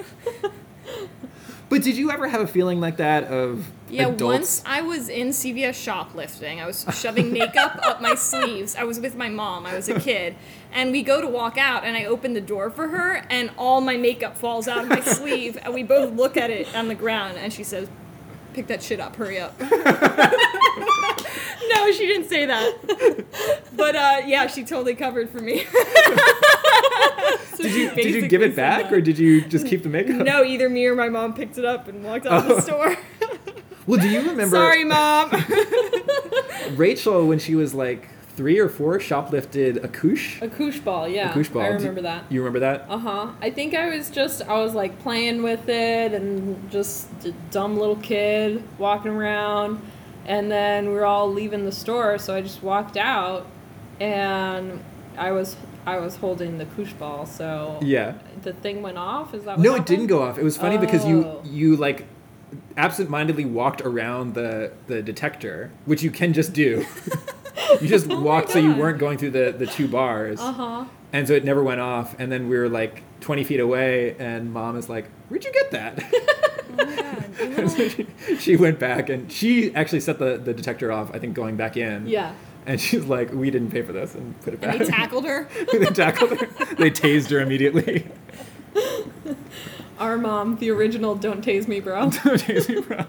But 1.73 1.81
did 1.81 1.97
you 1.97 2.11
ever 2.11 2.27
have 2.27 2.39
a 2.41 2.45
feeling 2.45 2.79
like 2.79 2.97
that 2.97 3.23
of 3.23 3.65
Yeah, 3.89 4.03
adults? 4.09 4.21
once 4.21 4.63
I 4.63 4.81
was 4.81 5.09
in 5.09 5.29
CVS 5.29 5.73
shoplifting. 5.73 6.61
I 6.61 6.67
was 6.67 6.85
shoving 6.93 7.33
makeup 7.33 7.79
up 7.81 7.99
my 7.99 8.13
sleeves. 8.13 8.75
I 8.75 8.83
was 8.83 8.99
with 8.99 9.15
my 9.15 9.27
mom. 9.27 9.65
I 9.65 9.73
was 9.73 9.89
a 9.89 9.99
kid. 9.99 10.35
And 10.71 10.91
we 10.91 11.01
go 11.01 11.19
to 11.19 11.27
walk 11.27 11.57
out, 11.57 11.83
and 11.83 11.97
I 11.97 12.05
open 12.05 12.35
the 12.35 12.41
door 12.41 12.69
for 12.69 12.89
her, 12.89 13.25
and 13.27 13.49
all 13.57 13.81
my 13.81 13.97
makeup 13.97 14.37
falls 14.37 14.67
out 14.67 14.83
of 14.83 14.87
my 14.87 15.01
sleeve. 15.01 15.57
And 15.63 15.73
we 15.73 15.81
both 15.81 16.13
look 16.13 16.37
at 16.37 16.51
it 16.51 16.75
on 16.75 16.89
the 16.89 16.95
ground, 16.95 17.39
and 17.39 17.51
she 17.51 17.63
says, 17.63 17.89
Pick 18.53 18.67
that 18.67 18.83
shit 18.83 18.99
up, 18.99 19.15
hurry 19.15 19.39
up. 19.39 19.59
no, 21.85 21.91
she 21.91 22.05
didn't 22.07 22.29
say 22.29 22.45
that. 22.45 23.25
But 23.75 23.95
uh, 23.95 24.21
yeah, 24.27 24.47
she 24.47 24.63
totally 24.63 24.93
covered 24.95 25.29
for 25.29 25.39
me. 25.39 25.65
So 27.55 27.63
Did 27.63 27.75
you 27.75 27.91
did 27.95 28.15
you 28.15 28.27
give 28.27 28.41
it 28.41 28.55
back 28.55 28.83
that. 28.85 28.93
or 28.93 28.99
did 28.99 29.17
you 29.19 29.41
just 29.41 29.65
keep 29.67 29.83
the 29.83 29.89
makeup? 29.89 30.17
no, 30.25 30.43
either 30.43 30.67
me 30.69 30.85
or 30.87 30.95
my 30.95 31.07
mom 31.07 31.33
picked 31.33 31.57
it 31.57 31.63
up 31.65 31.87
and 31.87 32.03
walked 32.03 32.25
out 32.25 32.41
of 32.43 32.47
the 32.47 32.55
Oh. 32.55 32.59
store. 32.59 32.97
Well, 33.85 33.99
do 33.99 34.07
you 34.07 34.19
remember 34.21 34.55
Sorry, 34.55 34.85
mom. 34.85 35.29
Rachel 36.75 37.27
when 37.27 37.37
she 37.39 37.53
was 37.55 37.73
like 37.73 38.07
three 38.35 38.57
or 38.57 38.69
four 38.69 38.97
shoplifted 38.97 39.83
a 39.83 39.87
koosh? 39.89 40.41
A 40.41 40.47
koosh 40.47 40.79
ball, 40.79 41.07
yeah. 41.07 41.31
a 41.31 41.33
koosh 41.33 41.49
ball. 41.49 41.63
I 41.63 41.69
Do- 41.71 41.75
remember 41.75 42.01
that. 42.03 42.23
You 42.31 42.39
remember 42.39 42.59
that? 42.59 42.85
Uh 42.89 42.97
huh. 42.97 43.27
I 43.41 43.49
think 43.49 43.73
I 43.75 43.89
was 43.89 44.09
just 44.09 44.41
I 44.43 44.53
was 44.61 44.73
like 44.73 44.99
playing 44.99 45.43
with 45.43 45.67
it 45.67 46.13
and 46.13 46.69
just 46.71 47.07
a 47.25 47.31
dumb 47.51 47.77
little 47.77 47.97
kid 47.97 48.63
walking 48.77 49.11
around, 49.11 49.81
and 50.25 50.51
then 50.51 50.87
we 50.87 50.93
were 50.93 51.05
all 51.05 51.31
leaving 51.31 51.65
the 51.65 51.71
store, 51.71 52.17
so 52.17 52.35
I 52.35 52.41
just 52.41 52.61
walked 52.63 52.97
out, 52.97 53.45
and 53.99 54.83
I 55.17 55.31
was 55.31 55.55
I 55.85 55.99
was 55.99 56.15
holding 56.15 56.57
the 56.59 56.65
koosh 56.65 56.93
ball, 56.93 57.25
so 57.25 57.77
Yeah. 57.81 58.13
the 58.41 58.53
thing 58.53 58.81
went 58.81 58.97
off. 58.97 59.33
Is 59.33 59.43
that 59.43 59.57
what 59.57 59.63
No, 59.63 59.75
it 59.75 59.85
didn't 59.85 60.07
go 60.07 60.21
off. 60.23 60.37
It 60.37 60.43
was 60.43 60.55
funny 60.57 60.77
because 60.77 61.05
you 61.05 61.25
Oh. 61.25 61.41
you 61.43 61.75
like 61.75 62.05
absent-mindedly 62.77 63.45
walked 63.45 63.81
around 63.81 64.33
the 64.33 64.71
the 64.87 65.01
detector, 65.01 65.71
which 65.85 66.01
you 66.03 66.09
can 66.11 66.33
just 66.33 66.53
do. 66.53 66.85
you 67.81 67.87
just 67.87 68.09
Oh 68.09 68.19
walked 68.21 68.51
so 68.51 68.59
you 68.59 68.73
weren't 68.73 68.97
going 68.99 69.17
through 69.17 69.31
the 69.31 69.53
the 69.57 69.65
two 69.67 69.87
bars. 69.87 70.39
Uh 70.39 70.51
huh. 70.53 70.85
And 71.11 71.27
so 71.27 71.33
it 71.33 71.43
never 71.43 71.61
went 71.63 71.79
off. 71.81 72.15
And 72.17 72.31
then 72.31 72.47
we 72.49 72.57
were 72.57 72.69
like 72.69 73.03
20 73.19 73.43
feet 73.43 73.59
away, 73.59 74.15
and 74.19 74.51
mom 74.53 74.77
is 74.77 74.89
like, 74.89 75.05
Where'd 75.29 75.43
you 75.45 75.51
get 75.51 75.71
that? 75.71 76.03
oh 76.79 77.22
my 77.39 77.45
god. 77.45 77.49
you 77.49 77.55
And 77.57 77.71
so 77.71 77.87
she, 77.89 78.07
she 78.37 78.55
went 78.55 78.79
back 78.79 79.09
and 79.09 79.31
she 79.31 79.73
actually 79.75 79.99
set 80.01 80.19
the, 80.19 80.37
the 80.37 80.53
detector 80.53 80.91
off, 80.91 81.13
I 81.13 81.19
think, 81.19 81.33
going 81.33 81.55
back 81.57 81.77
in. 81.77 82.07
Yeah. 82.07 82.33
And 82.65 82.79
she's 82.79 83.05
like, 83.05 83.31
We 83.33 83.51
didn't 83.51 83.71
pay 83.71 83.81
for 83.81 83.91
this, 83.91 84.15
and 84.15 84.39
put 84.41 84.53
it 84.53 84.63
And 84.63 84.71
back. 84.71 84.79
they 84.79 84.85
tackled 84.85 85.25
her. 85.25 85.47
they 85.71 85.85
tackled 85.85 86.31
her. 86.39 86.75
They 86.75 86.89
tased 86.91 87.29
her 87.31 87.39
immediately. 87.41 88.07
Our 89.99 90.17
mom, 90.17 90.57
the 90.57 90.69
original 90.71 91.15
"Don't 91.15 91.43
tase 91.45 91.67
me, 91.67 91.79
bro." 91.79 92.07
Tased 92.09 92.69
me, 92.69 92.81
bro. 92.81 93.05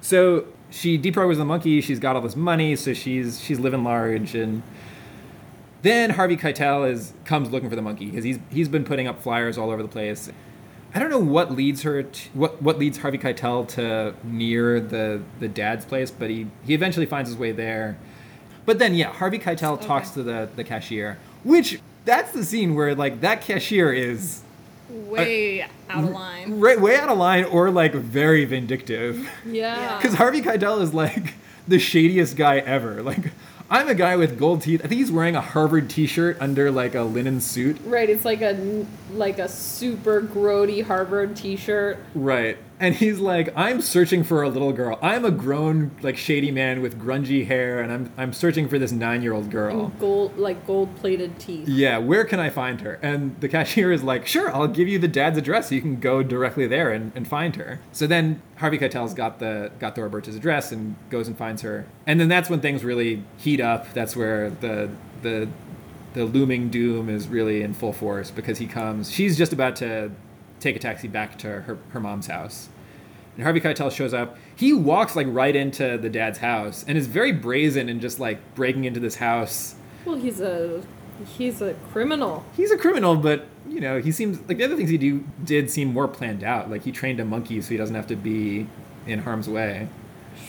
so 0.00 0.46
she 0.70 0.98
deprograms 0.98 1.36
the 1.36 1.44
monkey. 1.44 1.80
She's 1.80 1.98
got 1.98 2.16
all 2.16 2.22
this 2.22 2.36
money, 2.36 2.76
so 2.76 2.94
she's 2.94 3.40
she's 3.40 3.58
living 3.58 3.82
large. 3.84 4.34
And 4.34 4.62
then 5.82 6.10
Harvey 6.10 6.36
Keitel 6.36 6.90
is 6.90 7.12
comes 7.24 7.50
looking 7.50 7.68
for 7.68 7.76
the 7.76 7.82
monkey 7.82 8.06
because 8.06 8.24
he's 8.24 8.38
he's 8.50 8.68
been 8.68 8.84
putting 8.84 9.06
up 9.08 9.20
flyers 9.20 9.58
all 9.58 9.70
over 9.70 9.82
the 9.82 9.88
place. 9.88 10.30
I 10.94 10.98
don't 10.98 11.10
know 11.10 11.18
what 11.18 11.52
leads 11.52 11.82
her 11.82 12.02
to, 12.02 12.28
what 12.32 12.62
what 12.62 12.78
leads 12.78 12.98
Harvey 12.98 13.18
Keitel 13.18 13.68
to 13.70 14.14
near 14.24 14.80
the 14.80 15.22
the 15.40 15.48
dad's 15.48 15.84
place, 15.84 16.10
but 16.10 16.30
he 16.30 16.46
he 16.64 16.74
eventually 16.74 17.06
finds 17.06 17.28
his 17.30 17.38
way 17.38 17.52
there. 17.52 17.98
But 18.64 18.78
then 18.78 18.94
yeah, 18.94 19.12
Harvey 19.12 19.38
Keitel 19.38 19.80
talks 19.80 20.10
to 20.10 20.22
the 20.22 20.48
the 20.56 20.64
cashier. 20.64 21.18
Which 21.44 21.80
that's 22.04 22.32
the 22.32 22.44
scene 22.44 22.74
where 22.74 22.94
like 22.94 23.20
that 23.20 23.42
cashier 23.42 23.92
is 23.92 24.42
Way 24.90 25.66
out 25.90 26.04
of 26.04 26.10
line. 26.10 26.60
right 26.60 26.80
way 26.80 26.96
out 26.96 27.10
of 27.10 27.18
line 27.18 27.44
or 27.44 27.70
like 27.70 27.92
very 27.92 28.44
vindictive. 28.46 29.28
Yeah. 29.44 29.96
Because 30.02 30.14
Harvey 30.16 30.40
Keitel 30.40 30.80
is 30.80 30.94
like 30.94 31.34
the 31.68 31.78
shadiest 31.78 32.36
guy 32.36 32.58
ever. 32.60 33.02
Like, 33.02 33.32
I'm 33.70 33.88
a 33.88 33.94
guy 33.94 34.16
with 34.16 34.38
gold 34.38 34.62
teeth. 34.62 34.80
I 34.82 34.88
think 34.88 34.98
he's 34.98 35.12
wearing 35.12 35.36
a 35.36 35.42
Harvard 35.42 35.90
T-shirt 35.90 36.38
under 36.40 36.70
like 36.70 36.94
a 36.94 37.02
linen 37.02 37.40
suit. 37.40 37.78
Right, 37.84 38.08
it's 38.08 38.24
like 38.24 38.40
a 38.40 38.86
like 39.12 39.38
a 39.38 39.48
super 39.48 40.22
grody 40.22 40.82
Harvard 40.82 41.36
T-shirt. 41.36 41.98
Right. 42.14 42.56
And 42.80 42.94
he's 42.94 43.18
like, 43.18 43.52
I'm 43.56 43.80
searching 43.80 44.22
for 44.22 44.42
a 44.42 44.48
little 44.48 44.72
girl. 44.72 44.98
I'm 45.02 45.24
a 45.24 45.30
grown, 45.30 45.90
like, 46.02 46.16
shady 46.16 46.50
man 46.50 46.80
with 46.80 46.98
grungy 47.00 47.46
hair, 47.46 47.80
and 47.80 47.92
I'm 47.92 48.12
I'm 48.16 48.32
searching 48.32 48.68
for 48.68 48.78
this 48.78 48.92
nine-year-old 48.92 49.50
girl. 49.50 49.86
And 49.86 49.98
gold 49.98 50.38
like 50.38 50.66
gold 50.66 50.94
plated 50.96 51.38
teeth. 51.38 51.68
Yeah, 51.68 51.98
where 51.98 52.24
can 52.24 52.38
I 52.38 52.50
find 52.50 52.80
her? 52.82 52.98
And 53.02 53.38
the 53.40 53.48
cashier 53.48 53.92
is 53.92 54.02
like, 54.02 54.26
sure, 54.26 54.54
I'll 54.54 54.68
give 54.68 54.88
you 54.88 54.98
the 54.98 55.08
dad's 55.08 55.38
address 55.38 55.68
so 55.68 55.74
you 55.74 55.80
can 55.80 55.98
go 55.98 56.22
directly 56.22 56.66
there 56.66 56.92
and, 56.92 57.12
and 57.14 57.26
find 57.26 57.56
her. 57.56 57.80
So 57.92 58.06
then 58.06 58.42
Harvey 58.56 58.78
Keitel's 58.78 59.14
got 59.14 59.38
the 59.38 59.70
got 59.78 59.94
Thora 59.94 60.10
Birch's 60.10 60.36
address 60.36 60.72
and 60.72 60.96
goes 61.10 61.28
and 61.28 61.36
finds 61.36 61.62
her. 61.62 61.86
And 62.06 62.20
then 62.20 62.28
that's 62.28 62.48
when 62.48 62.60
things 62.60 62.84
really 62.84 63.24
heat 63.36 63.60
up. 63.60 63.92
That's 63.92 64.14
where 64.14 64.50
the 64.50 64.90
the 65.22 65.48
the 66.14 66.24
looming 66.24 66.70
doom 66.70 67.08
is 67.08 67.28
really 67.28 67.62
in 67.62 67.74
full 67.74 67.92
force 67.92 68.30
because 68.30 68.58
he 68.58 68.66
comes 68.66 69.10
she's 69.10 69.36
just 69.36 69.52
about 69.52 69.76
to 69.76 70.10
take 70.60 70.76
a 70.76 70.78
taxi 70.78 71.08
back 71.08 71.38
to 71.38 71.46
her, 71.48 71.78
her 71.90 72.00
mom's 72.00 72.26
house. 72.26 72.68
And 73.36 73.44
Harvey 73.44 73.60
Keitel 73.60 73.92
shows 73.92 74.12
up. 74.12 74.36
He 74.56 74.72
walks 74.72 75.14
like 75.14 75.26
right 75.30 75.54
into 75.54 75.96
the 75.98 76.10
dad's 76.10 76.38
house 76.38 76.84
and 76.88 76.98
is 76.98 77.06
very 77.06 77.30
brazen 77.32 77.88
and 77.88 78.00
just 78.00 78.18
like 78.18 78.38
breaking 78.56 78.84
into 78.84 78.98
this 79.00 79.14
house 79.16 79.76
Well, 80.04 80.16
he's 80.16 80.40
a 80.40 80.82
he's 81.36 81.60
a 81.62 81.74
criminal. 81.92 82.44
he's 82.56 82.70
a 82.72 82.76
criminal, 82.78 83.14
but 83.16 83.46
you 83.68 83.80
know, 83.80 84.00
he 84.00 84.10
seems 84.12 84.38
like 84.48 84.58
the 84.58 84.64
other 84.64 84.76
things 84.76 84.90
he 84.90 84.98
do 84.98 85.24
did 85.44 85.70
seem 85.70 85.92
more 85.92 86.08
planned 86.08 86.42
out. 86.42 86.70
Like 86.70 86.82
he 86.82 86.90
trained 86.92 87.20
a 87.20 87.24
monkey 87.24 87.60
so 87.60 87.68
he 87.68 87.76
doesn't 87.76 87.94
have 87.94 88.06
to 88.08 88.16
be 88.16 88.66
in 89.06 89.20
harm's 89.20 89.48
way. 89.48 89.88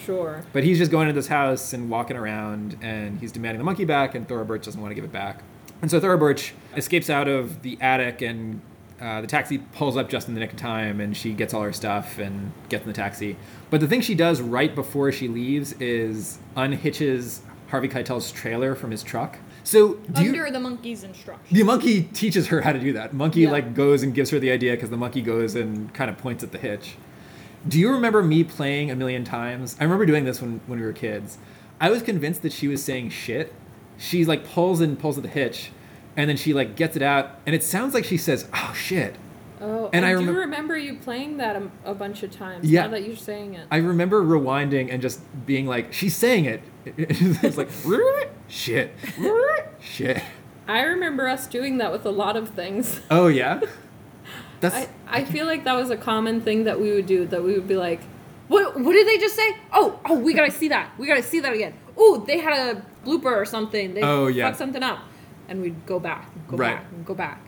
Sure. 0.05 0.43
But 0.53 0.63
he's 0.63 0.77
just 0.77 0.89
going 0.91 1.07
to 1.07 1.13
this 1.13 1.27
house 1.27 1.73
and 1.73 1.89
walking 1.89 2.15
around, 2.17 2.77
and 2.81 3.19
he's 3.19 3.31
demanding 3.31 3.57
the 3.59 3.63
monkey 3.63 3.85
back, 3.85 4.15
and 4.15 4.27
Thora 4.27 4.45
Birch 4.45 4.65
doesn't 4.65 4.79
want 4.79 4.91
to 4.91 4.95
give 4.95 5.03
it 5.03 5.11
back. 5.11 5.41
And 5.81 5.89
so 5.91 5.99
Thora 5.99 6.17
Birch 6.17 6.53
escapes 6.75 7.09
out 7.09 7.27
of 7.27 7.61
the 7.63 7.77
attic, 7.81 8.21
and 8.21 8.61
uh, 9.01 9.21
the 9.21 9.27
taxi 9.27 9.57
pulls 9.59 9.95
up 9.97 10.09
just 10.09 10.27
in 10.27 10.33
the 10.33 10.39
nick 10.39 10.51
of 10.53 10.57
time, 10.59 10.99
and 10.99 11.15
she 11.15 11.33
gets 11.33 11.53
all 11.53 11.61
her 11.63 11.73
stuff 11.73 12.17
and 12.19 12.51
gets 12.69 12.83
in 12.83 12.87
the 12.89 12.93
taxi. 12.95 13.35
But 13.69 13.79
the 13.81 13.87
thing 13.87 14.01
she 14.01 14.15
does 14.15 14.41
right 14.41 14.73
before 14.73 15.11
she 15.11 15.27
leaves 15.27 15.73
is 15.73 16.39
unhitches 16.57 17.39
Harvey 17.69 17.87
Keitel's 17.87 18.31
trailer 18.31 18.75
from 18.75 18.91
his 18.91 19.03
truck. 19.03 19.37
So 19.63 19.95
do 19.95 20.23
you, 20.23 20.29
Under 20.29 20.49
the 20.51 20.59
monkey's 20.59 21.03
instructions. 21.03 21.49
the 21.55 21.63
monkey 21.63 22.03
teaches 22.03 22.47
her 22.47 22.61
how 22.61 22.71
to 22.71 22.79
do 22.79 22.93
that. 22.93 23.13
Monkey 23.13 23.41
Yeah. 23.41 23.51
like 23.51 23.75
goes 23.75 24.01
and 24.03 24.13
gives 24.13 24.31
her 24.31 24.39
the 24.39 24.49
idea 24.51 24.71
because 24.73 24.89
the 24.89 24.97
monkey 24.97 25.21
goes 25.21 25.55
and 25.55 25.93
kind 25.93 26.09
of 26.09 26.17
points 26.17 26.43
at 26.43 26.51
the 26.51 26.57
hitch. 26.57 26.95
Do 27.67 27.77
you 27.77 27.91
remember 27.91 28.23
me 28.23 28.43
playing 28.43 28.89
a 28.89 28.95
million 28.95 29.23
times? 29.23 29.75
I 29.79 29.83
remember 29.83 30.05
doing 30.05 30.23
this 30.25 30.41
when, 30.41 30.61
when 30.65 30.79
we 30.79 30.85
were 30.85 30.93
kids. 30.93 31.37
I 31.79 31.89
was 31.91 32.01
convinced 32.01 32.41
that 32.41 32.53
she 32.53 32.67
was 32.67 32.83
saying 32.83 33.09
shit. 33.09 33.53
She 33.97 34.25
like 34.25 34.45
pulls 34.45 34.79
and 34.81 34.97
pulls 34.97 35.17
at 35.17 35.23
the 35.23 35.29
hitch, 35.29 35.71
and 36.19 36.29
then 36.29 36.35
she 36.35 36.53
like 36.53 36.75
gets 36.75 36.97
it 36.97 37.01
out, 37.01 37.31
and 37.45 37.55
it 37.55 37.63
sounds 37.63 37.93
like 37.93 38.03
she 38.03 38.17
says, 38.17 38.47
"Oh 38.53 38.73
shit." 38.75 39.15
Oh, 39.61 39.89
And 39.91 40.05
I, 40.05 40.11
I 40.11 40.13
do 40.13 40.19
remem- 40.21 40.35
remember 40.37 40.77
you 40.77 40.95
playing 40.95 41.37
that 41.37 41.55
a, 41.55 41.69
a 41.85 41.93
bunch 41.93 42.23
of 42.23 42.31
times. 42.31 42.69
Yeah. 42.69 42.83
Now 42.83 42.89
that 42.91 43.03
you're 43.03 43.15
saying 43.17 43.55
it. 43.55 43.67
I 43.69 43.77
remember 43.77 44.21
rewinding 44.23 44.91
and 44.91 45.01
just 45.01 45.19
being 45.45 45.65
like, 45.65 45.93
"She's 45.93 46.15
saying 46.15 46.45
it." 46.45 46.61
it's 46.85 47.57
like, 47.57 47.69
"Shit, 48.47 48.91
shit." 49.79 50.21
I 50.67 50.81
remember 50.81 51.27
us 51.27 51.47
doing 51.47 51.77
that 51.79 51.91
with 51.91 52.05
a 52.05 52.11
lot 52.11 52.35
of 52.37 52.49
things. 52.49 52.99
Oh 53.09 53.27
yeah. 53.27 53.61
That's 54.61 54.75
I, 54.75 54.89
I 55.07 55.23
feel 55.23 55.45
like 55.45 55.63
that 55.63 55.73
was 55.75 55.89
a 55.89 55.95
common 55.97 56.41
thing 56.41 56.65
that 56.65 56.79
we 56.81 56.91
would 56.91 57.05
do. 57.05 57.25
That 57.25 57.43
we 57.43 57.53
would 57.53 57.67
be 57.67 57.77
like, 57.77 58.01
"What? 58.49 58.77
What 58.79 58.91
did 58.93 59.07
they 59.07 59.17
just 59.17 59.35
say? 59.35 59.55
Oh, 59.71 59.99
oh, 60.05 60.19
we 60.19 60.33
gotta 60.33 60.51
see 60.51 60.67
that. 60.67 60.91
We 60.99 61.07
gotta 61.07 61.23
see 61.23 61.39
that 61.39 61.53
again. 61.53 61.73
Oh, 61.97 62.23
they 62.27 62.39
had 62.39 62.75
a 62.75 62.85
blooper 63.05 63.25
or 63.35 63.45
something. 63.45 63.93
They 63.93 64.01
Oh, 64.01 64.27
yeah. 64.27 64.47
fucked 64.47 64.57
something 64.57 64.83
up." 64.83 64.99
And 65.49 65.61
we'd 65.61 65.85
go 65.85 65.99
back, 65.99 66.29
go 66.47 66.55
Right. 66.57 66.75
back, 66.77 67.05
go 67.05 67.13
back. 67.13 67.41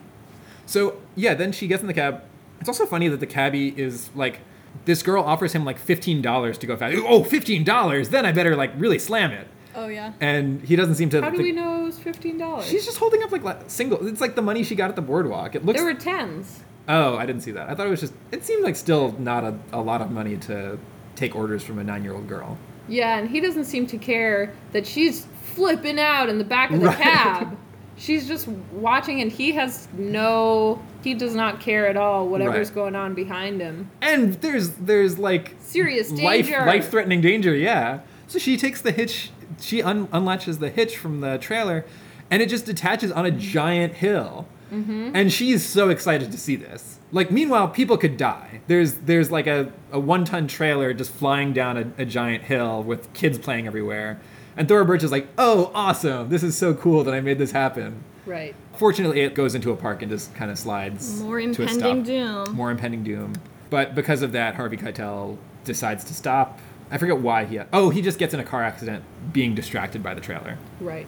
So 0.65 0.97
yeah, 1.15 1.33
then 1.33 1.51
she 1.51 1.67
gets 1.67 1.81
in 1.81 1.87
the 1.87 1.93
cab. 1.93 2.23
It's 2.59 2.67
also 2.69 2.85
funny 2.85 3.07
that 3.07 3.19
the 3.19 3.25
cabbie 3.27 3.69
is 3.77 4.09
like, 4.15 4.39
this 4.85 5.01
girl 5.03 5.23
offers 5.23 5.53
him 5.53 5.63
like 5.65 5.77
fifteen 5.77 6.21
dollars 6.21 6.57
to 6.59 6.67
go 6.67 6.75
fast. 6.77 6.97
Oh, 7.05 7.23
fifteen 7.23 7.63
dollars! 7.63 8.09
Then 8.09 8.25
I 8.25 8.31
better 8.31 8.55
like 8.55 8.71
really 8.77 8.97
slam 8.99 9.31
it. 9.31 9.47
Oh 9.75 9.87
yeah. 9.87 10.13
And 10.21 10.61
he 10.63 10.75
doesn't 10.75 10.95
seem 10.95 11.09
to. 11.11 11.21
How 11.21 11.29
do 11.29 11.37
we 11.37 11.51
know 11.51 11.81
it 11.81 11.83
was 11.83 11.99
fifteen 11.99 12.37
dollars? 12.37 12.65
She's 12.67 12.85
just 12.85 12.97
holding 12.97 13.21
up 13.23 13.31
like 13.31 13.43
single. 13.69 14.05
It's 14.07 14.21
like 14.21 14.35
the 14.35 14.41
money 14.41 14.63
she 14.63 14.75
got 14.75 14.89
at 14.89 14.95
the 14.95 15.01
boardwalk. 15.01 15.55
It 15.55 15.65
looks. 15.65 15.77
There 15.79 15.85
were 15.85 15.93
tens. 15.99 16.61
oh, 16.87 17.15
I 17.17 17.25
didn't 17.25 17.41
see 17.41 17.51
that. 17.51 17.69
I 17.69 17.75
thought 17.75 17.85
it 17.87 17.89
was 17.89 17.99
just. 17.99 18.13
It 18.31 18.45
seemed 18.45 18.63
like 18.63 18.75
still 18.75 19.13
not 19.19 19.43
a, 19.43 19.55
a 19.73 19.81
lot 19.81 20.01
of 20.01 20.09
money 20.11 20.37
to 20.37 20.77
take 21.15 21.35
orders 21.35 21.63
from 21.63 21.77
a 21.79 21.83
nine-year-old 21.83 22.27
girl. 22.27 22.57
Yeah, 22.87 23.17
and 23.17 23.29
he 23.29 23.39
doesn't 23.41 23.65
seem 23.65 23.85
to 23.87 23.97
care 23.97 24.53
that 24.71 24.87
she's 24.87 25.25
flipping 25.53 25.99
out 25.99 26.29
in 26.29 26.37
the 26.37 26.43
back 26.45 26.71
of 26.71 26.79
the 26.79 26.85
Right. 26.87 26.97
cab. 26.97 27.57
She's 28.01 28.27
just 28.27 28.47
watching, 28.47 29.21
and 29.21 29.31
he 29.31 29.51
has 29.51 29.87
no. 29.95 30.81
He 31.03 31.13
does 31.13 31.35
not 31.35 31.59
care 31.59 31.87
at 31.87 31.95
all 31.95 32.27
whatever's 32.27 32.69
Right. 32.69 32.75
going 32.75 32.95
on 32.95 33.13
behind 33.13 33.61
him. 33.61 33.91
And 34.01 34.33
there's 34.41 34.69
there's 34.69 35.19
like 35.19 35.53
Serious 35.59 36.09
life, 36.11 36.49
life-threatening 36.49 37.21
danger. 37.21 37.53
Yeah. 37.53 37.99
So 38.25 38.39
she 38.39 38.57
takes 38.57 38.81
the 38.81 38.91
hitch. 38.91 39.29
She 39.59 39.83
un- 39.83 40.07
unlatches 40.07 40.57
the 40.57 40.69
hitch 40.71 40.97
from 40.97 41.21
the 41.21 41.37
trailer, 41.37 41.85
and 42.31 42.41
it 42.41 42.49
just 42.49 42.65
detaches 42.65 43.11
on 43.11 43.27
a 43.27 43.31
giant 43.31 43.93
hill. 43.93 44.47
Mm-hmm. 44.73 45.11
And 45.13 45.31
she's 45.31 45.63
so 45.63 45.89
excited 45.89 46.31
to 46.31 46.39
see 46.39 46.55
this. 46.55 46.97
Like, 47.11 47.29
meanwhile, 47.29 47.67
people 47.67 47.97
could 47.97 48.17
die. 48.17 48.61
There's 48.65 48.93
there's 48.95 49.29
like 49.29 49.45
a, 49.45 49.71
a 49.91 49.99
one 49.99 50.25
ton 50.25 50.47
trailer 50.47 50.91
just 50.95 51.11
flying 51.11 51.53
down 51.53 51.77
a, 51.77 52.01
a 52.01 52.05
giant 52.05 52.45
hill 52.45 52.81
with 52.81 53.13
kids 53.13 53.37
playing 53.37 53.67
everywhere. 53.67 54.19
And 54.61 54.67
Thora 54.67 54.85
Birch 54.85 55.01
is 55.01 55.11
like, 55.11 55.27
"Oh, 55.39 55.71
awesome! 55.73 56.29
This 56.29 56.43
is 56.43 56.55
so 56.55 56.75
cool 56.75 57.03
that 57.05 57.15
I 57.15 57.19
made 57.19 57.39
this 57.39 57.51
happen." 57.51 58.03
Right. 58.27 58.53
Fortunately, 58.75 59.21
it 59.21 59.33
goes 59.33 59.55
into 59.55 59.71
a 59.71 59.75
park 59.75 60.03
and 60.03 60.11
just 60.11 60.35
kind 60.35 60.51
of 60.51 60.59
slides 60.59 61.19
More 61.19 61.39
to 61.39 61.45
a 61.45 61.47
impending 61.47 62.03
doom. 62.03 62.51
More 62.55 62.69
impending 62.69 63.03
doom. 63.03 63.33
But 63.71 63.95
because 63.95 64.21
of 64.21 64.33
that, 64.33 64.53
Harvey 64.53 64.77
Keitel 64.77 65.39
decides 65.63 66.03
to 66.03 66.13
stop. 66.13 66.59
I 66.91 66.99
forget 66.99 67.17
why 67.17 67.45
he. 67.45 67.59
Oh, 67.73 67.89
he 67.89 68.03
just 68.03 68.19
gets 68.19 68.35
in 68.35 68.39
a 68.39 68.43
car 68.43 68.61
accident, 68.61 69.03
being 69.33 69.55
distracted 69.55 70.03
by 70.03 70.13
the 70.13 70.21
trailer. 70.21 70.59
Right. 70.79 71.07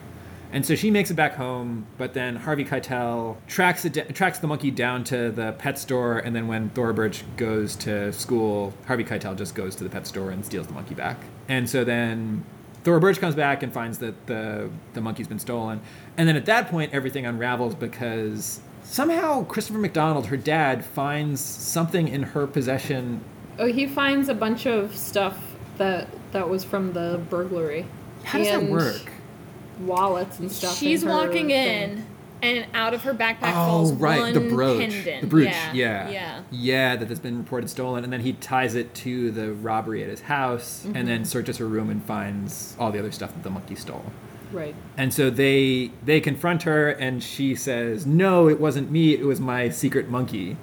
And 0.51 0.65
so 0.65 0.73
she 0.73 0.89
makes 0.89 1.11
it 1.11 1.15
back 1.15 1.35
home, 1.35 1.85
but 1.99 2.15
then 2.15 2.37
Harvey 2.37 2.65
Keitel 2.65 3.37
tracks 3.45 3.85
it, 3.85 4.15
tracks 4.15 4.39
the 4.39 4.47
monkey 4.47 4.71
down 4.71 5.03
to 5.03 5.29
the 5.29 5.51
pet 5.59 5.77
store, 5.77 6.17
and 6.17 6.35
then 6.35 6.47
when 6.47 6.69
Thora 6.69 6.95
Birch 6.95 7.23
goes 7.37 7.75
to 7.75 8.13
school, 8.13 8.73
Harvey 8.87 9.03
Keitel 9.03 9.37
just 9.37 9.53
goes 9.53 9.75
to 9.75 9.83
the 9.83 9.91
pet 9.91 10.07
store 10.07 10.31
and 10.31 10.43
steals 10.43 10.65
the 10.65 10.73
monkey 10.73 10.95
back. 10.95 11.17
And 11.47 11.69
so 11.69 11.83
then 11.83 12.45
Thora 12.83 12.99
Birch 12.99 13.19
comes 13.19 13.35
back 13.35 13.63
and 13.63 13.71
finds 13.71 13.99
that 13.99 14.27
the 14.27 14.69
the 14.93 15.01
monkey's 15.01 15.27
been 15.27 15.39
stolen, 15.39 15.81
and 16.17 16.27
then 16.27 16.35
at 16.35 16.45
that 16.45 16.69
point 16.69 16.93
everything 16.93 17.25
unravels 17.25 17.75
because 17.75 18.59
somehow 18.83 19.45
Christopher 19.45 19.79
McDonald, 19.79 20.27
her 20.27 20.37
dad, 20.37 20.83
finds 20.85 21.39
something 21.41 22.07
in 22.07 22.23
her 22.23 22.45
possession. 22.47 23.21
Oh, 23.59 23.67
he 23.67 23.87
finds 23.87 24.29
a 24.29 24.33
bunch 24.33 24.65
of 24.65 24.95
stuff 24.95 25.37
that 25.77 26.07
that 26.31 26.49
was 26.49 26.63
from 26.63 26.93
the 26.93 27.21
burglary. 27.29 27.85
How 28.23 28.39
does 28.39 28.47
that 28.47 28.59
And 28.61 28.71
work? 28.71 29.11
Wallets 29.79 30.39
and 30.39 30.51
stuff. 30.51 30.77
She's 30.77 31.03
in 31.03 31.09
her 31.09 31.15
walking 31.15 31.47
thing. 31.47 31.97
in, 31.99 32.05
and 32.43 32.67
out 32.73 32.93
of 32.93 33.01
her 33.03 33.13
backpack 33.13 33.51
Oh, 33.51 33.65
falls 33.65 33.93
right, 33.93 34.19
one 34.19 34.33
the 34.33 34.41
brooch, 34.41 34.79
pendant. 34.79 35.21
the 35.21 35.27
brooch, 35.27 35.47
Yeah. 35.47 35.73
yeah, 35.73 36.09
Yeah. 36.09 36.41
yeah, 36.51 36.95
that 36.97 37.09
has 37.09 37.19
been 37.19 37.37
reported 37.37 37.69
stolen, 37.69 38.03
and 38.03 38.11
then 38.11 38.19
he 38.19 38.33
ties 38.33 38.75
it 38.75 38.93
to 38.95 39.31
the 39.31 39.53
robbery 39.53 40.03
at 40.03 40.09
his 40.09 40.21
house, 40.21 40.83
and 40.85 40.95
mm-hmm. 40.95 41.05
then 41.07 41.25
searches 41.25 41.57
her 41.57 41.67
room 41.67 41.89
and 41.89 42.03
finds 42.03 42.75
all 42.79 42.91
the 42.91 42.99
other 42.99 43.11
stuff 43.11 43.33
that 43.33 43.43
the 43.43 43.49
monkey 43.49 43.75
stole. 43.75 44.03
Right. 44.51 44.75
And 44.97 45.11
so 45.11 45.29
they 45.31 45.91
they 46.05 46.19
confront 46.21 46.63
her, 46.63 46.89
and 46.91 47.23
she 47.23 47.55
says, 47.55 48.05
"No, 48.05 48.47
it 48.47 48.59
wasn't 48.59 48.91
me. 48.91 49.13
It 49.13 49.25
was 49.25 49.39
my 49.39 49.69
secret 49.69 50.09
monkey." 50.09 50.57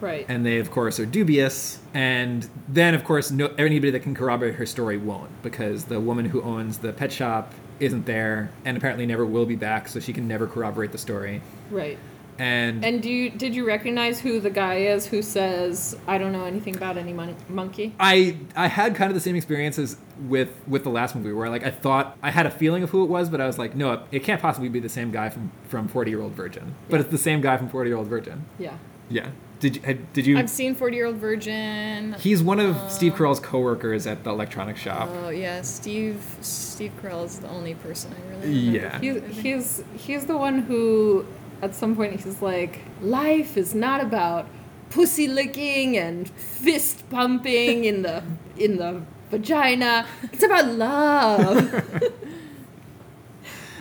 Right. 0.00 0.26
And 0.28 0.44
they, 0.44 0.58
of 0.58 0.70
course, 0.70 0.98
are 1.00 1.06
dubious. 1.06 1.78
And 1.94 2.48
then, 2.68 2.92
of 2.94 3.04
course, 3.04 3.30
no 3.30 3.46
anybody 3.56 3.90
that 3.92 4.00
can 4.00 4.14
corroborate 4.14 4.56
her 4.56 4.66
story 4.66 4.96
won't, 4.96 5.30
because 5.42 5.84
the 5.84 6.00
woman 6.00 6.26
who 6.26 6.42
owns 6.42 6.78
the 6.78 6.92
pet 6.92 7.12
shop 7.12 7.52
isn't 7.80 8.06
there, 8.06 8.50
and 8.64 8.76
apparently 8.76 9.06
never 9.06 9.24
will 9.26 9.46
be 9.46 9.56
back, 9.56 9.88
so 9.88 10.00
she 10.00 10.12
can 10.12 10.26
never 10.28 10.46
corroborate 10.46 10.92
the 10.92 10.98
story. 10.98 11.40
right. 11.70 11.98
And, 12.38 12.82
And 12.82 13.02
do 13.02 13.10
you 13.10 13.28
did 13.28 13.54
you 13.54 13.66
recognize 13.66 14.18
who 14.18 14.40
the 14.40 14.48
guy 14.48 14.76
is 14.76 15.04
who 15.06 15.20
says 15.20 15.94
I 16.08 16.16
don't 16.16 16.32
know 16.32 16.46
anything 16.46 16.74
about 16.74 16.96
any 16.96 17.12
mon- 17.12 17.36
monkey? 17.50 17.94
I 18.00 18.38
I 18.56 18.68
had 18.68 18.96
kind 18.96 19.10
of 19.10 19.14
the 19.14 19.20
same 19.20 19.36
experiences 19.36 19.98
with 20.28 20.48
with 20.66 20.82
the 20.82 20.88
last 20.88 21.14
movie 21.14 21.30
where 21.32 21.50
like 21.50 21.62
I 21.62 21.70
thought 21.70 22.16
I 22.22 22.30
had 22.30 22.46
a 22.46 22.50
feeling 22.50 22.82
of 22.82 22.88
who 22.90 23.04
it 23.04 23.10
was, 23.10 23.28
but 23.28 23.42
I 23.42 23.46
was 23.46 23.58
like, 23.58 23.76
no, 23.76 24.04
it 24.10 24.24
can't 24.24 24.40
possibly 24.40 24.70
be 24.70 24.80
the 24.80 24.88
same 24.88 25.10
guy 25.10 25.28
from 25.28 25.52
from 25.68 25.88
Forty 25.88 26.10
Year 26.10 26.22
Old 26.22 26.32
Virgin. 26.32 26.74
But 26.88 26.96
Yeah. 26.96 27.00
it's 27.02 27.10
the 27.10 27.18
same 27.18 27.42
guy 27.42 27.58
from 27.58 27.68
Forty 27.68 27.90
Year 27.90 27.98
Old 27.98 28.08
Virgin. 28.08 28.46
Yeah. 28.58 28.76
Yeah. 29.10 29.28
Did 29.62 29.76
you, 29.76 29.82
had- 29.82 30.12
did 30.12 30.26
you? 30.26 30.36
I've 30.38 30.50
seen 30.50 30.74
Forty 30.74 30.96
Year 30.96 31.06
Old 31.06 31.18
Virgin. 31.18 32.14
He's 32.18 32.42
one 32.42 32.58
of 32.58 32.76
um, 32.76 32.90
Steve 32.90 33.12
Carell's 33.14 33.38
coworkers 33.38 34.08
at 34.08 34.24
the 34.24 34.30
electronics 34.30 34.80
shop. 34.80 35.08
Oh 35.12 35.28
yeah, 35.30 35.62
Steve. 35.62 36.20
Steve 36.40 36.90
Carell 37.00 37.24
is 37.24 37.38
the 37.38 37.48
only 37.48 37.74
person 37.74 38.12
I 38.12 38.30
really. 38.44 38.66
Remember. 38.76 39.04
Yeah. 39.04 39.20
He's, 39.30 39.36
he's 39.42 39.84
he's 39.96 40.26
the 40.26 40.36
one 40.36 40.58
who, 40.62 41.24
at 41.62 41.76
some 41.76 41.94
point, 41.94 42.20
he's 42.20 42.42
like, 42.42 42.80
life 43.00 43.56
is 43.56 43.72
not 43.72 44.00
about 44.02 44.46
pussy 44.90 45.28
licking 45.28 45.96
and 45.96 46.28
fist 46.28 47.08
pumping 47.08 47.84
in 47.84 48.02
the 48.02 48.24
in 48.56 48.78
the 48.78 49.00
vagina. 49.30 50.06
It's 50.24 50.42
about 50.42 50.66
love. 50.72 52.02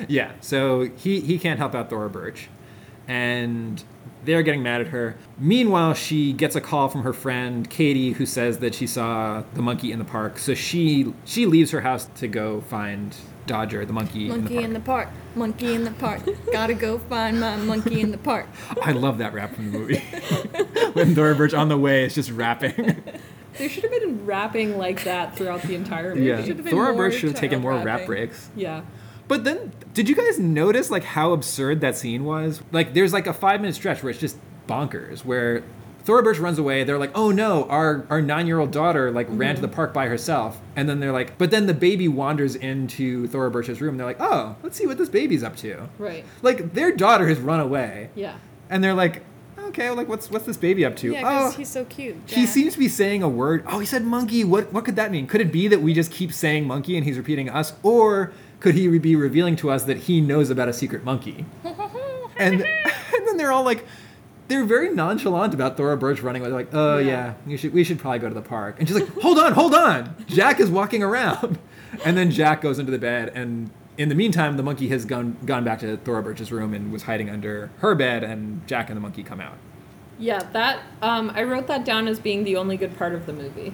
Yeah, 0.07 0.31
so 0.41 0.89
he, 0.97 1.19
he 1.21 1.37
can't 1.37 1.59
help 1.59 1.75
out 1.75 1.91
Thora 1.91 2.09
Birch. 2.09 2.49
And 3.07 3.83
they're 4.23 4.43
getting 4.43 4.63
mad 4.63 4.81
at 4.81 4.87
her. 4.87 5.17
Meanwhile, 5.37 5.95
she 5.95 6.33
gets 6.33 6.55
a 6.55 6.61
call 6.61 6.89
from 6.89 7.03
her 7.03 7.13
friend 7.13 7.69
Katie 7.69 8.11
who 8.11 8.25
says 8.25 8.59
that 8.59 8.75
she 8.75 8.87
saw 8.87 9.43
the 9.53 9.61
monkey 9.61 9.91
in 9.91 9.99
the 9.99 10.05
park. 10.05 10.37
So 10.37 10.53
she 10.53 11.13
she 11.25 11.45
leaves 11.45 11.71
her 11.71 11.81
house 11.81 12.07
to 12.15 12.27
go 12.27 12.61
find 12.61 13.15
Dodger, 13.47 13.85
the 13.85 13.93
monkey, 13.93 14.27
Monkey 14.29 14.57
in 14.57 14.73
the 14.73 14.79
park. 14.79 15.09
Monkey 15.35 15.73
in 15.73 15.83
the 15.83 15.91
park. 15.91 16.21
Gotta 16.51 16.73
go 16.73 16.99
find 16.99 17.39
my 17.39 17.57
monkey 17.57 18.01
in 18.01 18.11
the 18.11 18.17
park. 18.17 18.47
I 18.83 18.91
love 18.91 19.17
that 19.17 19.33
rap 19.33 19.55
from 19.55 19.71
the 19.71 19.77
movie. 19.79 19.97
when 20.93 21.15
Thora 21.15 21.35
Birch 21.35 21.53
on 21.53 21.69
the 21.69 21.77
way 21.77 22.05
is 22.05 22.15
just 22.15 22.31
rapping. 22.31 23.03
there 23.57 23.69
should 23.69 23.83
have 23.83 23.91
been 23.91 24.25
rapping 24.25 24.77
like 24.77 25.03
that 25.05 25.35
throughout 25.35 25.63
the 25.63 25.75
entire 25.75 26.13
movie. 26.15 26.27
yeah. 26.27 26.43
should 26.43 26.57
have 26.57 26.65
been 26.65 26.73
Thora 26.73 26.93
more 26.93 27.09
Birch 27.09 27.15
should 27.15 27.29
have 27.29 27.39
taken 27.39 27.61
child 27.61 27.75
more 27.75 27.83
rap 27.83 28.05
breaks. 28.05 28.49
Yeah. 28.55 28.81
But 29.31 29.45
then, 29.45 29.71
did 29.93 30.09
you 30.09 30.15
guys 30.15 30.39
notice 30.39 30.91
like 30.91 31.05
how 31.05 31.31
absurd 31.31 31.79
that 31.79 31.95
scene 31.95 32.25
was? 32.25 32.61
Like, 32.73 32.93
there's 32.93 33.13
like 33.13 33.27
a 33.27 33.33
five 33.33 33.61
minute 33.61 33.75
stretch 33.75 34.03
where 34.03 34.09
it's 34.09 34.19
just 34.19 34.37
bonkers. 34.67 35.23
Where 35.23 35.63
Thora 36.03 36.21
Birch 36.21 36.37
runs 36.37 36.59
away. 36.59 36.83
They're 36.83 36.97
like, 36.97 37.13
"Oh 37.15 37.31
no, 37.31 37.63
our 37.69 38.05
our 38.09 38.21
nine 38.21 38.45
year 38.45 38.59
old 38.59 38.71
daughter 38.71 39.09
like 39.09 39.27
ran 39.29 39.55
to 39.55 39.61
the 39.61 39.67
mm-hmm. 39.67 39.75
park 39.77 39.93
by 39.93 40.07
herself." 40.07 40.59
And 40.75 40.89
then 40.89 40.99
they're 40.99 41.13
like, 41.13 41.37
"But 41.37 41.49
then 41.49 41.65
the 41.65 41.73
baby 41.73 42.09
wanders 42.09 42.57
into 42.57 43.25
Thora 43.27 43.49
Birch's 43.49 43.79
room. 43.79 43.95
They're 43.95 44.05
like, 44.05 44.19
oh, 44.19 44.57
let's 44.63 44.75
see 44.75 44.85
what 44.85 44.97
this 44.97 45.07
baby's 45.07 45.43
up 45.43 45.55
to." 45.57 45.87
Right. 45.97 46.25
Like 46.41 46.73
their 46.73 46.93
daughter 46.93 47.25
has 47.29 47.39
run 47.39 47.61
away, 47.61 48.09
Yeah. 48.15 48.35
and 48.69 48.83
they're 48.83 48.93
like, 48.93 49.23
"Okay, 49.57 49.87
well, 49.87 49.95
like 49.95 50.09
what's 50.09 50.29
what's 50.29 50.45
this 50.45 50.57
baby 50.57 50.83
up 50.83 50.97
to?" 50.97 51.13
Yeah, 51.13 51.21
because 51.21 51.53
oh, 51.53 51.57
he's 51.57 51.69
so 51.69 51.85
cute. 51.85 52.17
he 52.25 52.45
seems 52.45 52.73
to 52.73 52.79
be 52.79 52.89
saying 52.89 53.23
a 53.23 53.29
word. 53.29 53.63
Oh, 53.65 53.79
he 53.79 53.85
said 53.85 54.03
monkey. 54.03 54.43
What 54.43 54.73
what 54.73 54.83
could 54.83 54.97
that 54.97 55.09
mean? 55.09 55.25
Could 55.25 55.39
it 55.39 55.53
be 55.53 55.69
that 55.69 55.81
we 55.81 55.93
just 55.93 56.11
keep 56.11 56.33
saying 56.33 56.67
monkey 56.67 56.97
and 56.97 57.05
he's 57.05 57.17
repeating 57.17 57.49
us, 57.49 57.71
or 57.81 58.33
could 58.61 58.75
he 58.75 58.97
be 58.99 59.15
revealing 59.17 59.57
to 59.57 59.69
us 59.69 59.83
that 59.83 59.97
he 59.97 60.21
knows 60.21 60.49
about 60.49 60.69
a 60.69 60.73
secret 60.73 61.03
monkey? 61.03 61.45
And 62.37 62.61
and 63.13 63.27
then 63.27 63.37
they're 63.37 63.51
all 63.51 63.63
like, 63.63 63.85
they're 64.47 64.65
very 64.65 64.89
nonchalant 64.89 65.53
about 65.53 65.77
Thora 65.77 65.95
Birch 65.95 66.21
running 66.21 66.41
away. 66.41 66.49
They're 66.49 66.59
like, 66.59 66.73
oh 66.73 66.97
yeah. 66.97 67.07
Yeah. 67.07 67.33
you 67.45 67.57
should 67.57 67.73
we 67.73 67.83
should 67.83 67.99
probably 67.99 68.19
go 68.19 68.29
to 68.29 68.33
the 68.33 68.41
park. 68.41 68.77
And 68.79 68.87
she's 68.87 68.99
like, 68.99 69.09
hold 69.21 69.37
on, 69.37 69.53
hold 69.53 69.75
on. 69.75 70.15
Jack 70.27 70.59
is 70.59 70.69
walking 70.69 71.03
around. 71.03 71.59
And 72.05 72.17
then 72.17 72.31
Jack 72.31 72.61
goes 72.61 72.79
into 72.79 72.91
the 72.91 72.97
bed 72.97 73.29
and. 73.35 73.69
In 73.97 74.07
the 74.07 74.15
meantime, 74.15 74.55
the 74.55 74.63
monkey 74.63 74.87
has 74.87 75.03
gone 75.03 75.35
gone 75.45 75.65
back 75.65 75.79
to 75.79 75.97
Thora 75.97 76.23
Birch's 76.23 76.51
room 76.51 76.73
and 76.73 76.91
was 76.93 77.03
hiding 77.03 77.29
under 77.29 77.69
her 77.79 77.93
bed, 77.93 78.23
and 78.23 78.65
Jack 78.65 78.89
and 78.89 78.95
the 78.95 79.01
monkey 79.01 79.21
come 79.21 79.41
out. 79.41 79.57
Yeah, 80.17 80.39
that 80.53 80.79
um, 81.01 81.29
I 81.35 81.43
wrote 81.43 81.67
that 81.67 81.83
down 81.83 82.07
as 82.07 82.17
being 82.17 82.45
the 82.45 82.55
only 82.55 82.77
good 82.77 82.97
part 82.97 83.13
of 83.13 83.25
the 83.25 83.33
movie. 83.33 83.73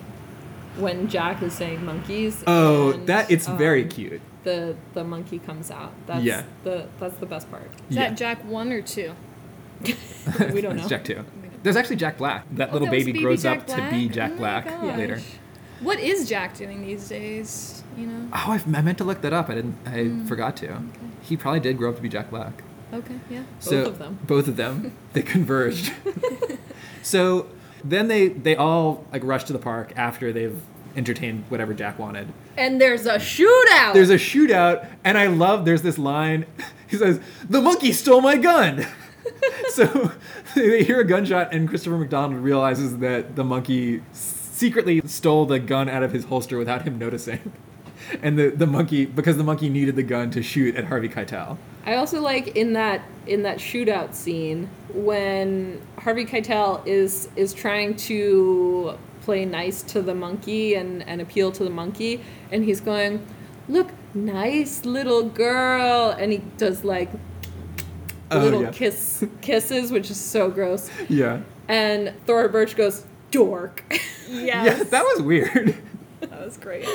When 0.77 1.07
Jack 1.07 1.43
is 1.43 1.53
saying 1.53 1.85
monkeys. 1.85 2.43
Oh, 2.47 2.93
and, 2.93 3.07
that 3.07 3.29
it's 3.29 3.47
very 3.47 3.83
um, 3.83 3.89
cute. 3.89 4.21
The 4.47 4.75
the 4.93 5.03
monkey 5.03 5.39
comes 5.39 5.69
out. 5.69 5.91
That's 6.05 6.23
Yeah. 6.23 6.43
the 6.63 6.87
that's 7.01 7.17
the 7.17 7.25
best 7.25 7.51
part. 7.51 7.69
Is 7.89 7.97
Yeah. 7.97 8.07
that 8.09 8.17
Jack 8.17 8.45
one 8.45 8.71
or 8.71 8.81
two? 8.81 9.11
We 10.53 10.61
don't 10.61 10.73
It's 10.75 10.83
know. 10.83 10.87
Jack 10.89 11.03
two. 11.03 11.25
There's 11.63 11.75
actually 11.75 11.97
Jack 11.97 12.17
Black. 12.17 12.45
That 12.51 12.69
Oh, 12.69 12.73
little 12.73 12.85
that 12.87 12.91
baby 12.91 13.11
baby 13.11 13.23
grows 13.25 13.43
Jack 13.43 13.59
up 13.59 13.67
to 13.67 13.89
be 13.91 14.07
Jack 14.07 14.31
Oh 14.35 14.37
Black 14.37 14.65
gosh. 14.65 14.97
later. 14.97 15.19
What 15.81 15.99
is 15.99 16.29
Jack 16.29 16.55
doing 16.55 16.81
these 16.81 17.09
days? 17.09 17.83
You 17.97 18.07
know. 18.07 18.27
Oh, 18.31 18.51
I, 18.53 18.61
I 18.77 18.81
meant 18.81 18.97
to 18.99 19.03
look 19.03 19.19
that 19.21 19.33
up. 19.33 19.49
I 19.49 19.55
didn't. 19.55 19.75
I 19.85 20.03
Hmm. 20.05 20.25
forgot 20.25 20.55
to. 20.57 20.81
He 21.21 21.35
probably 21.35 21.59
did 21.59 21.77
grow 21.77 21.89
up 21.89 21.97
to 21.97 22.01
be 22.01 22.07
Jack 22.09 22.29
Black. 22.29 22.63
Okay. 22.93 23.15
Yeah. 23.29 23.43
So 23.59 23.85
of 23.87 23.99
them. 23.99 24.17
Both 24.25 24.47
of 24.47 24.55
them. 24.55 24.93
they 25.13 25.23
converged. 25.23 25.91
so 27.01 27.47
then 27.83 28.07
they 28.07 28.29
they 28.29 28.55
all 28.55 29.05
like 29.11 29.23
rush 29.25 29.43
to 29.45 29.53
the 29.53 29.59
park 29.59 29.91
after 29.97 30.31
they've 30.31 30.61
entertained 30.97 31.45
whatever 31.49 31.73
Jack 31.73 31.99
wanted. 31.99 32.33
And 32.57 32.81
there's 32.81 33.05
a 33.05 33.15
shootout. 33.15 33.93
There's 33.93 34.09
a 34.09 34.15
shootout, 34.15 34.87
and 35.03 35.17
I 35.17 35.27
love. 35.27 35.63
There's 35.63 35.83
this 35.83 35.97
line. 35.97 36.45
He 36.89 36.95
says, 36.95 37.19
"The 37.49 37.61
monkey 37.61 37.91
stole 37.91 38.21
my 38.21 38.37
gun." 38.37 38.87
so 39.71 40.13
they 40.55 40.85
hear 40.85 41.01
a 41.01 41.03
gunshot, 41.03 41.53
and 41.53 41.67
Christopher 41.67 41.97
McDonald 41.97 42.41
realizes 42.41 42.99
that 42.99 43.35
the 43.35 43.43
monkey 43.43 44.01
secretly 44.13 45.01
stole 45.05 45.45
the 45.45 45.59
gun 45.59 45.89
out 45.89 46.01
of 46.01 46.13
his 46.13 46.23
holster 46.23 46.57
without 46.57 46.83
him 46.83 46.97
noticing. 46.97 47.51
And 48.21 48.39
the, 48.39 48.51
the 48.51 48.67
monkey, 48.67 49.05
because 49.05 49.35
the 49.35 49.43
monkey 49.43 49.67
needed 49.67 49.97
the 49.97 50.03
gun 50.03 50.31
to 50.31 50.41
shoot 50.41 50.77
at 50.77 50.85
Harvey 50.85 51.09
Keitel. 51.09 51.57
I 51.85 51.95
also 51.95 52.21
like 52.21 52.55
in 52.55 52.73
that 52.73 53.01
in 53.25 53.43
that 53.43 53.57
shootout 53.57 54.13
scene 54.13 54.69
when 54.93 55.81
Harvey 55.97 56.25
Keitel 56.25 56.85
is 56.85 57.29
is 57.35 57.53
trying 57.53 57.95
to 57.95 58.97
play 59.27 59.43
nice 59.43 59.81
to 59.81 60.01
the 60.01 60.15
monkey 60.15 60.75
and, 60.75 61.03
and 61.05 61.19
appeal 61.19 61.51
to 61.51 61.61
the 61.65 61.69
monkey 61.69 62.21
and 62.49 62.63
he's 62.63 62.79
going, 62.79 63.13
Look, 63.67 63.89
nice 64.13 64.85
little 64.85 65.23
girl 65.23 66.11
and 66.17 66.31
he 66.31 66.37
does 66.57 66.85
like 66.85 67.09
Oh, 68.31 68.39
little 68.39 68.61
yeah. 68.63 68.71
kiss 68.71 69.25
kisses, 69.41 69.91
which 69.91 70.09
is 70.09 70.17
so 70.19 70.49
gross. 70.49 70.89
Yeah. 71.09 71.41
And 71.67 72.13
Thora 72.25 72.47
Birch 72.47 72.77
goes, 72.77 73.05
Dork. 73.31 73.83
Yes. 73.91 73.99
Yeah, 74.29 74.83
that 74.83 75.03
was 75.03 75.21
weird. 75.21 75.75
that 76.21 76.45
was 76.45 76.55
great. 76.57 76.87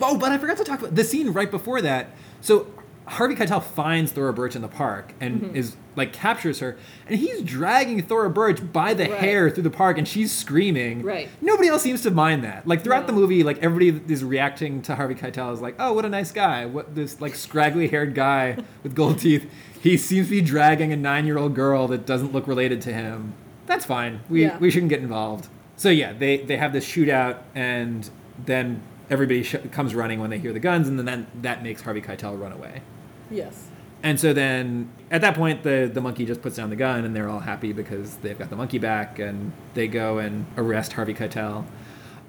Oh, 0.00 0.16
but 0.18 0.30
I 0.32 0.38
forgot 0.38 0.56
to 0.58 0.64
talk 0.64 0.80
about 0.80 0.94
the 0.96 1.04
scene 1.04 1.32
right 1.32 1.50
before 1.50 1.80
that. 1.82 2.10
So 2.40 2.66
Harvey 3.06 3.34
Keitel 3.36 3.62
finds 3.62 4.10
Thora 4.12 4.32
Birch 4.32 4.56
in 4.56 4.62
the 4.62 4.68
park 4.68 5.14
and 5.20 5.40
Mm-hmm. 5.40 5.56
is 5.56 5.76
like 5.94 6.12
captures 6.12 6.58
her, 6.58 6.76
and 7.06 7.18
he's 7.18 7.40
dragging 7.42 8.02
Thora 8.02 8.28
Birch 8.28 8.60
by 8.72 8.92
the 8.94 9.04
Right. 9.04 9.12
hair 9.18 9.48
through 9.50 9.62
the 9.62 9.70
park, 9.70 9.96
and 9.96 10.06
she's 10.06 10.30
screaming. 10.32 11.02
Right. 11.02 11.28
Nobody 11.40 11.68
else 11.68 11.82
seems 11.82 12.02
to 12.02 12.10
mind 12.10 12.44
that. 12.44 12.66
Like 12.66 12.82
throughout 12.84 13.06
the 13.06 13.12
movie, 13.14 13.42
like 13.42 13.58
everybody 13.62 14.12
is 14.12 14.22
reacting 14.24 14.82
to 14.82 14.94
Harvey 14.96 15.14
Keitel 15.14 15.52
as 15.52 15.60
like, 15.62 15.76
oh, 15.78 15.92
what 15.92 16.04
a 16.04 16.08
nice 16.08 16.32
guy. 16.32 16.66
What 16.66 16.94
this 16.94 17.20
like 17.20 17.34
scraggly 17.34 17.88
haired 17.88 18.14
guy 18.14 18.56
with 18.82 18.94
gold 18.94 19.20
teeth. 19.20 19.48
He 19.80 19.96
seems 19.96 20.26
to 20.26 20.30
be 20.32 20.40
dragging 20.40 20.92
a 20.92 20.96
nine 20.96 21.26
year 21.26 21.38
old 21.38 21.54
girl 21.54 21.86
that 21.88 22.06
doesn't 22.06 22.32
look 22.32 22.46
related 22.48 22.80
to 22.82 22.92
him. 22.92 23.34
That's 23.66 23.84
fine. 23.84 24.20
We 24.28 24.42
Yeah. 24.42 24.58
we 24.58 24.70
shouldn't 24.70 24.90
get 24.90 25.00
involved. 25.00 25.48
So 25.76 25.88
yeah, 25.90 26.12
they 26.12 26.38
they 26.38 26.56
have 26.56 26.72
this 26.72 26.84
shootout, 26.86 27.38
and 27.54 28.08
then 28.44 28.82
everybody 29.10 29.42
sh- 29.42 29.56
comes 29.72 29.94
running 29.94 30.20
when 30.20 30.30
they 30.30 30.38
hear 30.38 30.52
the 30.52 30.58
guns, 30.60 30.88
and 30.88 30.98
then 30.98 31.06
that, 31.06 31.42
that 31.42 31.62
makes 31.62 31.82
Harvey 31.82 32.00
Keitel 32.02 32.40
run 32.40 32.52
away. 32.52 32.82
yes. 33.30 33.68
And 34.02 34.20
so 34.20 34.32
then 34.34 34.90
at 35.10 35.22
that 35.22 35.34
point, 35.34 35.62
the, 35.62 35.90
the 35.92 36.00
monkey 36.02 36.26
just 36.26 36.40
puts 36.42 36.54
down 36.56 36.70
the 36.70 36.76
gun, 36.76 37.04
and 37.04 37.16
they're 37.16 37.28
all 37.30 37.40
happy 37.40 37.72
because 37.72 38.16
they've 38.18 38.38
got 38.38 38.50
the 38.50 38.56
monkey 38.56 38.78
back, 38.78 39.18
and 39.18 39.52
they 39.74 39.88
go 39.88 40.18
and 40.18 40.46
arrest 40.56 40.92
Harvey 40.92 41.14
Keitel. 41.14 41.64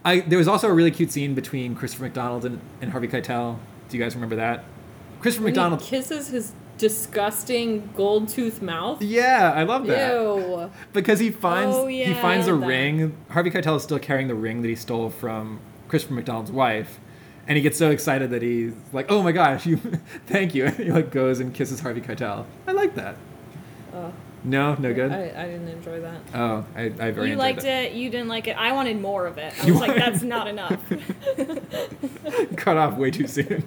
I, 0.05 0.21
there 0.21 0.38
was 0.39 0.47
also 0.47 0.69
a 0.69 0.73
really 0.73 0.91
cute 0.91 1.11
scene 1.11 1.36
between 1.36 1.75
Christopher 1.75 2.05
McDonald 2.05 2.45
and, 2.45 2.61
and 2.82 2.91
Harvey 2.91 3.07
Keitel. 3.09 3.57
Do 3.89 3.97
you 3.97 4.03
guys 4.03 4.15
remember 4.15 4.38
that? 4.38 4.63
Christopher 5.19 5.43
When 5.43 5.53
McDonald. 5.53 5.82
he 5.82 5.89
kisses 5.89 6.30
his 6.30 6.53
disgusting 6.78 7.89
gold 7.95 8.30
tooth 8.30 8.61
mouth. 8.61 9.01
Yeah, 9.01 9.51
I 9.55 9.63
love 9.63 9.86
that. 9.88 10.13
Ew. 10.13 10.71
because 10.93 11.19
he 11.19 11.32
finds 11.32 11.75
Oh, 11.75 11.88
he 11.88 12.13
finds 12.15 12.47
a 12.47 12.51
that. 12.55 12.65
ring. 12.65 13.15
Harvey 13.30 13.51
Keitel 13.51 13.78
is 13.78 13.84
still 13.84 13.99
carrying 13.99 14.28
the 14.28 14.36
ring 14.36 14.61
that 14.61 14.67
he 14.69 14.75
stole 14.75 15.09
from 15.09 15.59
Christopher 15.88 16.13
McDonald's 16.15 16.51
wife, 16.51 16.99
and 17.47 17.55
he 17.55 17.61
gets 17.61 17.77
so 17.77 17.91
excited 17.91 18.29
that 18.31 18.41
he's 18.41 18.73
like, 18.93 19.07
"Oh 19.11 19.21
my 19.23 19.31
gosh, 19.31 19.65
you, 19.65 19.77
thank 20.27 20.53
you!" 20.55 20.65
And 20.65 20.75
he 20.77 20.91
like 20.91 21.11
goes 21.11 21.39
and 21.39 21.53
kisses 21.53 21.79
Harvey 21.79 22.01
Keitel. 22.01 22.45
I 22.67 22.71
like 22.73 22.95
that. 22.95 23.15
Uh, 23.93 24.11
No, 24.43 24.75
no 24.75 24.93
good. 24.93 25.11
I, 25.11 25.31
I 25.35 25.45
didn't 25.47 25.67
enjoy 25.67 25.99
that. 26.01 26.21
oh, 26.35 26.63
I, 26.75 26.81
I 26.83 26.89
very 26.89 27.13
You 27.15 27.21
enjoyed 27.33 27.38
liked 27.38 27.61
that. 27.61 27.85
it. 27.85 27.93
You 27.93 28.09
didn't 28.09 28.27
like 28.27 28.47
it. 28.47 28.55
I 28.57 28.71
wanted 28.73 29.01
more 29.01 29.25
of 29.25 29.38
it. 29.38 29.53
I 29.61 29.65
You 29.65 29.73
was 29.73 29.81
like, 29.81 29.95
that's 29.95 30.21
not 30.23 30.47
enough. 30.47 30.79
Cut 32.55 32.77
off 32.77 32.95
way 32.97 33.11
too 33.11 33.27
soon. 33.27 33.63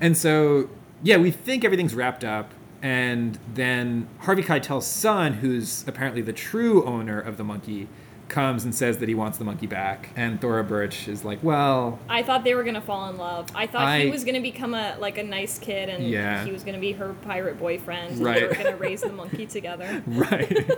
and 0.00 0.16
so, 0.16 0.68
yeah, 1.02 1.16
we 1.16 1.30
think 1.30 1.64
everything's 1.64 1.94
wrapped 1.94 2.24
up. 2.24 2.50
And 2.80 3.38
then 3.54 4.08
Harvey 4.20 4.42
Keitel's 4.42 4.86
son, 4.86 5.34
who's 5.34 5.86
apparently 5.86 6.20
the 6.22 6.32
true 6.32 6.84
owner 6.84 7.20
of 7.20 7.36
the 7.36 7.44
monkey, 7.44 7.88
comes 8.32 8.64
and 8.64 8.74
says 8.74 8.98
that 8.98 9.08
he 9.08 9.14
wants 9.14 9.38
the 9.38 9.44
monkey 9.44 9.68
back. 9.68 10.08
And 10.16 10.40
Thora 10.40 10.64
Birch 10.64 11.06
is 11.06 11.24
like, 11.24 11.38
well, 11.42 12.00
I 12.08 12.22
thought 12.24 12.42
they 12.42 12.54
were 12.56 12.64
gonna 12.64 12.80
fall 12.80 13.08
in 13.10 13.16
love. 13.18 13.48
I 13.54 13.66
thought 13.68 13.82
I- 13.82 14.00
he 14.00 14.10
was 14.10 14.24
gonna 14.24 14.40
become 14.40 14.74
a 14.74 14.96
like 14.98 15.18
a 15.18 15.22
nice 15.22 15.58
kid, 15.60 15.88
and 15.88 16.02
Yeah. 16.08 16.44
he 16.44 16.50
was 16.50 16.64
gonna 16.64 16.78
be 16.80 16.92
her 16.92 17.12
pirate 17.22 17.58
boyfriend. 17.60 18.16
And 18.16 18.24
Right. 18.24 18.40
they 18.40 18.46
were 18.48 18.54
gonna 18.64 18.76
raise 18.76 19.02
the 19.02 19.12
monkey 19.12 19.46
together. 19.46 20.02
right. 20.06 20.70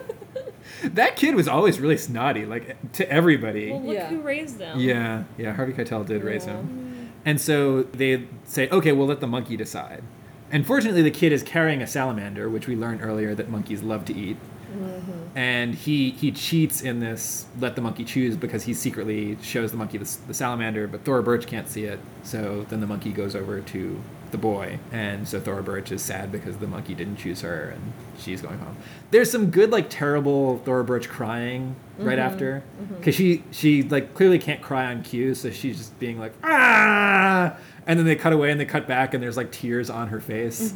that 0.83 1.17
kid 1.17 1.35
was 1.35 1.49
always 1.49 1.81
really 1.81 1.97
snotty, 1.97 2.45
like 2.45 2.77
to 2.93 3.11
everybody. 3.11 3.71
Well, 3.71 3.83
look 3.83 3.95
Yeah. 3.95 4.09
who 4.09 4.21
raised 4.21 4.59
them. 4.59 4.79
Yeah, 4.81 5.25
yeah, 5.39 5.53
Harvey 5.55 5.73
Keitel 5.73 6.05
did 6.07 6.23
raise 6.25 6.45
him. 6.45 7.11
And 7.25 7.41
so 7.41 7.85
they 7.85 8.25
say, 8.45 8.69
okay, 8.69 8.93
we'll 8.93 9.07
let 9.07 9.21
the 9.21 9.27
monkey 9.27 9.57
decide. 9.57 10.03
And 10.51 10.67
fortunately, 10.67 11.03
the 11.03 11.11
kid 11.11 11.33
is 11.33 11.43
carrying 11.43 11.81
a 11.83 11.87
salamander, 11.87 12.49
which 12.51 12.67
we 12.67 12.77
learned 12.77 13.01
earlier 13.03 13.35
that 13.35 13.49
monkeys 13.49 13.83
love 13.83 14.05
to 14.07 14.15
eat. 14.15 14.37
Mm-hmm. 14.75 15.39
and 15.39 15.75
he 15.75 16.11
he 16.11 16.33
cheats 16.33 16.83
in 16.83 17.01
this 17.01 17.47
let 17.61 17.77
the 17.77 17.83
monkey 17.83 18.05
choose 18.05 18.37
because 18.37 18.65
he 18.65 18.75
secretly 18.75 19.37
shows 19.43 19.71
the 19.71 19.77
monkey 19.77 19.99
the, 19.99 20.19
the 20.27 20.35
salamander, 20.35 20.89
but 20.89 21.05
Thora 21.05 21.23
Birch 21.23 21.47
can't 21.47 21.69
see 21.69 21.85
it. 21.85 22.01
So 22.25 22.67
then 22.69 22.81
the 22.81 22.87
monkey 22.87 23.13
goes 23.13 23.37
over 23.37 23.61
to 23.61 24.03
the 24.31 24.39
boy, 24.39 24.81
and 24.91 25.29
so 25.29 25.39
Thora 25.39 25.63
Birch 25.63 25.93
is 25.93 26.03
sad 26.03 26.33
because 26.33 26.57
the 26.57 26.67
monkey 26.67 26.95
didn't 26.95 27.17
choose 27.17 27.43
her, 27.43 27.71
and 27.71 27.93
she's 28.19 28.43
going 28.43 28.59
home. 28.59 28.77
There's 29.13 29.31
some 29.31 29.51
good 29.51 29.71
like 29.71 29.89
terrible 29.91 30.59
Thora 30.59 30.83
Birch 30.85 31.09
crying 31.09 31.77
right 31.99 32.19
mm-hmm. 32.19 32.33
after 32.33 32.63
mm-hmm. 32.83 32.95
because 32.97 33.15
she 33.15 33.45
she 33.53 33.85
like 33.85 34.15
clearly 34.15 34.39
can't 34.39 34.61
cry 34.61 34.87
on 34.87 35.03
cue, 35.03 35.35
so 35.35 35.51
she's 35.51 35.79
just 35.79 35.99
being 36.01 36.19
like 36.19 36.33
ah, 36.43 37.57
and 37.87 37.99
then 37.99 38.07
they 38.07 38.17
cut 38.17 38.33
away 38.33 38.51
and 38.51 38.59
they 38.59 38.65
cut 38.65 38.89
back, 38.89 39.15
and 39.15 39.23
there's 39.23 39.37
like 39.37 39.53
tears 39.53 39.89
on 39.89 40.09
her 40.09 40.21
face. 40.21 40.75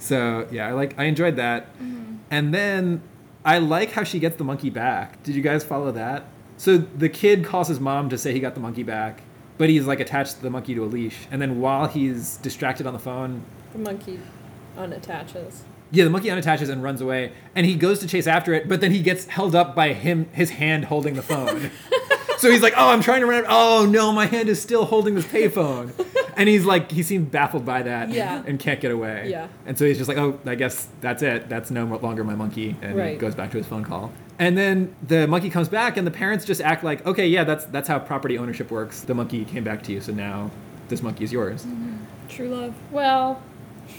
So 0.00 0.48
yeah, 0.50 0.66
I 0.66 0.72
like 0.72 0.98
I 0.98 1.04
enjoyed 1.04 1.36
that. 1.36 1.66
And 2.32 2.54
then 2.54 3.02
I 3.44 3.58
like 3.58 3.92
how 3.92 4.04
she 4.04 4.18
gets 4.18 4.36
the 4.36 4.44
monkey 4.44 4.70
back. 4.70 5.22
Did 5.22 5.34
you 5.34 5.42
guys 5.42 5.64
follow 5.64 5.90
that? 5.92 6.24
So 6.56 6.76
the 6.78 7.08
kid 7.08 7.44
calls 7.44 7.68
his 7.68 7.80
mom 7.80 8.08
to 8.10 8.18
say 8.18 8.32
he 8.32 8.40
got 8.40 8.54
the 8.54 8.60
monkey 8.60 8.82
back, 8.82 9.22
but 9.56 9.70
he's 9.70 9.86
like 9.86 9.98
attached 10.00 10.42
the 10.42 10.50
monkey 10.50 10.74
to 10.74 10.84
a 10.84 10.86
leash. 10.86 11.26
And 11.30 11.40
then 11.40 11.60
while 11.60 11.86
he's 11.86 12.36
distracted 12.38 12.86
on 12.86 12.92
the 12.92 12.98
phone, 12.98 13.42
The 13.72 13.78
monkey 13.78 14.20
unattaches. 14.76 15.62
yeah, 15.90 16.04
the 16.04 16.10
monkey 16.10 16.28
unattaches 16.30 16.68
and 16.68 16.82
runs 16.82 17.00
away. 17.00 17.32
And 17.54 17.64
he 17.66 17.76
goes 17.76 17.98
to 18.00 18.06
chase 18.06 18.26
after 18.26 18.52
it, 18.52 18.68
but 18.68 18.80
then 18.82 18.92
he 18.92 19.00
gets 19.02 19.26
held 19.26 19.54
up 19.54 19.74
by 19.74 19.92
him 19.94 20.28
his 20.32 20.50
hand 20.50 20.84
holding 20.86 21.14
the 21.14 21.22
phone. 21.22 21.70
so 22.38 22.50
he's 22.50 22.62
like, 22.62 22.74
"Oh, 22.76 22.90
I'm 22.90 23.00
trying 23.02 23.20
to 23.20 23.26
run. 23.26 23.44
Oh 23.48 23.86
no, 23.90 24.12
my 24.12 24.26
hand 24.26 24.48
is 24.50 24.60
still 24.60 24.84
holding 24.84 25.14
this 25.14 25.26
payphone." 25.26 25.92
and 26.40 26.48
he's 26.48 26.64
like, 26.64 26.90
he 26.90 27.02
seems 27.02 27.28
baffled 27.30 27.64
by 27.66 27.82
that 27.82 28.08
Yeah. 28.10 28.42
and 28.46 28.58
can't 28.58 28.80
get 28.80 28.90
away. 28.90 29.28
Yeah. 29.30 29.46
And 29.66 29.78
so 29.78 29.84
he's 29.84 29.98
just 29.98 30.08
like, 30.08 30.16
"Oh, 30.18 30.38
I 30.46 30.54
guess 30.56 30.88
that's 31.00 31.22
it. 31.22 31.48
That's 31.48 31.70
no 31.70 31.84
longer 31.84 32.24
my 32.24 32.34
monkey." 32.34 32.74
And 32.82 32.94
he 32.94 32.98
Right. 32.98 33.18
goes 33.18 33.34
back 33.34 33.50
to 33.52 33.58
his 33.58 33.66
phone 33.66 33.84
call. 33.84 34.10
And 34.38 34.56
then 34.56 34.94
the 35.06 35.26
monkey 35.28 35.50
comes 35.50 35.68
back, 35.68 35.96
and 35.98 36.06
the 36.06 36.10
parents 36.10 36.44
just 36.46 36.60
act 36.62 36.82
like, 36.82 37.06
"Okay, 37.06 37.26
yeah, 37.28 37.44
that's 37.44 37.66
that's 37.66 37.88
how 37.88 37.98
property 37.98 38.38
ownership 38.38 38.70
works. 38.70 39.02
The 39.02 39.14
monkey 39.14 39.44
came 39.44 39.62
back 39.64 39.82
to 39.84 39.92
you, 39.92 40.00
so 40.00 40.12
now 40.12 40.50
this 40.88 41.02
monkey 41.02 41.24
is 41.24 41.32
yours." 41.32 41.64
Mm-hmm. 41.66 41.96
True 42.30 42.48
love. 42.48 42.74
Well, 42.90 43.42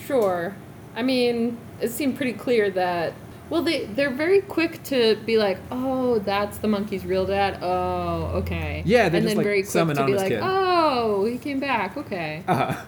sure. 0.07 0.55
I 0.95 1.03
mean, 1.03 1.57
it 1.79 1.91
seemed 1.91 2.15
pretty 2.17 2.33
clear 2.33 2.69
that. 2.71 3.13
Well, 3.51 3.63
they 3.63 3.85
they're 3.85 4.09
very 4.09 4.39
quick 4.39 4.81
to 4.85 5.17
be 5.25 5.37
like, 5.37 5.57
oh, 5.69 6.19
that's 6.19 6.57
the 6.59 6.69
monkey's 6.69 7.05
real 7.05 7.25
dad. 7.25 7.59
Oh, 7.61 8.31
okay. 8.37 8.81
Yeah, 8.85 9.09
they're 9.09 9.17
and 9.17 9.25
just 9.25 9.27
then 9.27 9.37
like 9.37 9.43
very 9.43 9.63
some 9.63 9.87
quick 9.89 9.97
to 9.97 10.05
be 10.05 10.13
like, 10.13 10.29
kid. 10.29 10.39
oh, 10.41 11.25
he 11.25 11.37
came 11.37 11.59
back. 11.59 11.97
Okay. 11.97 12.43
Uh-huh. 12.47 12.85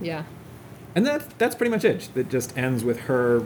Yeah, 0.00 0.22
And 0.94 1.04
that's 1.04 1.26
that's 1.38 1.56
pretty 1.56 1.70
much 1.72 1.84
it. 1.84 2.08
That 2.14 2.28
just 2.30 2.56
ends 2.56 2.84
with 2.84 3.00
her 3.00 3.44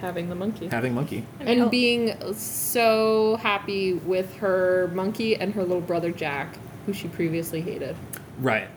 having 0.00 0.28
the 0.28 0.34
monkey. 0.36 0.68
having 0.68 0.94
monkey. 0.94 1.26
And 1.40 1.62
oh, 1.62 1.68
being 1.68 2.34
so 2.34 3.36
happy 3.36 3.94
with 3.94 4.36
her 4.36 4.90
monkey 4.94 5.34
and 5.34 5.54
her 5.54 5.62
little 5.62 5.80
brother 5.80 6.12
Jack, 6.12 6.56
who 6.86 6.92
she 6.92 7.08
previously 7.08 7.62
hated. 7.62 7.96
Right. 8.38 8.68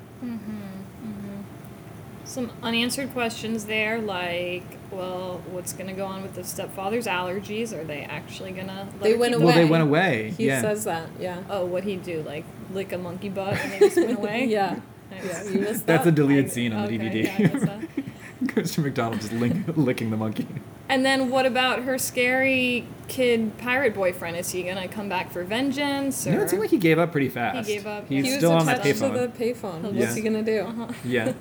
Some 2.28 2.52
unanswered 2.62 3.12
questions 3.14 3.66
there, 3.66 4.00
like, 4.00 4.64
well, 4.92 5.42
what's 5.52 5.74
gonna 5.74 5.94
go 5.94 6.06
on 6.06 6.22
with 6.22 6.36
the 6.36 6.44
stepfather's 6.44 7.08
allergies? 7.08 7.74
Are 7.74 7.84
they 7.84 8.02
actually 8.04 8.52
gonna? 8.52 8.88
Let 8.94 9.02
They 9.02 9.16
went 9.16 9.34
keep 9.34 9.44
Well, 9.44 9.54
they 9.56 9.62
Away. 9.62 9.70
went 9.72 9.84
away. 9.84 10.34
He 10.38 10.48
yeah. 10.48 10.62
says 10.62 10.84
that. 10.84 11.10
Yeah. 11.20 11.42
Oh, 11.50 11.66
what'd 11.66 11.88
he 11.90 11.96
do? 11.96 12.22
Like 12.24 12.46
lick 12.74 12.92
a 12.94 12.98
monkey 12.98 13.30
butt 13.30 13.54
and 13.54 13.72
they 13.72 13.80
just 13.80 13.98
went 13.98 14.18
away? 14.18 14.46
Yeah. 14.50 14.80
Yeah. 15.10 15.44
You 15.44 15.60
missed 15.62 15.86
That's 15.88 16.04
that. 16.04 16.10
a 16.10 16.12
deleted 16.12 16.46
I- 16.46 16.50
scene 16.50 16.74
on 16.74 16.86
the 16.86 16.98
DVD. 17.00 17.24
yeah, 17.24 17.36
I 17.38 18.56
missed 18.56 18.78
McDonald 18.78 19.22
just 19.22 19.32
link, 19.34 19.66
licking 19.78 20.12
the 20.12 20.18
monkey. 20.18 20.48
And 20.90 21.06
then 21.06 21.30
what 21.30 21.46
about 21.46 21.84
her 21.84 21.98
scary 21.98 22.86
kid 23.08 23.58
pirate 23.58 23.94
boyfriend? 23.96 24.36
Is 24.38 24.52
he 24.52 24.64
gonna 24.64 24.88
come 24.88 25.08
back 25.10 25.32
for 25.32 25.44
vengeance? 25.46 26.28
Or? 26.28 26.32
No, 26.32 26.42
it 26.42 26.50
seemed 26.50 26.62
like 26.62 26.70
he 26.72 26.78
gave 26.78 27.00
up 27.00 27.12
pretty 27.14 27.30
fast. 27.30 27.68
He 27.68 27.76
gave 27.76 27.88
up, 27.88 28.08
He's 28.10 28.26
yeah. 28.26 28.32
he 28.32 28.38
still 28.38 28.54
was 28.54 28.62
on 28.62 28.66
that 28.68 28.80
attached 28.80 29.00
payphone. 29.02 29.14
to 29.14 29.28
the 29.28 29.28
payphone. 29.54 29.94
Yeah. 29.94 30.00
What's 30.02 30.16
he 30.16 30.22
gonna 30.22 30.44
do? 30.44 30.60
Uh-huh. 30.62 30.88
Yeah. 31.06 31.34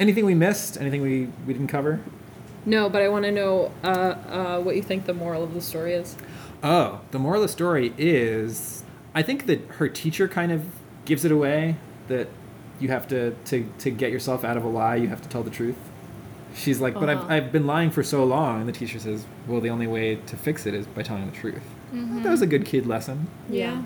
Anything 0.00 0.24
we 0.26 0.34
missed? 0.34 0.80
Anything 0.80 1.02
we, 1.02 1.28
we 1.46 1.52
didn't 1.52 1.68
cover? 1.68 2.00
No, 2.64 2.88
but 2.88 3.02
I 3.02 3.08
want 3.08 3.24
to 3.24 3.32
know 3.32 3.72
uh, 3.82 3.86
uh, 3.88 4.60
what 4.60 4.76
you 4.76 4.82
think 4.82 5.06
the 5.06 5.14
moral 5.14 5.42
of 5.42 5.54
the 5.54 5.60
story 5.60 5.94
is. 5.94 6.16
Oh, 6.62 7.00
the 7.10 7.18
moral 7.18 7.42
of 7.42 7.48
the 7.48 7.52
story 7.52 7.92
is 7.98 8.84
I 9.14 9.22
think 9.22 9.46
that 9.46 9.60
her 9.78 9.88
teacher 9.88 10.28
kind 10.28 10.52
of 10.52 10.64
gives 11.04 11.24
it 11.24 11.32
away 11.32 11.76
that 12.08 12.28
you 12.80 12.88
have 12.88 13.06
to, 13.08 13.32
to, 13.46 13.68
to 13.78 13.90
get 13.90 14.10
yourself 14.12 14.44
out 14.44 14.56
of 14.56 14.64
a 14.64 14.68
lie, 14.68 14.96
you 14.96 15.08
have 15.08 15.22
to 15.22 15.28
tell 15.28 15.42
the 15.42 15.50
truth. 15.50 15.76
She's 16.54 16.80
like, 16.80 16.94
but 16.94 17.08
Uh-huh. 17.08 17.24
I've, 17.28 17.44
I've 17.44 17.52
been 17.52 17.66
lying 17.66 17.90
for 17.90 18.02
so 18.02 18.24
long. 18.24 18.60
And 18.60 18.68
the 18.68 18.72
teacher 18.72 18.98
says, 18.98 19.24
well, 19.48 19.60
the 19.60 19.70
only 19.70 19.86
way 19.86 20.16
to 20.16 20.36
fix 20.36 20.66
it 20.66 20.74
is 20.74 20.86
by 20.86 21.02
telling 21.02 21.26
the 21.30 21.36
truth. 21.36 21.62
That 21.92 22.30
was 22.30 22.42
a 22.42 22.46
good 22.46 22.64
kid 22.64 22.86
lesson. 22.86 23.28
Yeah. 23.50 23.82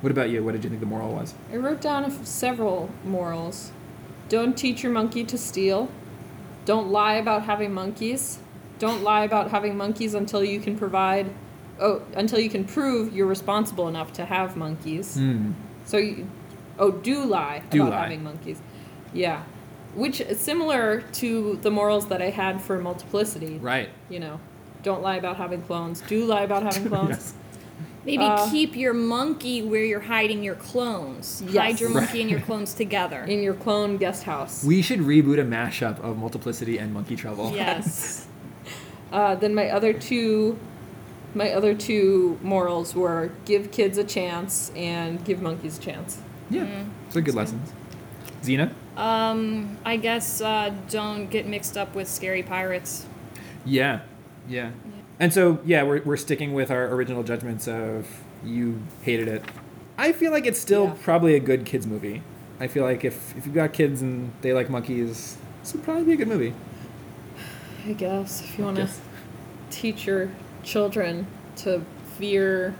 What 0.00 0.10
about 0.10 0.30
you? 0.30 0.42
What 0.44 0.52
did 0.52 0.64
you 0.64 0.70
think 0.70 0.80
the 0.80 0.86
moral 0.86 1.12
was? 1.14 1.34
I 1.52 1.56
wrote 1.56 1.80
down 1.80 2.04
a 2.04 2.08
f- 2.08 2.24
several 2.26 2.90
morals. 3.04 3.70
Don't 4.28 4.56
teach 4.56 4.82
your 4.82 4.92
monkey 4.92 5.24
to 5.24 5.38
steal. 5.38 5.88
Don't 6.64 6.88
lie 6.90 7.14
about 7.14 7.42
having 7.44 7.72
monkeys. 7.72 8.38
Don't 8.78 9.02
lie 9.02 9.24
about 9.24 9.50
having 9.50 9.76
monkeys 9.76 10.14
until 10.14 10.42
you 10.44 10.60
can 10.60 10.76
provide, 10.76 11.30
oh, 11.80 12.02
until 12.14 12.38
you 12.40 12.50
can 12.50 12.64
prove 12.64 13.14
you're 13.14 13.26
responsible 13.26 13.86
enough 13.88 14.12
to 14.14 14.24
have 14.24 14.56
monkeys. 14.56 15.14
Hmm. 15.16 15.52
So, 15.84 15.98
you, 15.98 16.28
oh, 16.78 16.90
do 16.90 17.24
lie 17.24 17.62
Do 17.70 17.82
about 17.82 17.92
lie. 17.92 18.02
having 18.02 18.24
monkeys. 18.24 18.60
Yeah, 19.12 19.44
which 19.94 20.20
is 20.20 20.40
similar 20.40 21.02
to 21.12 21.58
the 21.62 21.70
morals 21.70 22.06
that 22.08 22.20
I 22.20 22.30
had 22.30 22.60
for 22.60 22.80
multiplicity. 22.80 23.58
Right. 23.58 23.90
You 24.08 24.20
know, 24.20 24.40
don't 24.82 25.02
lie 25.02 25.16
about 25.16 25.36
having 25.36 25.62
clones. 25.62 26.00
Do 26.00 26.24
lie 26.24 26.42
about 26.42 26.62
having 26.62 26.88
clones. 26.88 27.10
Yes. 27.10 27.34
Maybe 28.06 28.22
Uh, 28.24 28.50
keep 28.50 28.76
your 28.76 28.92
monkey 28.92 29.62
where 29.62 29.82
you're 29.84 30.00
hiding 30.00 30.42
your 30.42 30.56
clones. 30.56 31.42
Yes. 31.46 31.56
Hide 31.56 31.80
your 31.80 31.88
Right. 31.90 32.02
monkey 32.04 32.20
and 32.20 32.30
your 32.30 32.40
clones 32.40 32.74
together. 32.74 33.22
In 33.24 33.42
your 33.42 33.54
clone 33.54 33.96
guest 33.96 34.24
house. 34.24 34.62
We 34.64 34.82
should 34.82 35.00
reboot 35.00 35.38
a 35.40 35.44
mashup 35.44 36.00
of 36.00 36.18
Multiplicity 36.18 36.78
and 36.78 36.92
Monkey 36.92 37.16
Trouble. 37.16 37.52
yes. 37.54 38.26
Uh, 39.12 39.36
then 39.36 39.54
my 39.54 39.70
other 39.70 39.92
two, 39.92 40.58
my 41.36 41.52
other 41.52 41.72
two 41.72 42.36
morals 42.42 42.96
were 42.96 43.30
give 43.44 43.70
kids 43.70 43.96
a 43.96 44.02
chance 44.02 44.72
and 44.74 45.24
give 45.24 45.40
monkeys 45.40 45.78
a 45.78 45.80
chance. 45.80 46.18
Yeah. 46.50 46.62
Mm, 46.62 46.88
So 47.10 47.20
good 47.20 47.34
lessons. 47.36 47.72
Xena? 48.42 48.70
Um, 48.96 49.78
I 49.84 49.98
guess 49.98 50.40
uh, 50.40 50.74
don't 50.90 51.30
get 51.30 51.46
mixed 51.46 51.76
up 51.78 51.94
with 51.94 52.08
scary 52.08 52.42
pirates. 52.42 53.06
Yeah. 53.64 54.00
Yeah. 54.48 54.70
And 55.20 55.32
so, 55.32 55.60
yeah, 55.64 55.82
we're, 55.84 56.02
we're 56.02 56.16
sticking 56.16 56.54
with 56.54 56.70
our 56.70 56.88
original 56.88 57.22
judgments 57.22 57.68
of 57.68 58.06
you 58.44 58.82
hated 59.02 59.28
it. 59.28 59.44
I 59.96 60.12
feel 60.12 60.32
like 60.32 60.44
it's 60.46 60.58
still 60.58 60.86
Yeah. 60.86 60.94
probably 61.02 61.34
a 61.36 61.40
good 61.40 61.64
kids 61.64 61.86
movie. 61.86 62.22
I 62.60 62.66
feel 62.66 62.84
like 62.84 63.04
if, 63.04 63.36
if 63.36 63.46
you've 63.46 63.54
got 63.54 63.72
kids 63.72 64.02
and 64.02 64.32
they 64.42 64.52
like 64.52 64.68
monkeys, 64.70 65.36
this 65.62 65.72
would 65.72 65.84
probably 65.84 66.04
be 66.04 66.12
a 66.12 66.16
good 66.16 66.28
movie. 66.28 66.52
I 67.86 67.92
guess 67.92 68.42
if 68.42 68.58
you 68.58 68.64
want 68.64 68.76
to 68.78 68.88
teach 69.70 70.06
your 70.06 70.30
children 70.62 71.26
to 71.56 71.82
fear 72.18 72.74